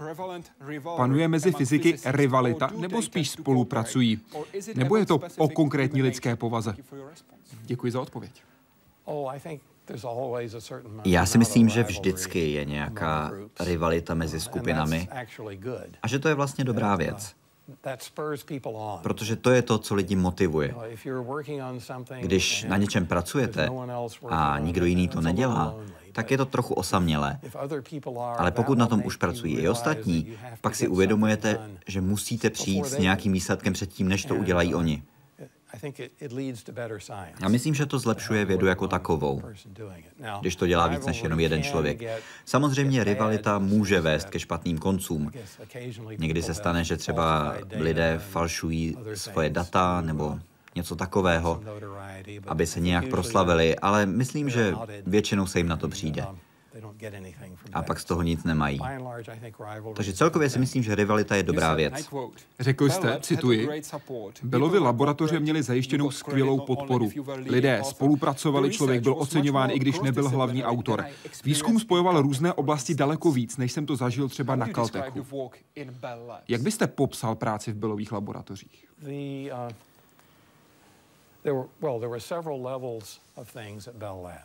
Panuje 0.97 1.29
mezi 1.29 1.53
fyziky 1.53 1.97
rivalita 2.05 2.71
nebo 2.77 3.03
spíš 3.03 3.31
spolupracují? 3.31 4.21
Nebo 4.75 4.97
je 4.97 5.07
to 5.07 5.21
o 5.39 5.49
konkrétní 5.49 6.03
lidské 6.03 6.37
povaze? 6.37 6.77
Děkuji 7.63 7.93
za 7.93 8.01
odpověď. 8.01 8.43
Já 11.05 11.27
si 11.27 11.39
myslím, 11.39 11.69
že 11.69 11.83
vždycky 11.83 12.51
je 12.51 12.65
nějaká 12.65 13.33
rivalita 13.61 14.15
mezi 14.15 14.41
skupinami 14.41 15.09
a 16.03 16.09
že 16.09 16.19
to 16.19 16.29
je 16.29 16.35
vlastně 16.35 16.65
dobrá 16.65 16.97
věc. 16.97 17.35
Protože 19.03 19.37
to 19.37 19.51
je 19.51 19.63
to, 19.63 19.79
co 19.79 19.95
lidi 19.95 20.17
motivuje. 20.17 20.75
Když 22.21 22.65
na 22.65 22.77
něčem 22.77 23.07
pracujete 23.07 23.69
a 24.29 24.59
nikdo 24.59 24.87
jiný 24.87 25.09
to 25.09 25.21
nedělá, 25.21 25.77
tak 26.17 26.31
je 26.31 26.39
to 26.39 26.45
trochu 26.47 26.75
osamělé. 26.75 27.39
Ale 28.39 28.51
pokud 28.51 28.79
na 28.79 28.87
tom 28.87 29.03
už 29.05 29.17
pracují 29.17 29.59
i 29.59 29.69
ostatní, 29.69 30.33
pak 30.61 30.75
si 30.75 30.89
uvědomujete, 30.89 31.59
že 31.87 32.01
musíte 32.01 32.51
přijít 32.51 32.87
s 32.87 32.99
nějakým 32.99 33.33
výsledkem 33.33 33.73
předtím, 33.73 34.09
než 34.09 34.25
to 34.25 34.35
udělají 34.35 34.75
oni. 34.75 35.03
Já 37.41 37.49
myslím, 37.49 37.75
že 37.75 37.87
to 37.87 37.99
zlepšuje 37.99 38.45
vědu 38.45 38.67
jako 38.67 38.89
takovou, 38.89 39.43
když 40.41 40.57
to 40.57 40.67
dělá 40.67 40.87
víc 40.87 41.07
než 41.07 41.23
jenom 41.23 41.41
jeden 41.41 41.63
člověk. 41.63 42.01
Samozřejmě 42.45 43.05
rivalita 43.05 43.59
může 43.59 44.01
vést 44.01 44.31
ke 44.31 44.39
špatným 44.39 44.79
koncům. 44.79 45.31
Někdy 46.19 46.43
se 46.43 46.55
stane, 46.55 46.85
že 46.85 46.97
třeba 46.97 47.57
lidé 47.77 48.19
falšují 48.19 48.97
svoje 49.15 49.51
data 49.51 50.01
nebo 50.01 50.39
něco 50.77 50.97
takového, 50.97 51.61
aby 52.47 52.67
se 52.67 52.81
nějak 52.81 53.09
proslavili, 53.09 53.77
ale 53.79 54.07
myslím, 54.07 54.51
že 54.51 54.75
většinou 55.07 55.47
se 55.47 55.59
jim 55.59 55.69
na 55.69 55.77
to 55.77 55.89
přijde. 55.89 56.27
A 57.73 57.83
pak 57.83 58.01
z 58.01 58.05
toho 58.05 58.23
nic 58.23 58.45
nemají. 58.45 58.81
Takže 59.95 60.13
celkově 60.13 60.51
si 60.51 60.59
myslím, 60.59 60.83
že 60.83 60.95
rivalita 60.95 61.37
je 61.37 61.43
dobrá 61.43 61.75
věc. 61.75 62.11
Řekl 62.61 62.89
jste, 62.91 63.19
cituji, 63.21 63.69
Belovy 64.43 64.79
laboratoře 64.79 65.41
měly 65.41 65.63
zajištěnou 65.63 66.11
skvělou 66.11 66.61
podporu. 66.61 67.11
Lidé 67.47 67.81
spolupracovali, 67.85 68.71
člověk 68.71 69.03
byl 69.03 69.15
oceňován, 69.19 69.71
i 69.71 69.79
když 69.79 70.01
nebyl 70.01 70.29
hlavní 70.29 70.65
autor. 70.65 71.05
Výzkum 71.45 71.81
spojoval 71.81 72.23
různé 72.23 72.53
oblasti 72.53 72.95
daleko 72.95 73.33
víc, 73.33 73.57
než 73.57 73.73
jsem 73.73 73.87
to 73.87 73.97
zažil 73.97 74.29
třeba 74.29 74.57
na 74.57 74.67
Caltechu. 74.67 75.51
Jak 76.49 76.61
byste 76.61 76.87
popsal 76.87 77.35
práci 77.35 77.73
v 77.73 77.77
Belových 77.77 78.13
laboratořích? 78.13 78.87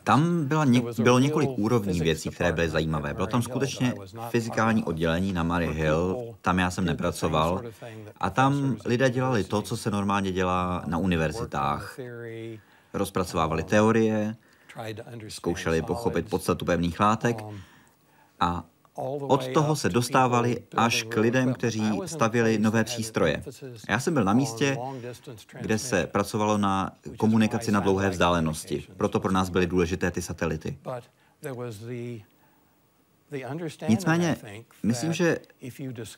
Tam 0.04 0.44
byla 0.44 0.64
bylo 0.98 1.18
několik 1.18 1.50
úrovní 1.56 2.00
věcí, 2.00 2.30
které 2.30 2.52
byly 2.52 2.68
zajímavé. 2.68 3.14
Bylo 3.14 3.26
tam 3.26 3.42
skutečně 3.42 3.94
fyzikální 4.30 4.84
oddělení 4.84 5.32
na 5.32 5.42
Mary 5.42 5.66
Hill, 5.66 6.34
tam 6.40 6.58
já 6.58 6.70
jsem 6.70 6.84
nepracoval. 6.84 7.62
A 8.20 8.30
tam 8.30 8.76
lidé 8.84 9.10
dělali 9.10 9.44
to, 9.44 9.62
co 9.62 9.76
se 9.76 9.90
normálně 9.90 10.32
dělá 10.32 10.82
na 10.86 10.98
univerzitách. 10.98 11.98
Rozpracovávali 12.94 13.62
teorie, 13.62 14.36
zkoušeli 15.28 15.82
pochopit 15.82 16.30
podstatu 16.30 16.64
pevných 16.64 17.00
látek 17.00 17.42
um, 17.42 17.60
a 18.40 18.64
od 18.94 19.48
toho 19.48 19.76
se 19.76 19.88
dostávali 19.88 20.62
až 20.76 21.02
k 21.02 21.16
lidem, 21.16 21.54
kteří 21.54 22.00
stavěli 22.06 22.58
nové 22.58 22.84
přístroje. 22.84 23.42
Já 23.88 24.00
jsem 24.00 24.14
byl 24.14 24.24
na 24.24 24.32
místě, 24.32 24.78
kde 25.60 25.78
se 25.78 26.06
pracovalo 26.06 26.58
na 26.58 26.92
komunikaci 27.16 27.72
na 27.72 27.80
dlouhé 27.80 28.10
vzdálenosti. 28.10 28.84
Proto 28.96 29.20
pro 29.20 29.32
nás 29.32 29.48
byly 29.48 29.66
důležité 29.66 30.10
ty 30.10 30.22
satelity. 30.22 30.78
Nicméně, 33.88 34.36
myslím, 34.82 35.12
že 35.12 35.38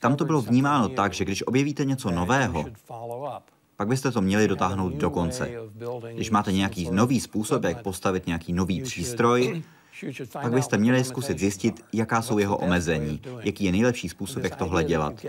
tam 0.00 0.16
to 0.16 0.24
bylo 0.24 0.42
vnímáno 0.42 0.88
tak, 0.88 1.12
že 1.12 1.24
když 1.24 1.46
objevíte 1.46 1.84
něco 1.84 2.10
nového, 2.10 2.64
pak 3.76 3.88
byste 3.88 4.10
to 4.10 4.20
měli 4.20 4.48
dotáhnout 4.48 4.94
do 4.94 5.10
konce. 5.10 5.50
Když 6.14 6.30
máte 6.30 6.52
nějaký 6.52 6.90
nový 6.90 7.20
způsob, 7.20 7.64
jak 7.64 7.82
postavit 7.82 8.26
nějaký 8.26 8.52
nový 8.52 8.82
přístroj, 8.82 9.62
pak 10.32 10.52
byste 10.52 10.78
měli 10.78 11.04
zkusit 11.04 11.38
zjistit, 11.38 11.84
jaká 11.92 12.22
jsou 12.22 12.38
jeho 12.38 12.56
omezení, 12.56 13.20
jaký 13.40 13.64
je 13.64 13.72
nejlepší 13.72 14.08
způsob, 14.08 14.44
jak 14.44 14.56
tohle 14.56 14.84
dělat. 14.84 15.26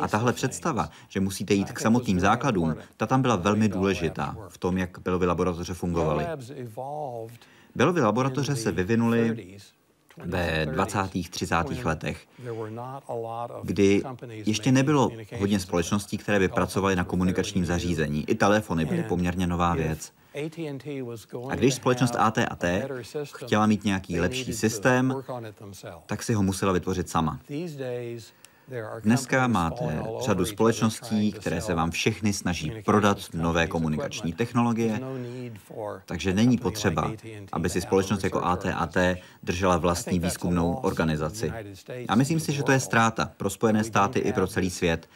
A 0.00 0.08
tahle 0.08 0.32
představa, 0.32 0.90
že 1.08 1.20
musíte 1.20 1.54
jít 1.54 1.72
k 1.72 1.80
samotným 1.80 2.20
základům, 2.20 2.76
ta 2.96 3.06
tam 3.06 3.22
byla 3.22 3.36
velmi 3.36 3.68
důležitá 3.68 4.36
v 4.48 4.58
tom, 4.58 4.78
jak 4.78 4.98
Bellovy 4.98 5.26
laboratoře 5.26 5.74
fungovaly. 5.74 6.26
Bellovy 7.74 8.00
laboratoře 8.00 8.56
se 8.56 8.72
vyvinuly 8.72 9.56
ve 10.16 10.66
20. 10.66 10.98
30. 11.30 11.54
letech, 11.84 12.26
kdy 13.62 14.02
ještě 14.46 14.72
nebylo 14.72 15.10
hodně 15.38 15.60
společností, 15.60 16.18
které 16.18 16.38
by 16.38 16.48
pracovaly 16.48 16.96
na 16.96 17.04
komunikačním 17.04 17.64
zařízení. 17.66 18.24
I 18.30 18.34
telefony 18.34 18.84
byly 18.84 19.02
poměrně 19.02 19.46
nová 19.46 19.74
věc. 19.74 20.12
A 21.50 21.54
když 21.54 21.74
společnost 21.74 22.14
AT&T 22.18 22.88
chtěla 23.24 23.66
mít 23.66 23.84
nějaký 23.84 24.20
lepší 24.20 24.52
systém, 24.52 25.14
tak 26.06 26.22
si 26.22 26.34
ho 26.34 26.42
musela 26.42 26.72
vytvořit 26.72 27.08
sama. 27.08 27.40
Dneska 29.02 29.46
máte 29.46 30.02
řadu 30.24 30.44
společností, 30.44 31.32
které 31.32 31.60
se 31.60 31.74
vám 31.74 31.90
všechny 31.90 32.32
snaží 32.32 32.72
prodat 32.84 33.18
nové 33.34 33.66
komunikační 33.66 34.32
technologie, 34.32 35.00
takže 36.06 36.34
není 36.34 36.58
potřeba, 36.58 37.12
aby 37.52 37.68
si 37.68 37.80
společnost 37.80 38.24
jako 38.24 38.44
AT&T 38.44 39.16
držela 39.42 39.76
vlastní 39.76 40.18
výzkumnou 40.18 40.74
organizaci. 40.74 41.52
A 42.08 42.14
myslím 42.14 42.40
si, 42.40 42.52
že 42.52 42.62
to 42.62 42.72
je 42.72 42.80
ztráta 42.80 43.30
pro 43.36 43.50
Spojené 43.50 43.84
státy 43.84 44.18
i 44.18 44.32
pro 44.32 44.46
celý 44.46 44.70
svět, 44.70 45.08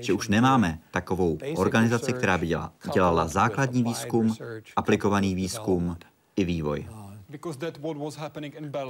že 0.00 0.12
už 0.12 0.28
nemáme 0.28 0.78
takovou 0.90 1.38
organizaci, 1.56 2.12
která 2.12 2.38
by 2.38 2.46
dělala, 2.46 2.72
dělala 2.94 3.28
základní 3.28 3.82
výzkum, 3.82 4.34
aplikovaný 4.76 5.34
výzkum 5.34 5.96
i 6.36 6.44
vývoj. 6.44 6.86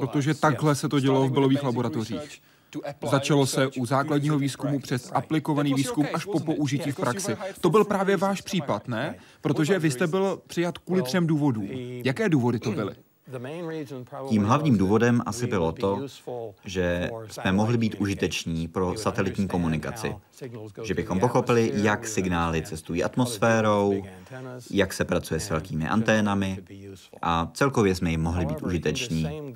Protože 0.01 0.35
takhle 0.35 0.75
se 0.75 0.89
to 0.89 1.01
dělo 1.01 1.29
v 1.29 1.33
Belových 1.33 1.63
laboratořích. 1.63 2.43
Začalo 3.11 3.47
se 3.47 3.67
u 3.67 3.87
základního 3.87 4.39
výzkumu 4.39 4.81
přes 4.81 5.11
aplikovaný 5.15 5.75
výzkum 5.75 6.07
až 6.15 6.25
po 6.25 6.41
použití 6.41 6.93
v 6.93 6.97
praxi. 6.97 7.37
To 7.61 7.71
byl 7.71 7.85
právě 7.85 8.17
váš 8.17 8.41
případ, 8.41 8.89
ne? 8.89 9.15
Protože 9.41 9.79
vy 9.79 9.91
jste 9.91 10.07
byl 10.07 10.43
přijat 10.47 10.79
kvůli 10.79 11.03
třem 11.03 11.27
důvodům. 11.27 11.69
Jaké 12.05 12.29
důvody 12.29 12.59
to 12.59 12.73
byly? 12.73 12.95
Tím 14.29 14.45
hlavním 14.45 14.79
důvodem 14.79 15.23
asi 15.27 15.47
bylo 15.47 15.73
to, 15.73 16.07
že 16.65 17.11
jsme 17.31 17.53
mohli 17.53 17.79
být 17.79 17.95
užiteční 17.95 18.69
pro 18.69 18.95
satelitní 18.97 19.49
komunikaci. 19.49 20.15
Že 20.83 20.95
bychom 20.95 21.21
pochopili, 21.21 21.73
jak 21.75 22.07
signály 22.07 22.63
cestují 22.63 23.05
atmosférou, 23.05 24.03
jak 24.71 24.93
se 24.93 25.05
pracuje 25.05 25.41
s 25.41 25.51
velkými 25.51 25.89
anténami 25.89 26.59
a 27.23 27.51
celkově 27.55 27.95
jsme 27.95 28.11
jim 28.11 28.23
mohli 28.23 28.47
být 28.47 28.63
užiteční. 28.63 29.55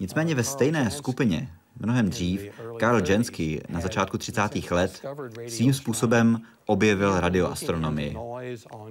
Nicméně 0.00 0.34
ve 0.34 0.44
stejné 0.44 0.90
skupině 0.90 1.48
Mnohem 1.80 2.08
dřív 2.08 2.50
Karl 2.78 3.10
Jensky 3.10 3.62
na 3.68 3.80
začátku 3.80 4.18
30. 4.18 4.70
let 4.70 5.02
svým 5.48 5.74
způsobem 5.74 6.40
objevil 6.66 7.20
radioastronomii. 7.20 8.16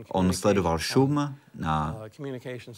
On 0.08 0.34
sledoval 0.34 0.80
šum 0.80 1.36
na 1.56 1.98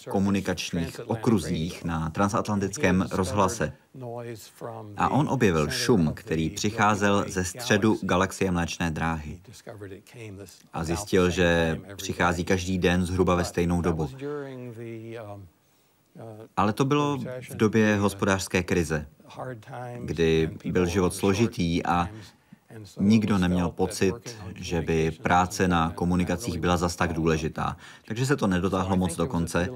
komunikačních 0.10 1.10
okruzích 1.10 1.84
na 1.84 2.10
transatlantickém 2.10 3.06
rozhlase. 3.12 3.74
A 4.98 5.10
on 5.10 5.30
objevil 5.30 5.70
šum, 5.70 6.12
který 6.14 6.50
přicházel 6.50 7.26
ze 7.28 7.44
středu 7.44 8.00
galaxie 8.02 8.52
Mléčné 8.52 8.92
dráhy. 8.92 9.40
A 10.74 10.84
zjistil, 10.84 11.30
že 11.30 11.80
přichází 11.96 12.44
každý 12.44 12.78
den 12.78 13.06
zhruba 13.06 13.36
ve 13.36 13.46
stejnou 13.46 13.82
dobu. 13.82 14.10
Ale 16.58 16.74
to 16.74 16.86
bylo 16.86 17.18
v 17.50 17.56
době 17.56 17.98
hospodářské 17.98 18.64
krize, 18.64 19.06
kdy 20.00 20.50
byl 20.66 20.86
život 20.86 21.14
složitý 21.14 21.86
a 21.86 22.10
nikdo 23.00 23.38
neměl 23.38 23.70
pocit, 23.70 24.38
že 24.56 24.82
by 24.82 25.12
práce 25.12 25.68
na 25.68 25.92
komunikacích 25.96 26.60
byla 26.60 26.78
zas 26.78 26.96
tak 26.96 27.14
důležitá. 27.14 27.78
Takže 28.06 28.26
se 28.26 28.38
to 28.38 28.48
nedotáhlo 28.48 28.98
moc 28.98 29.16
do 29.16 29.28
konce. 29.28 29.70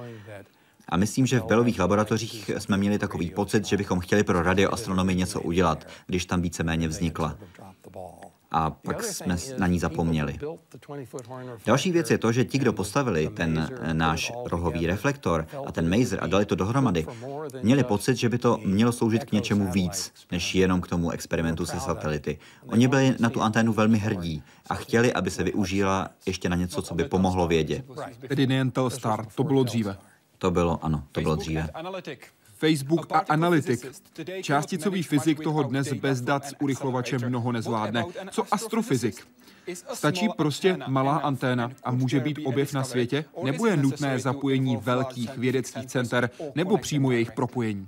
A 0.89 0.97
myslím, 0.97 1.25
že 1.25 1.39
v 1.39 1.45
Belových 1.45 1.79
laboratořích 1.79 2.51
jsme 2.57 2.77
měli 2.77 2.99
takový 2.99 3.29
pocit, 3.29 3.65
že 3.65 3.77
bychom 3.77 3.99
chtěli 3.99 4.23
pro 4.23 4.43
radioastronomii 4.43 5.17
něco 5.17 5.41
udělat, 5.41 5.87
když 6.07 6.25
tam 6.25 6.41
víceméně 6.41 6.87
vznikla 6.87 7.37
a 8.51 8.69
pak 8.69 9.03
jsme 9.03 9.37
na 9.57 9.67
ní 9.67 9.79
zapomněli. 9.79 10.39
Další 11.65 11.91
věc 11.91 12.11
je 12.11 12.17
to, 12.17 12.31
že 12.31 12.45
ti, 12.45 12.57
kdo 12.57 12.73
postavili 12.73 13.29
ten 13.29 13.69
náš 13.93 14.31
rohový 14.45 14.87
reflektor 14.87 15.47
a 15.65 15.71
ten 15.71 15.99
mazer 15.99 16.19
a 16.21 16.27
dali 16.27 16.45
to 16.45 16.55
dohromady, 16.55 17.05
měli 17.61 17.83
pocit, 17.83 18.17
že 18.17 18.29
by 18.29 18.37
to 18.37 18.59
mělo 18.65 18.91
sloužit 18.91 19.23
k 19.23 19.31
něčemu 19.31 19.71
víc, 19.71 20.13
než 20.31 20.55
jenom 20.55 20.81
k 20.81 20.87
tomu 20.87 21.11
experimentu 21.11 21.65
se 21.65 21.79
satelity. 21.79 22.39
Oni 22.65 22.87
byli 22.87 23.15
na 23.19 23.29
tu 23.29 23.41
anténu 23.41 23.73
velmi 23.73 23.97
hrdí 23.97 24.43
a 24.69 24.75
chtěli, 24.75 25.13
aby 25.13 25.31
se 25.31 25.43
využila 25.43 26.09
ještě 26.25 26.49
na 26.49 26.55
něco, 26.55 26.81
co 26.81 26.95
by 26.95 27.03
pomohlo 27.03 27.47
vědě. 27.47 27.83
Tedy 28.27 28.47
nejen 28.47 28.71
Telstar, 28.71 29.25
to 29.35 29.43
bylo 29.43 29.63
dříve. 29.63 29.97
To 30.37 30.51
bylo, 30.51 30.85
ano, 30.85 31.03
to 31.11 31.21
bylo 31.21 31.35
dříve. 31.35 31.69
Facebook 32.61 33.07
a 33.11 33.17
Analytik. 33.29 33.85
Částicový 34.41 35.03
fyzik 35.03 35.39
toho 35.39 35.63
dnes 35.63 35.93
bez 35.93 36.21
dat 36.21 36.45
s 36.45 36.55
urychlovačem 36.61 37.21
mnoho 37.25 37.51
nezvládne. 37.51 38.05
Co 38.31 38.45
astrofyzik? 38.51 39.27
Stačí 39.93 40.29
prostě 40.37 40.77
malá 40.87 41.17
anténa 41.17 41.71
a 41.83 41.91
může 41.91 42.19
být 42.19 42.39
objev 42.45 42.73
na 42.73 42.83
světě? 42.83 43.25
Nebo 43.43 43.65
je 43.65 43.77
nutné 43.77 44.19
zapojení 44.19 44.77
velkých 44.77 45.37
vědeckých 45.37 45.85
center 45.85 46.29
nebo 46.55 46.77
přímo 46.77 47.11
jejich 47.11 47.31
propojení? 47.31 47.87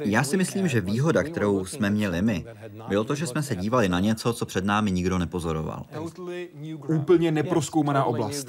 Já 0.00 0.24
si 0.24 0.36
myslím, 0.36 0.68
že 0.68 0.80
výhoda, 0.80 1.22
kterou 1.22 1.64
jsme 1.64 1.90
měli 1.90 2.22
my, 2.22 2.44
bylo 2.88 3.04
to, 3.04 3.14
že 3.14 3.26
jsme 3.26 3.42
se 3.42 3.56
dívali 3.56 3.88
na 3.88 4.00
něco, 4.00 4.32
co 4.32 4.46
před 4.46 4.64
námi 4.64 4.90
nikdo 4.90 5.18
nepozoroval. 5.18 5.84
Úplně 6.86 7.32
neproskoumaná 7.32 8.04
oblast. 8.04 8.48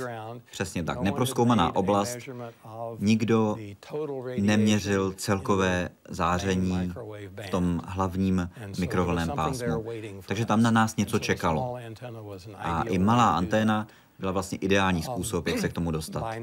Přesně 0.51 0.83
tak, 0.83 1.01
neproskoumaná 1.01 1.75
oblast. 1.75 2.17
Nikdo 2.99 3.57
neměřil 4.39 5.13
celkové 5.17 5.89
záření 6.09 6.93
v 7.45 7.49
tom 7.49 7.81
hlavním 7.85 8.49
mikrovlnném 8.79 9.29
pásmu. 9.35 9.85
Takže 10.27 10.45
tam 10.45 10.61
na 10.61 10.71
nás 10.71 10.95
něco 10.95 11.19
čekalo. 11.19 11.77
A 12.55 12.83
i 12.83 12.97
malá 12.97 13.35
anténa 13.35 13.87
byla 14.19 14.31
vlastně 14.31 14.57
ideální 14.57 15.03
způsob, 15.03 15.47
jak 15.47 15.59
se 15.59 15.69
k 15.69 15.73
tomu 15.73 15.91
dostat. 15.91 16.35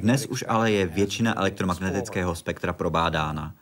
Dnes 0.00 0.26
už 0.26 0.44
ale 0.48 0.72
je 0.72 0.86
většina 0.86 1.38
elektromagnetického 1.38 2.34
spektra 2.34 2.72
probádána. 2.72 3.54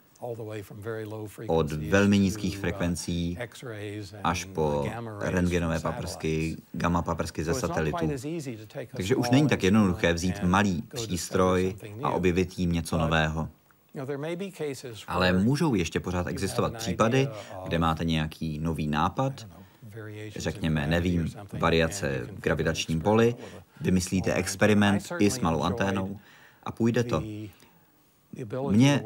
Od 1.47 1.73
velmi 1.73 2.19
nízkých 2.19 2.59
frekvencí 2.59 3.39
až 4.25 4.45
po 4.45 4.87
rentgenové 5.21 5.81
paprsky, 5.81 6.57
gamma 6.73 7.03
paprsky 7.03 7.45
ze 7.45 7.55
satelitu. 7.55 8.11
Takže 8.97 9.17
už 9.17 9.31
není 9.31 9.49
tak 9.49 9.63
jednoduché 9.63 10.13
vzít 10.13 10.43
malý 10.43 10.83
přístroj 10.83 11.75
a 12.03 12.11
objevit 12.11 12.59
jim 12.59 12.73
něco 12.73 12.99
nového. 12.99 13.49
Ale 15.07 15.33
můžou 15.33 15.75
ještě 15.75 16.01
pořád 16.01 16.27
existovat 16.27 16.77
případy, 16.77 17.29
kde 17.65 17.79
máte 17.79 18.05
nějaký 18.05 18.59
nový 18.59 18.87
nápad, 18.87 19.47
řekněme, 20.37 20.87
nevím, 20.87 21.31
variace 21.53 22.27
v 22.33 22.41
gravitačním 22.41 23.01
poli, 23.01 23.35
vymyslíte 23.81 24.35
experiment 24.35 25.13
i 25.19 25.31
s 25.31 25.41
malou 25.41 25.63
anténou 25.63 26.19
a 26.63 26.73
půjde 26.73 27.05
to. 27.05 27.23
Mě 28.71 29.03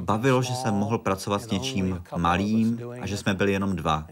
Bavilo, 0.00 0.42
že 0.42 0.54
jsem 0.54 0.74
mohl 0.74 0.98
pracovat 0.98 1.42
s 1.42 1.50
něčím 1.50 2.02
malým 2.16 2.80
a 3.00 3.06
že 3.06 3.16
jsme 3.16 3.34
byli 3.34 3.52
jenom 3.52 3.76
dva. 3.76 4.06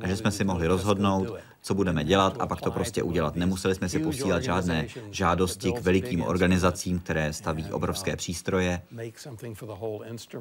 A 0.00 0.08
že 0.08 0.16
jsme 0.16 0.30
si 0.30 0.44
mohli 0.44 0.66
rozhodnout, 0.66 1.34
co 1.62 1.74
budeme 1.74 2.04
dělat 2.04 2.36
a 2.40 2.46
pak 2.46 2.60
to 2.60 2.70
prostě 2.70 3.02
udělat. 3.02 3.36
Nemuseli 3.36 3.74
jsme 3.74 3.88
si 3.88 3.98
posílat 3.98 4.42
žádné 4.42 4.86
žádosti 5.10 5.72
k 5.72 5.80
velikým 5.80 6.22
organizacím, 6.22 6.98
které 6.98 7.32
staví 7.32 7.72
obrovské 7.72 8.16
přístroje 8.16 8.82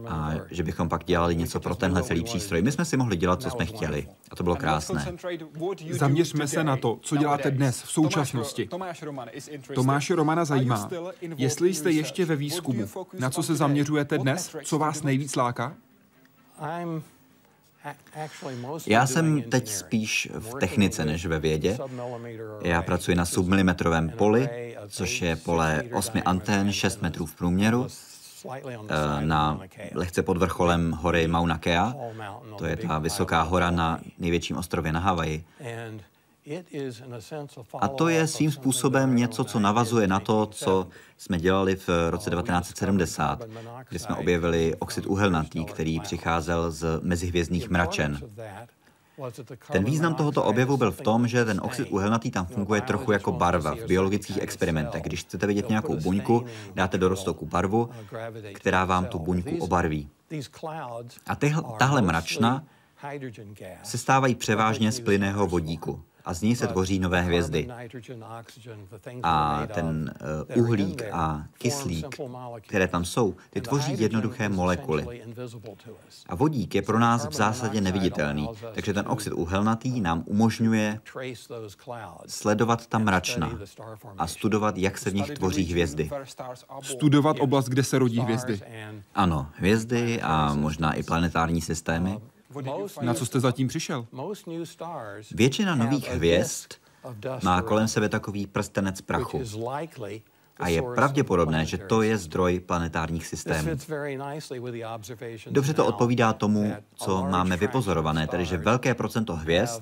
a 0.07 0.33
že 0.51 0.63
bychom 0.63 0.89
pak 0.89 1.03
dělali 1.03 1.35
něco 1.35 1.59
pro 1.59 1.75
tenhle 1.75 2.03
celý 2.03 2.23
přístroj. 2.23 2.61
My 2.61 2.71
jsme 2.71 2.85
si 2.85 2.97
mohli 2.97 3.17
dělat, 3.17 3.41
co 3.41 3.49
jsme 3.49 3.65
chtěli. 3.65 4.07
A 4.31 4.35
to 4.35 4.43
bylo 4.43 4.55
krásné. 4.55 5.05
Zaměřme 5.89 6.47
se 6.47 6.63
na 6.63 6.77
to, 6.77 6.99
co 7.01 7.15
děláte 7.15 7.51
dnes, 7.51 7.81
v 7.81 7.91
současnosti. 7.91 8.69
Tomáše 9.75 10.15
Romana 10.15 10.45
zajímá, 10.45 10.89
jestli 11.21 11.73
jste 11.73 11.91
ještě 11.91 12.25
ve 12.25 12.35
výzkumu, 12.35 12.85
na 13.19 13.29
co 13.29 13.43
se 13.43 13.55
zaměřujete 13.55 14.08
dnes? 14.17 14.55
Co 14.63 14.79
vás 14.79 15.03
nejvíc 15.03 15.35
láká? 15.35 15.75
Já 18.87 19.07
jsem 19.07 19.41
teď 19.41 19.69
spíš 19.69 20.29
v 20.33 20.59
technice 20.59 21.05
než 21.05 21.25
ve 21.25 21.39
vědě. 21.39 21.77
Já 22.61 22.81
pracuji 22.81 23.15
na 23.17 23.25
submilimetrovém 23.25 24.09
poli, 24.09 24.75
což 24.87 25.21
je 25.21 25.35
pole 25.35 25.83
8 25.93 26.21
antén, 26.25 26.71
6 26.71 27.01
metrů 27.01 27.25
v 27.25 27.35
průměru, 27.35 27.87
eh, 28.89 29.25
na 29.25 29.59
lehce 29.93 30.23
pod 30.23 30.37
vrcholem 30.37 30.91
hory 30.91 31.27
Mauna 31.27 31.57
Kea. 31.57 31.93
To 32.57 32.65
je 32.65 32.75
ta 32.75 32.99
vysoká 32.99 33.41
hora 33.41 33.71
na 33.71 33.99
největším 34.19 34.57
ostrově 34.57 34.91
na 34.91 34.99
Havaji. 34.99 35.43
A 37.81 37.87
to 37.87 38.07
je 38.07 38.27
svým 38.27 38.51
způsobem 38.51 39.15
něco, 39.15 39.43
co 39.43 39.59
navazuje 39.59 40.07
na 40.07 40.19
to, 40.19 40.45
co 40.45 40.87
jsme 41.17 41.39
dělali 41.39 41.75
v 41.75 41.89
roce 42.09 42.29
1970, 42.29 43.43
kdy 43.89 43.99
jsme 43.99 44.15
objevili 44.15 44.75
oxid 44.79 45.05
uhelnatý, 45.05 45.65
který 45.65 45.99
přicházel 45.99 46.71
z 46.71 46.99
mezihvězdných 47.01 47.69
mračen. 47.69 48.19
Ten 49.71 49.83
význam 49.83 50.15
tohoto 50.15 50.43
objevu 50.43 50.77
byl 50.77 50.91
v 50.91 51.01
tom, 51.01 51.27
že 51.27 51.45
ten 51.45 51.61
oxid 51.63 51.87
uhelnatý 51.91 52.31
tam 52.31 52.45
funguje 52.45 52.81
trochu 52.81 53.11
jako 53.11 53.31
barva 53.31 53.75
v 53.75 53.85
biologických 53.87 54.37
experimentech. 54.37 55.03
Když 55.03 55.21
chcete 55.21 55.47
vidět 55.47 55.69
nějakou 55.69 55.95
buňku, 55.95 56.45
dáte 56.75 56.97
do 56.97 57.09
roztoku 57.09 57.45
barvu, 57.45 57.89
která 58.53 58.85
vám 58.85 59.05
tu 59.05 59.19
buňku 59.19 59.57
obarví. 59.57 60.09
A 61.27 61.35
tahle 61.77 62.01
mračna 62.01 62.63
se 63.83 63.97
stávají 63.97 64.35
převážně 64.35 64.91
z 64.91 64.99
plyného 64.99 65.47
vodíku 65.47 66.03
a 66.25 66.33
z 66.33 66.41
ní 66.41 66.55
se 66.55 66.67
tvoří 66.67 66.99
nové 66.99 67.21
hvězdy. 67.21 67.67
A 69.23 69.67
ten 69.67 70.13
uh, 70.55 70.63
uhlík 70.63 71.03
a 71.11 71.45
kyslík, 71.57 72.15
které 72.61 72.87
tam 72.87 73.05
jsou, 73.05 73.35
ty 73.49 73.61
tvoří 73.61 74.01
jednoduché 74.01 74.49
molekuly. 74.49 75.21
A 76.29 76.35
vodík 76.35 76.75
je 76.75 76.81
pro 76.81 76.99
nás 76.99 77.27
v 77.27 77.33
zásadě 77.33 77.81
neviditelný, 77.81 78.49
takže 78.73 78.93
ten 78.93 79.05
oxid 79.07 79.33
uhelnatý 79.33 80.01
nám 80.01 80.23
umožňuje 80.25 80.99
sledovat 82.27 82.87
ta 82.87 82.97
mračna 82.97 83.51
a 84.17 84.27
studovat, 84.27 84.77
jak 84.77 84.97
se 84.97 85.09
v 85.09 85.13
nich 85.13 85.31
tvoří 85.31 85.63
hvězdy. 85.63 86.09
Studovat 86.81 87.37
oblast, 87.39 87.65
kde 87.65 87.83
se 87.83 87.99
rodí 87.99 88.19
hvězdy. 88.19 88.61
Ano, 89.15 89.47
hvězdy 89.53 90.21
a 90.21 90.53
možná 90.53 90.93
i 90.93 91.03
planetární 91.03 91.61
systémy. 91.61 92.19
Na 93.01 93.13
co 93.13 93.25
jste 93.25 93.39
zatím 93.39 93.67
přišel? 93.67 94.07
Většina 95.31 95.75
nových 95.75 96.09
hvězd 96.09 96.67
má 97.43 97.61
kolem 97.61 97.87
sebe 97.87 98.09
takový 98.09 98.47
prstenec 98.47 99.01
prachu. 99.01 99.41
A 100.59 100.67
je 100.67 100.81
pravděpodobné, 100.81 101.65
že 101.65 101.77
to 101.77 102.01
je 102.01 102.17
zdroj 102.17 102.59
planetárních 102.59 103.27
systémů. 103.27 103.69
Dobře 105.51 105.73
to 105.73 105.85
odpovídá 105.85 106.33
tomu, 106.33 106.73
co 106.95 107.23
máme 107.23 107.57
vypozorované, 107.57 108.27
tedy 108.27 108.45
že 108.45 108.57
velké 108.57 108.95
procento 108.95 109.35
hvězd 109.35 109.81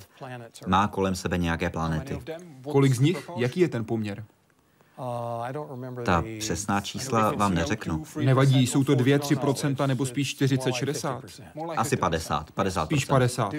má 0.67 0.87
kolem 0.87 1.15
sebe 1.15 1.37
nějaké 1.37 1.69
planety. 1.69 2.19
Kolik 2.71 2.93
z 2.93 2.99
nich? 2.99 3.29
Jaký 3.35 3.59
je 3.59 3.67
ten 3.67 3.85
poměr? 3.85 4.23
Ta 6.05 6.23
přesná 6.39 6.81
čísla 6.81 7.31
vám 7.31 7.53
neřeknu. 7.53 8.03
Nevadí, 8.23 8.67
jsou 8.67 8.83
to 8.83 8.93
2-3% 8.93 9.87
nebo 9.87 10.05
spíš 10.05 10.41
40-60? 10.41 11.21
Asi 11.77 11.97
50, 11.97 12.51
50%. 12.51 12.85
Spíš 12.85 13.05
50. 13.05 13.53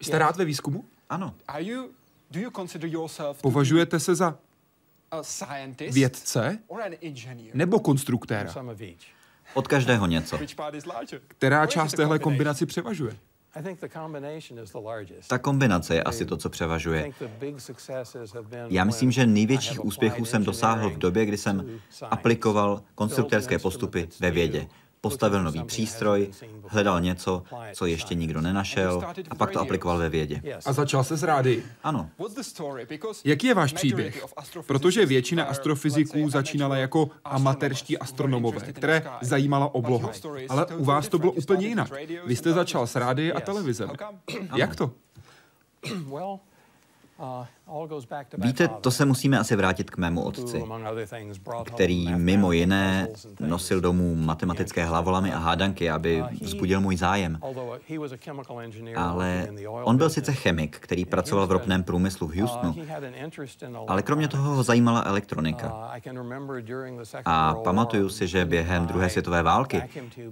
Jste 0.00 0.18
rád 0.18 0.36
ve 0.36 0.44
výzkumu? 0.44 0.84
Ano. 1.08 1.34
Považujete 3.42 4.00
se 4.00 4.14
za 4.14 4.38
vědce 5.90 6.58
nebo 7.54 7.80
konstruktéra? 7.80 8.54
Od 9.54 9.68
každého 9.68 10.06
něco. 10.06 10.38
Která 11.28 11.66
část 11.66 11.92
téhle 11.92 12.18
kombinaci 12.18 12.66
převažuje? 12.66 13.16
Ta 15.28 15.38
kombinace 15.38 15.94
je 15.94 16.02
asi 16.02 16.26
to, 16.26 16.36
co 16.36 16.48
převažuje. 16.48 17.12
Já 18.68 18.84
myslím, 18.84 19.10
že 19.10 19.26
největších 19.26 19.84
úspěchů 19.84 20.24
jsem 20.24 20.44
dosáhl 20.44 20.90
v 20.90 20.98
době, 20.98 21.26
kdy 21.26 21.36
jsem 21.36 21.80
aplikoval 22.10 22.82
konstruktérské 22.94 23.58
postupy 23.58 24.08
ve 24.20 24.30
vědě 24.30 24.68
postavil 25.00 25.42
nový 25.42 25.64
přístroj, 25.64 26.30
hledal 26.68 27.00
něco, 27.00 27.42
co 27.72 27.86
ještě 27.86 28.14
nikdo 28.14 28.40
nenašel 28.40 29.02
a 29.30 29.34
pak 29.34 29.50
to 29.50 29.60
aplikoval 29.60 29.98
ve 29.98 30.08
vědě. 30.08 30.42
A 30.66 30.72
začal 30.72 31.04
se 31.04 31.16
s 31.16 31.22
rády. 31.22 31.62
Ano. 31.84 32.10
Jaký 33.24 33.46
je 33.46 33.54
váš 33.54 33.72
příběh? 33.72 34.26
Protože 34.66 35.06
většina 35.06 35.44
astrofyziků 35.44 36.30
začínala 36.30 36.76
jako 36.76 37.10
amatérští 37.24 37.98
astronomové, 37.98 38.72
které 38.72 39.02
zajímala 39.20 39.74
obloha. 39.74 40.10
Ale 40.48 40.66
u 40.66 40.84
vás 40.84 41.08
to 41.08 41.18
bylo 41.18 41.32
úplně 41.32 41.66
jinak. 41.66 41.92
Vy 42.26 42.36
jste 42.36 42.52
začal 42.52 42.86
s 42.86 42.96
rády 42.96 43.32
a 43.32 43.40
televizem. 43.40 43.90
Jak 44.56 44.76
to? 44.76 44.90
Víte, 48.38 48.68
to 48.68 48.90
se 48.90 49.04
musíme 49.04 49.38
asi 49.38 49.56
vrátit 49.56 49.90
k 49.90 49.96
mému 49.96 50.22
otci, 50.22 50.64
který 51.64 52.14
mimo 52.14 52.52
jiné 52.52 53.08
nosil 53.40 53.80
domů 53.80 54.14
matematické 54.14 54.84
hlavolamy 54.84 55.32
a 55.32 55.38
hádanky, 55.38 55.90
aby 55.90 56.24
vzbudil 56.42 56.80
můj 56.80 56.96
zájem. 56.96 57.38
Ale 58.96 59.48
on 59.82 59.96
byl 59.96 60.10
sice 60.10 60.32
chemik, 60.32 60.78
který 60.78 61.04
pracoval 61.04 61.46
v 61.46 61.52
ropném 61.52 61.82
průmyslu 61.82 62.26
v 62.26 62.40
Houstonu, 62.40 62.74
ale 63.88 64.02
kromě 64.02 64.28
toho 64.28 64.54
ho 64.54 64.62
zajímala 64.62 65.02
elektronika. 65.06 65.90
A 67.24 67.54
pamatuju 67.54 68.08
si, 68.08 68.26
že 68.26 68.44
během 68.44 68.86
druhé 68.86 69.10
světové 69.10 69.42
války, 69.42 69.82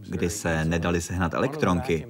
kdy 0.09 0.30
se 0.30 0.64
nedali 0.64 1.01
sehnat 1.01 1.34
elektronky, 1.34 2.07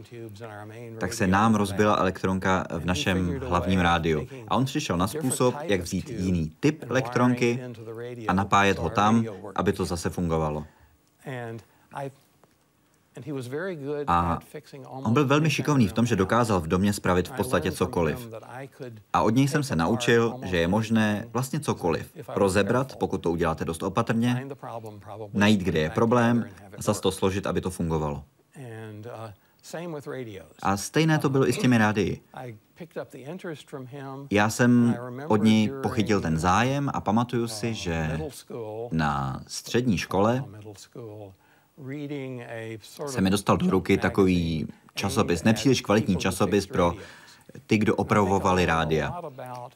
tak 0.98 1.12
se 1.12 1.26
nám 1.26 1.54
rozbila 1.54 1.96
elektronka 1.96 2.66
v 2.70 2.84
našem 2.84 3.40
hlavním 3.40 3.80
rádiu. 3.80 4.26
A 4.48 4.56
on 4.56 4.65
přišel 4.66 4.96
na 4.96 5.06
způsob, 5.06 5.54
jak 5.62 5.80
vzít 5.80 6.10
jiný 6.10 6.52
typ 6.60 6.84
elektronky 6.90 7.60
a 8.28 8.32
napájet 8.32 8.78
ho 8.78 8.90
tam, 8.90 9.24
aby 9.54 9.72
to 9.72 9.84
zase 9.84 10.10
fungovalo. 10.10 10.66
A 14.06 14.38
on 14.82 15.12
byl 15.12 15.26
velmi 15.26 15.50
šikovný 15.50 15.88
v 15.88 15.92
tom, 15.92 16.06
že 16.06 16.16
dokázal 16.16 16.60
v 16.60 16.66
domě 16.66 16.92
spravit 16.92 17.28
v 17.28 17.32
podstatě 17.32 17.72
cokoliv. 17.72 18.28
A 19.12 19.22
od 19.22 19.34
něj 19.34 19.48
jsem 19.48 19.62
se 19.62 19.76
naučil, 19.76 20.34
že 20.44 20.56
je 20.56 20.68
možné 20.68 21.28
vlastně 21.32 21.60
cokoliv. 21.60 22.12
Rozebrat, 22.28 22.96
pokud 22.96 23.18
to 23.18 23.30
uděláte 23.30 23.64
dost 23.64 23.82
opatrně, 23.82 24.46
najít, 25.32 25.60
kde 25.60 25.80
je 25.80 25.90
problém, 25.90 26.48
a 26.78 26.82
zase 26.82 27.00
to 27.00 27.12
složit, 27.12 27.46
aby 27.46 27.60
to 27.60 27.70
fungovalo. 27.70 28.24
A 30.62 30.76
stejné 30.76 31.18
to 31.18 31.28
bylo 31.28 31.48
i 31.48 31.52
s 31.52 31.58
těmi 31.58 31.78
rádii. 31.78 32.20
Já 34.30 34.50
jsem 34.50 34.96
od 35.28 35.42
něj 35.42 35.72
pochytil 35.82 36.20
ten 36.20 36.38
zájem 36.38 36.90
a 36.94 37.00
pamatuju 37.00 37.48
si, 37.48 37.74
že 37.74 38.20
na 38.92 39.42
střední 39.46 39.98
škole 39.98 40.44
se 43.06 43.20
mi 43.20 43.30
dostal 43.30 43.56
do 43.56 43.70
ruky 43.70 43.98
takový 43.98 44.66
časopis, 44.94 45.42
nepříliš 45.44 45.80
kvalitní 45.80 46.16
časopis 46.16 46.66
pro 46.66 46.94
ty, 47.66 47.78
kdo 47.78 47.96
opravovali 47.96 48.66
rádia. 48.66 49.20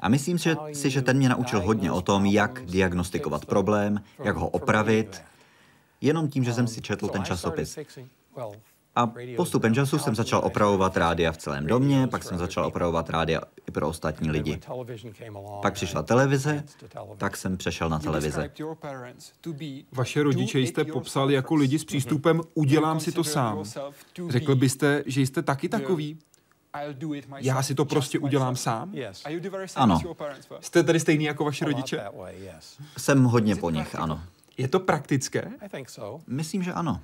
A 0.01 0.09
myslím 0.09 0.39
si, 0.73 0.91
že 0.91 1.03
ten 1.03 1.17
mě 1.17 1.29
naučil 1.29 1.61
hodně 1.61 1.93
o 1.93 2.01
tom, 2.01 2.27
jak 2.27 2.65
diagnostikovat 2.65 3.45
problém, 3.45 4.03
jak 4.25 4.37
ho 4.37 4.49
opravit, 4.49 5.23
jenom 6.01 6.29
tím, 6.29 6.45
že 6.45 6.55
jsem 6.55 6.67
si 6.67 6.81
četl 6.83 7.09
ten 7.09 7.25
časopis. 7.25 7.79
A 8.97 9.13
postupem 9.37 9.75
času 9.75 9.99
jsem 9.99 10.15
začal 10.15 10.41
opravovat 10.45 10.97
rádia 10.97 11.33
v 11.33 11.37
celém 11.37 11.67
domě, 11.67 12.07
pak 12.07 12.25
jsem 12.25 12.39
začal 12.39 12.67
opravovat 12.67 13.11
rádia 13.11 13.41
i 13.69 13.71
pro 13.71 13.89
ostatní 13.89 14.31
lidi. 14.31 14.61
Pak 15.63 15.75
přišla 15.75 16.03
televize, 16.03 16.65
tak 17.17 17.37
jsem 17.37 17.57
přešel 17.57 17.89
na 17.89 17.99
televize. 17.99 18.51
Vaše 19.93 20.23
rodiče 20.23 20.59
jste 20.61 20.85
popsali 20.85 21.35
jako 21.35 21.55
lidi 21.55 21.79
s 21.79 21.85
přístupem 21.85 22.41
udělám 22.55 23.01
si 23.01 23.13
to 23.13 23.25
sám. 23.25 23.65
Řekl 24.29 24.55
byste, 24.55 25.03
že 25.07 25.21
jste 25.21 25.43
taky 25.43 25.69
takový? 25.69 26.19
Já 27.39 27.63
si 27.63 27.75
to 27.75 27.85
prostě 27.85 28.19
udělám 28.19 28.57
sám? 28.57 28.93
Ano. 29.77 30.01
Jste 30.61 30.83
tady 30.83 31.01
stejný 31.01 31.25
jako 31.25 31.45
vaši 31.45 31.65
rodiče? 31.65 32.05
Jsem 32.97 33.25
hodně 33.25 33.57
po 33.57 33.71
nich, 33.71 33.95
ano. 33.95 34.23
Je 34.57 34.69
to 34.69 34.81
praktické? 34.81 35.51
Myslím, 36.27 36.63
že 36.63 36.73
ano. 36.73 37.01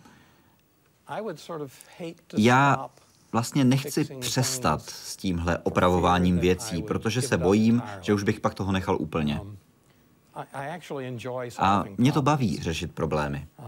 Já 2.39 2.91
vlastně 3.33 3.65
nechci 3.65 4.05
přestat 4.21 4.83
s 4.83 5.17
tímhle 5.17 5.59
opravováním 5.59 6.39
věcí, 6.39 6.83
protože 6.83 7.23
se 7.23 7.39
bojím, 7.39 7.83
že 8.01 8.15
už 8.15 8.23
bych 8.23 8.41
pak 8.41 8.55
toho 8.55 8.73
nechal 8.73 8.97
úplně. 9.01 9.41
Um, 9.41 9.59
A 11.59 11.85
mě 11.97 12.13
to 12.13 12.23
baví 12.23 12.63
řešit 12.63 12.93
problémy. 12.93 13.47
Uh, 13.59 13.67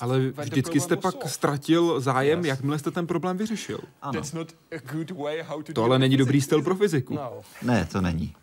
ale 0.00 0.20
vždycky 0.20 0.80
jste 0.80 0.96
pak 0.96 1.28
ztratil 1.28 2.00
zájem, 2.00 2.44
jakmile 2.44 2.78
jste 2.78 2.90
ten 2.90 3.06
problém 3.06 3.36
vyřešil. 3.36 3.80
Ano. 4.02 4.12
To 5.74 5.84
ale 5.84 5.98
není 5.98 6.16
dobrý 6.16 6.40
styl 6.40 6.62
pro 6.62 6.74
fyziku. 6.74 7.14
No. 7.14 7.40
Ne, 7.62 7.88
to 7.92 8.00
není. 8.00 8.34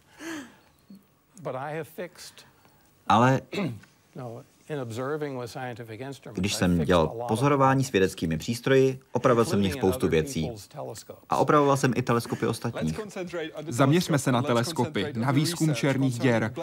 Ale 3.08 3.42
Když 6.34 6.56
jsem 6.56 6.86
dělal 6.86 7.08
pozorování 7.28 7.84
s 7.84 7.92
vědeckými 7.92 8.38
přístroji, 8.38 9.00
opravil 9.12 9.46
jsem 9.46 9.60
v 9.60 9.62
nich 9.62 9.74
spoustu 9.74 10.08
věcí. 10.08 10.52
A 11.30 11.38
opravoval 11.38 11.78
jsem 11.78 11.94
i 11.96 12.02
teleskopy 12.02 12.48
ostatních. 12.48 13.00
Zaměřme 13.68 14.20
se 14.20 14.32
na 14.32 14.42
teleskopy, 14.42 15.14
na 15.16 15.32
výzkum 15.32 15.76
černých 15.76 16.20
děr. 16.20 16.54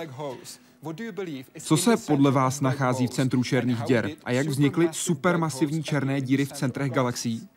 Co 1.60 1.76
se 1.76 1.96
podle 1.96 2.30
vás 2.30 2.60
nachází 2.60 3.06
v 3.06 3.10
centru 3.10 3.44
černých 3.44 3.82
děr 3.82 4.10
a 4.24 4.32
jak 4.32 4.46
vznikly 4.46 4.88
supermasivní 4.92 5.82
černé 5.82 6.20
díry 6.20 6.44
v 6.44 6.52
centrech 6.52 6.92
galaxií? 6.92 7.48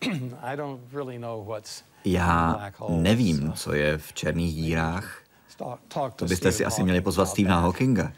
Já 2.04 2.70
nevím, 2.88 3.52
co 3.52 3.72
je 3.74 3.98
v 3.98 4.12
černých 4.12 4.54
dírách. 4.54 5.23
To 6.16 6.24
byste 6.24 6.52
si 6.52 6.64
asi 6.64 6.82
měli 6.82 7.00
pozvat 7.00 7.28
Stephena 7.28 7.60
Hawkinga. 7.60 8.12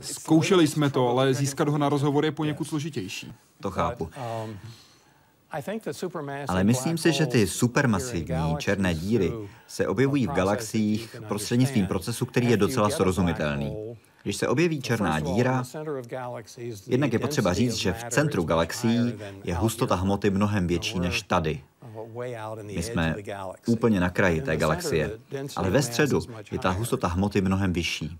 Zkoušeli 0.00 0.66
jsme 0.66 0.90
to, 0.90 1.08
ale 1.08 1.34
získat 1.34 1.68
ho 1.68 1.78
na 1.78 1.88
rozhovor 1.88 2.24
je 2.24 2.32
poněkud 2.32 2.64
složitější. 2.64 3.32
To 3.60 3.70
chápu. 3.70 4.10
Ale 6.48 6.64
myslím 6.64 6.98
si, 6.98 7.12
že 7.12 7.26
ty 7.26 7.46
supermasivní 7.46 8.56
černé 8.58 8.94
díry 8.94 9.32
se 9.66 9.88
objevují 9.88 10.26
v 10.26 10.30
galaxiích 10.30 11.16
prostřednictvím 11.28 11.86
procesu, 11.86 12.26
který 12.26 12.50
je 12.50 12.56
docela 12.56 12.90
srozumitelný. 12.90 13.96
Když 14.22 14.36
se 14.36 14.48
objeví 14.48 14.82
černá 14.82 15.20
díra, 15.20 15.64
jednak 16.86 17.12
je 17.12 17.18
potřeba 17.18 17.52
říct, 17.52 17.74
že 17.74 17.92
v 17.92 18.04
centru 18.10 18.42
galaxií 18.42 19.14
je 19.44 19.54
hustota 19.54 19.94
hmoty 19.94 20.30
mnohem 20.30 20.66
větší 20.66 21.00
než 21.00 21.22
tady. 21.22 21.62
My 22.62 22.82
jsme 22.82 23.14
úplně 23.66 24.00
na 24.00 24.10
kraji 24.10 24.40
té 24.40 24.56
galaxie, 24.56 25.10
ale 25.56 25.70
ve 25.70 25.82
středu 25.82 26.20
je 26.52 26.58
ta 26.58 26.70
hustota 26.70 27.08
hmoty 27.08 27.40
mnohem 27.40 27.72
vyšší. 27.72 28.18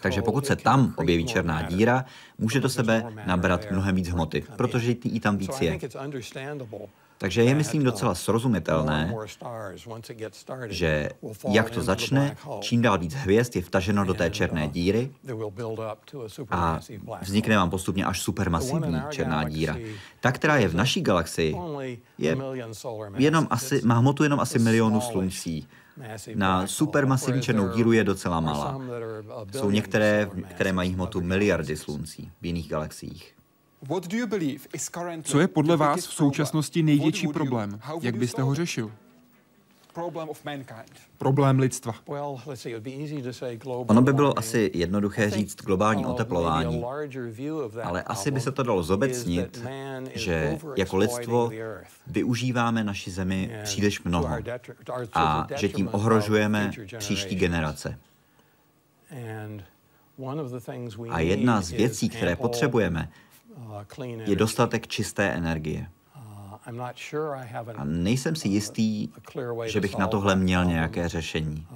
Takže 0.00 0.22
pokud 0.22 0.46
se 0.46 0.56
tam 0.56 0.94
objeví 0.96 1.26
černá 1.26 1.62
díra, 1.62 2.04
může 2.38 2.60
do 2.60 2.68
sebe 2.68 3.12
nabrat 3.26 3.70
mnohem 3.70 3.94
víc 3.94 4.08
hmoty, 4.08 4.44
protože 4.56 4.94
jí 5.04 5.20
tam 5.20 5.36
víc 5.36 5.60
je. 5.60 5.78
Takže 7.24 7.42
je, 7.42 7.54
myslím, 7.54 7.82
docela 7.84 8.14
srozumitelné, 8.14 9.14
že 10.68 11.10
jak 11.48 11.70
to 11.70 11.82
začne, 11.82 12.36
čím 12.60 12.82
dál 12.82 12.98
víc 12.98 13.14
hvězd 13.14 13.56
je 13.56 13.62
vtaženo 13.62 14.04
do 14.04 14.14
té 14.14 14.30
černé 14.30 14.68
díry 14.68 15.10
a 16.50 16.80
vznikne 17.22 17.56
vám 17.56 17.70
postupně 17.70 18.04
až 18.04 18.20
supermasivní 18.20 19.02
černá 19.10 19.48
díra. 19.48 19.76
Ta, 20.20 20.32
která 20.32 20.56
je 20.56 20.68
v 20.68 20.74
naší 20.74 21.00
galaxii, 21.00 21.56
je 22.18 22.36
jenom 23.16 23.46
asi, 23.50 23.80
má 23.84 23.94
hmotu 23.94 24.22
jenom 24.22 24.40
asi 24.40 24.58
milionu 24.58 25.00
sluncí. 25.00 25.68
Na 26.34 26.66
supermasivní 26.66 27.42
černou 27.42 27.68
díru 27.68 27.92
je 27.92 28.04
docela 28.04 28.40
malá. 28.40 28.80
Jsou 29.52 29.70
některé, 29.70 30.30
které 30.50 30.72
mají 30.72 30.94
hmotu 30.94 31.20
miliardy 31.20 31.76
sluncí 31.76 32.30
v 32.40 32.46
jiných 32.46 32.68
galaxiích. 32.68 33.34
Co 35.22 35.40
je 35.40 35.48
podle 35.48 35.76
vás 35.76 36.06
v 36.06 36.12
současnosti 36.12 36.82
největší 36.82 37.28
problém? 37.28 37.80
Jak 38.00 38.16
byste 38.16 38.42
ho 38.42 38.54
řešil? 38.54 38.92
Problém 41.18 41.58
lidstva. 41.58 41.94
Ono 43.66 44.02
by 44.02 44.12
bylo 44.12 44.38
asi 44.38 44.70
jednoduché 44.74 45.30
říct 45.30 45.56
globální 45.56 46.06
oteplování, 46.06 46.84
ale 47.82 48.02
asi 48.02 48.30
by 48.30 48.40
se 48.40 48.52
to 48.52 48.62
dalo 48.62 48.82
zobecnit, 48.82 49.66
že 50.14 50.58
jako 50.76 50.96
lidstvo 50.96 51.50
využíváme 52.06 52.84
naši 52.84 53.10
zemi 53.10 53.60
příliš 53.64 54.02
mnoho 54.02 54.36
a 55.12 55.46
že 55.56 55.68
tím 55.68 55.88
ohrožujeme 55.92 56.70
příští 56.98 57.36
generace. 57.36 57.98
A 61.10 61.20
jedna 61.20 61.60
z 61.60 61.70
věcí, 61.70 62.08
které 62.08 62.36
potřebujeme, 62.36 63.08
je 64.26 64.36
dostatek 64.36 64.86
čisté 64.86 65.30
energie. 65.30 65.86
A 67.76 67.84
nejsem 67.84 68.36
si 68.36 68.48
jistý, 68.48 69.08
že 69.66 69.80
bych 69.80 69.98
na 69.98 70.06
tohle 70.06 70.36
měl 70.36 70.64
nějaké 70.64 71.08
řešení. 71.08 71.66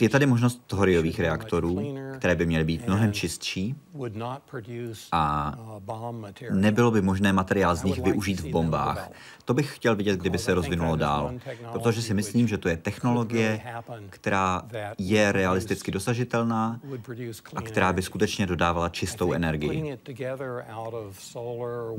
Je 0.00 0.08
tady 0.08 0.26
možnost 0.26 0.62
thoriových 0.66 1.20
reaktorů, 1.20 1.96
které 2.18 2.34
by 2.34 2.46
měly 2.46 2.64
být 2.64 2.86
mnohem 2.86 3.12
čistší 3.12 3.74
a 5.12 5.54
nebylo 6.50 6.90
by 6.90 7.02
možné 7.02 7.32
materiál 7.32 7.76
z 7.76 7.82
nich 7.82 8.02
využít 8.02 8.40
v 8.40 8.50
bombách. 8.50 9.10
To 9.44 9.54
bych 9.54 9.76
chtěl 9.76 9.96
vidět, 9.96 10.20
kdyby 10.20 10.38
se 10.38 10.54
rozvinulo 10.54 10.96
dál, 10.96 11.32
protože 11.72 12.02
si 12.02 12.14
myslím, 12.14 12.48
že 12.48 12.58
to 12.58 12.68
je 12.68 12.76
technologie, 12.76 13.60
která 14.10 14.62
je 14.98 15.32
realisticky 15.32 15.90
dosažitelná 15.90 16.80
a 17.56 17.62
která 17.62 17.92
by 17.92 18.02
skutečně 18.02 18.46
dodávala 18.46 18.88
čistou 18.88 19.32
energii. 19.32 19.98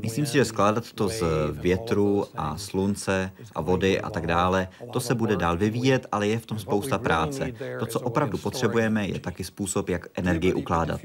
Myslím 0.02 0.26
si, 0.26 0.32
že 0.32 0.44
skládat 0.44 0.92
to 0.92 1.08
z 1.08 1.22
větru 1.52 2.24
a 2.36 2.56
slunce 2.56 3.32
a 3.54 3.60
vody 3.60 4.00
a 4.00 4.10
tak 4.10 4.26
dále, 4.26 4.68
to 4.92 5.00
se 5.00 5.14
bude 5.14 5.36
dál 5.36 5.56
vyvíjet, 5.56 5.97
ale 6.12 6.28
je 6.28 6.38
v 6.38 6.46
tom 6.46 6.58
spousta 6.58 6.98
práce. 6.98 7.52
To, 7.78 7.86
co 7.86 8.00
opravdu 8.00 8.38
potřebujeme, 8.38 9.06
je 9.08 9.20
taky 9.20 9.44
způsob, 9.44 9.88
jak 9.88 10.06
energii 10.14 10.52
ukládat. 10.52 11.00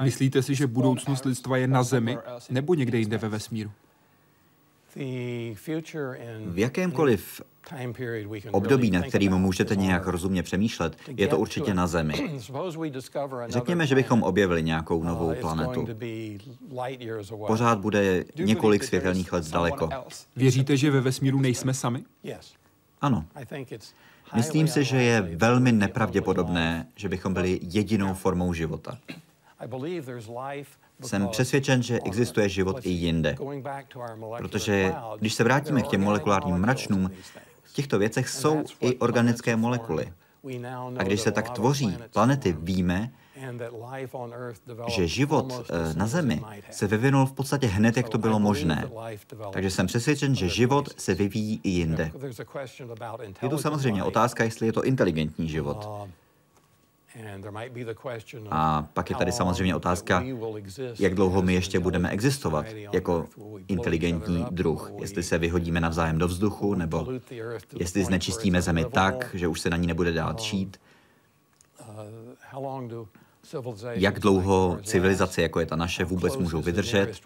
Myslíte 0.00 0.42
si, 0.42 0.54
že 0.54 0.66
budoucnost 0.66 1.24
lidstva 1.24 1.56
je 1.56 1.66
na 1.66 1.82
Zemi 1.82 2.18
nebo 2.50 2.74
někde 2.74 2.98
jinde 2.98 3.18
ve 3.18 3.28
vesmíru? 3.28 3.70
V 6.46 6.58
jakémkoliv 6.58 7.42
období, 8.50 8.90
nad 8.90 9.06
kterým 9.06 9.32
můžete 9.32 9.76
nějak 9.76 10.06
rozumně 10.06 10.42
přemýšlet, 10.42 10.96
je 11.16 11.28
to 11.28 11.38
určitě 11.38 11.74
na 11.74 11.86
Zemi. 11.86 12.14
Řekněme, 13.48 13.86
že 13.86 13.94
bychom 13.94 14.22
objevili 14.22 14.62
nějakou 14.62 15.02
novou 15.02 15.34
planetu. 15.34 15.88
Pořád 17.46 17.78
bude 17.78 18.24
několik 18.36 18.84
světelných 18.84 19.32
let 19.32 19.50
daleko. 19.50 19.88
Věříte, 20.36 20.76
že 20.76 20.90
ve 20.90 21.00
vesmíru 21.00 21.40
nejsme 21.40 21.74
sami? 21.74 22.04
Ano. 23.00 23.24
Myslím 24.34 24.68
si, 24.68 24.84
že 24.84 25.02
je 25.02 25.20
velmi 25.20 25.72
nepravděpodobné, 25.72 26.86
že 26.96 27.08
bychom 27.08 27.34
byli 27.34 27.60
jedinou 27.62 28.14
formou 28.14 28.52
života. 28.52 28.98
Jsem 31.02 31.28
přesvědčen, 31.28 31.82
že 31.82 31.98
existuje 32.04 32.48
život 32.48 32.86
i 32.86 32.90
jinde. 32.90 33.36
Protože 34.38 34.94
když 35.18 35.34
se 35.34 35.44
vrátíme 35.44 35.82
k 35.82 35.88
těm 35.88 36.00
molekulárním 36.00 36.56
mračnům, 36.56 37.10
v 37.62 37.72
těchto 37.72 37.98
věcech 37.98 38.28
jsou 38.28 38.64
i 38.80 38.96
organické 38.96 39.56
molekuly. 39.56 40.12
A 40.98 41.02
když 41.02 41.20
se 41.20 41.32
tak 41.32 41.50
tvoří 41.50 41.98
planety, 42.12 42.56
víme, 42.60 43.10
že 44.88 45.08
život 45.08 45.66
eh, 45.70 45.94
na 45.94 46.06
Zemi 46.06 46.42
se 46.70 46.86
vyvinul 46.86 47.26
v 47.26 47.32
podstatě 47.32 47.66
hned, 47.66 47.96
jak 47.96 48.08
to 48.08 48.18
bylo 48.18 48.38
možné. 48.38 48.90
Takže 49.52 49.70
jsem 49.70 49.86
přesvědčen, 49.86 50.34
že 50.34 50.48
život 50.48 51.00
se 51.00 51.14
vyvíjí 51.14 51.60
i 51.64 51.68
jinde. 51.68 52.10
Je 53.42 53.48
tu 53.48 53.58
samozřejmě 53.58 54.04
otázka, 54.04 54.44
jestli 54.44 54.66
je 54.66 54.72
to 54.72 54.84
inteligentní 54.84 55.48
život. 55.48 56.08
A 58.50 58.88
pak 58.92 59.10
je 59.10 59.16
tady 59.16 59.32
samozřejmě 59.32 59.74
otázka, 59.74 60.24
jak 60.98 61.14
dlouho 61.14 61.42
my 61.42 61.54
ještě 61.54 61.80
budeme 61.80 62.10
existovat 62.10 62.66
jako 62.92 63.26
inteligentní 63.68 64.46
druh. 64.50 64.90
Jestli 65.00 65.22
se 65.22 65.38
vyhodíme 65.38 65.80
navzájem 65.80 66.18
do 66.18 66.28
vzduchu, 66.28 66.74
nebo 66.74 67.06
jestli 67.78 68.04
znečistíme 68.04 68.62
zemi 68.62 68.84
tak, 68.84 69.30
že 69.34 69.48
už 69.48 69.60
se 69.60 69.70
na 69.70 69.76
ní 69.76 69.86
nebude 69.86 70.12
dát 70.12 70.40
šít. 70.40 70.76
Jak 73.90 74.18
dlouho 74.20 74.78
civilizace, 74.82 75.42
jako 75.42 75.60
je 75.60 75.66
ta 75.66 75.76
naše, 75.76 76.04
vůbec 76.04 76.36
můžou 76.36 76.62
vydržet 76.62 77.20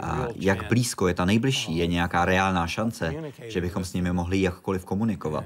a 0.00 0.26
jak 0.36 0.68
blízko 0.68 1.08
je 1.08 1.14
ta 1.14 1.24
nejbližší, 1.24 1.76
je 1.76 1.86
nějaká 1.86 2.24
reálná 2.24 2.66
šance, 2.66 3.14
že 3.42 3.60
bychom 3.60 3.84
s 3.84 3.92
nimi 3.92 4.12
mohli 4.12 4.42
jakkoliv 4.42 4.84
komunikovat. 4.84 5.44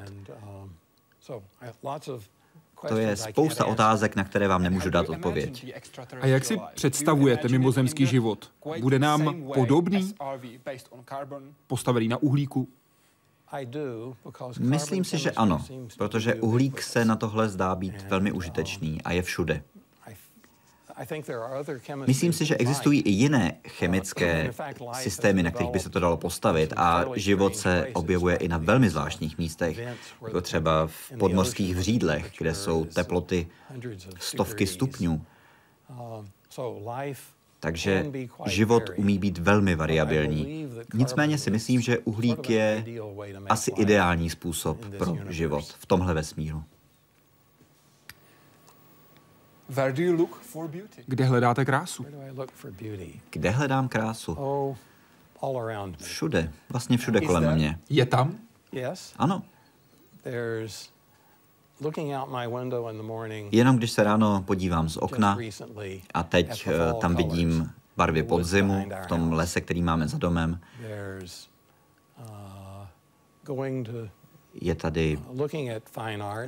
To 2.89 2.97
je 2.97 3.16
spousta 3.16 3.64
otázek, 3.64 4.16
na 4.16 4.24
které 4.24 4.49
vám 4.49 4.62
nemůžu 4.62 4.91
dát 4.91 5.09
odpověď. 5.09 5.74
A 6.20 6.26
jak 6.26 6.45
si 6.45 6.61
představujete 6.74 7.49
mimozemský 7.49 8.07
život? 8.07 8.53
Bude 8.81 8.99
nám 8.99 9.43
podobný? 9.55 10.14
Postavený 11.66 12.09
na 12.09 12.16
uhlíku? 12.16 12.68
Myslím 14.59 15.05
si, 15.05 15.19
že 15.19 15.31
ano, 15.31 15.65
protože 15.99 16.35
uhlík 16.35 16.83
se 16.83 17.05
na 17.05 17.17
tohle 17.17 17.49
zdá 17.49 17.75
být 17.75 18.03
velmi 18.03 18.33
užitečný 18.33 19.03
a 19.03 19.13
je 19.13 19.23
všude. 19.23 19.63
Myslím 22.07 22.33
si, 22.33 22.45
že 22.45 22.57
existují 22.57 23.01
i 23.01 23.11
jiné 23.11 23.57
chemické 23.69 24.53
systémy, 24.93 25.43
na 25.43 25.51
kterých 25.51 25.73
by 25.73 25.81
se 25.81 25.91
to 25.91 26.01
dalo 26.01 26.17
postavit 26.17 26.73
a 26.77 27.05
život 27.15 27.57
se 27.57 27.87
objevuje 27.93 28.37
i 28.37 28.49
na 28.49 28.59
velmi 28.59 28.91
zvláštních 28.91 29.39
místech, 29.39 29.79
jako 30.27 30.41
třeba 30.41 30.87
v 30.87 31.13
podmorských 31.19 31.77
vřídlech, 31.77 32.33
kde 32.39 32.55
jsou 32.55 32.85
teploty 32.85 33.49
stovky 34.19 34.67
stupňů. 34.67 35.25
Takže 37.61 38.07
život 38.47 38.83
umí 38.97 39.19
být 39.19 39.39
velmi 39.39 39.75
variabilní. 39.75 40.69
Nicméně 40.95 41.39
si 41.39 41.51
myslím, 41.51 41.81
že 41.81 41.99
uhlík 41.99 42.51
je 42.51 42.85
asi 43.49 43.71
ideální 43.71 44.31
způsob 44.31 44.85
pro 44.99 45.17
život 45.29 45.65
v 45.79 45.87
tomhle 45.87 46.15
vesmíru. 46.15 46.65
Kde 51.07 51.25
hledáte 51.25 51.65
krásu? 51.65 52.07
Kde 53.31 53.51
hledám 53.51 53.89
krásu? 53.89 54.37
Všude, 56.03 56.53
vlastně 56.69 56.99
všude 56.99 57.21
kolem 57.21 57.55
mě. 57.55 57.79
Je 57.89 58.07
tam? 58.07 58.39
Ano. 59.19 59.43
Jenom 63.53 63.76
když 63.76 63.91
se 63.91 64.05
ráno 64.05 64.43
podívám 64.47 64.89
z 64.89 64.97
okna 64.97 65.39
a 66.14 66.22
teď 66.22 66.66
eh, 66.66 66.95
tam 67.01 67.16
vidím 67.16 67.70
barvy 67.97 68.22
podzimu 68.22 68.87
v 69.05 69.07
tom 69.07 69.33
lese, 69.33 69.61
který 69.61 69.83
máme 69.83 70.09
za 70.09 70.18
domem, 70.18 70.61
je 74.55 74.74
tady 74.74 75.18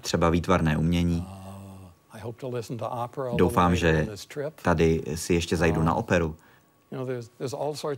třeba 0.01 0.30
výtvarné 0.30 0.76
umění. 0.76 1.26
Doufám, 3.37 3.76
že 3.76 4.07
tady 4.62 5.03
si 5.14 5.35
ještě 5.35 5.57
zajdu 5.57 5.83
na 5.83 5.95
operu. 5.95 6.37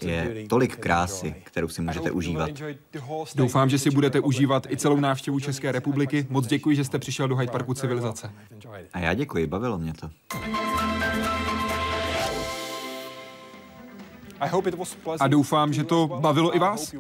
Je 0.03 0.49
tolik 0.49 0.77
krásy, 0.77 1.35
kterou 1.45 1.69
si 1.69 1.83
můžete 1.83 2.11
užívat. 2.11 2.51
Doufám, 3.35 3.71
že 3.71 3.79
si 3.79 3.91
budete 3.91 4.21
užívat 4.21 4.67
i 4.71 4.77
celou 4.77 4.97
návštěvu 4.97 5.41
České 5.41 5.73
republiky. 5.73 6.27
Moc 6.31 6.47
děkuji, 6.47 6.77
že 6.77 6.85
jste 6.85 6.99
přišel 6.99 7.29
do 7.29 7.37
Hyde 7.37 7.53
Parku 7.53 7.75
civilizace. 7.75 8.31
A 8.93 8.99
já 8.99 9.15
děkuji, 9.15 9.47
bavilo 9.47 9.79
mě 9.79 9.93
to. 9.93 10.11
A 15.21 15.29
doufám, 15.29 15.73
že 15.73 15.85
to 15.85 16.07
bavilo 16.21 16.57
i 16.57 16.59
vás. 16.59 16.95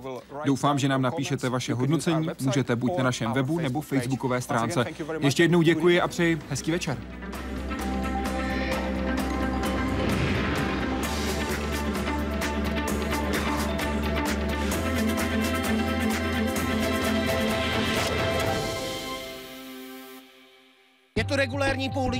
Doufám, 0.44 0.78
že 0.78 0.88
nám 0.88 1.02
napíšete 1.02 1.48
vaše 1.48 1.74
hodnocení. 1.74 2.28
Můžete 2.40 2.76
buď 2.76 2.96
na 2.98 3.04
našem 3.04 3.32
webu 3.32 3.58
nebo 3.58 3.80
facebookové 3.80 4.40
stránce. 4.40 4.84
Ještě 5.20 5.42
jednou 5.42 5.62
děkuji 5.62 6.00
a 6.00 6.08
přeji 6.08 6.38
hezký 6.50 6.70
večer. 6.70 6.98
Regulérní 21.36 21.88
půl 21.90 22.12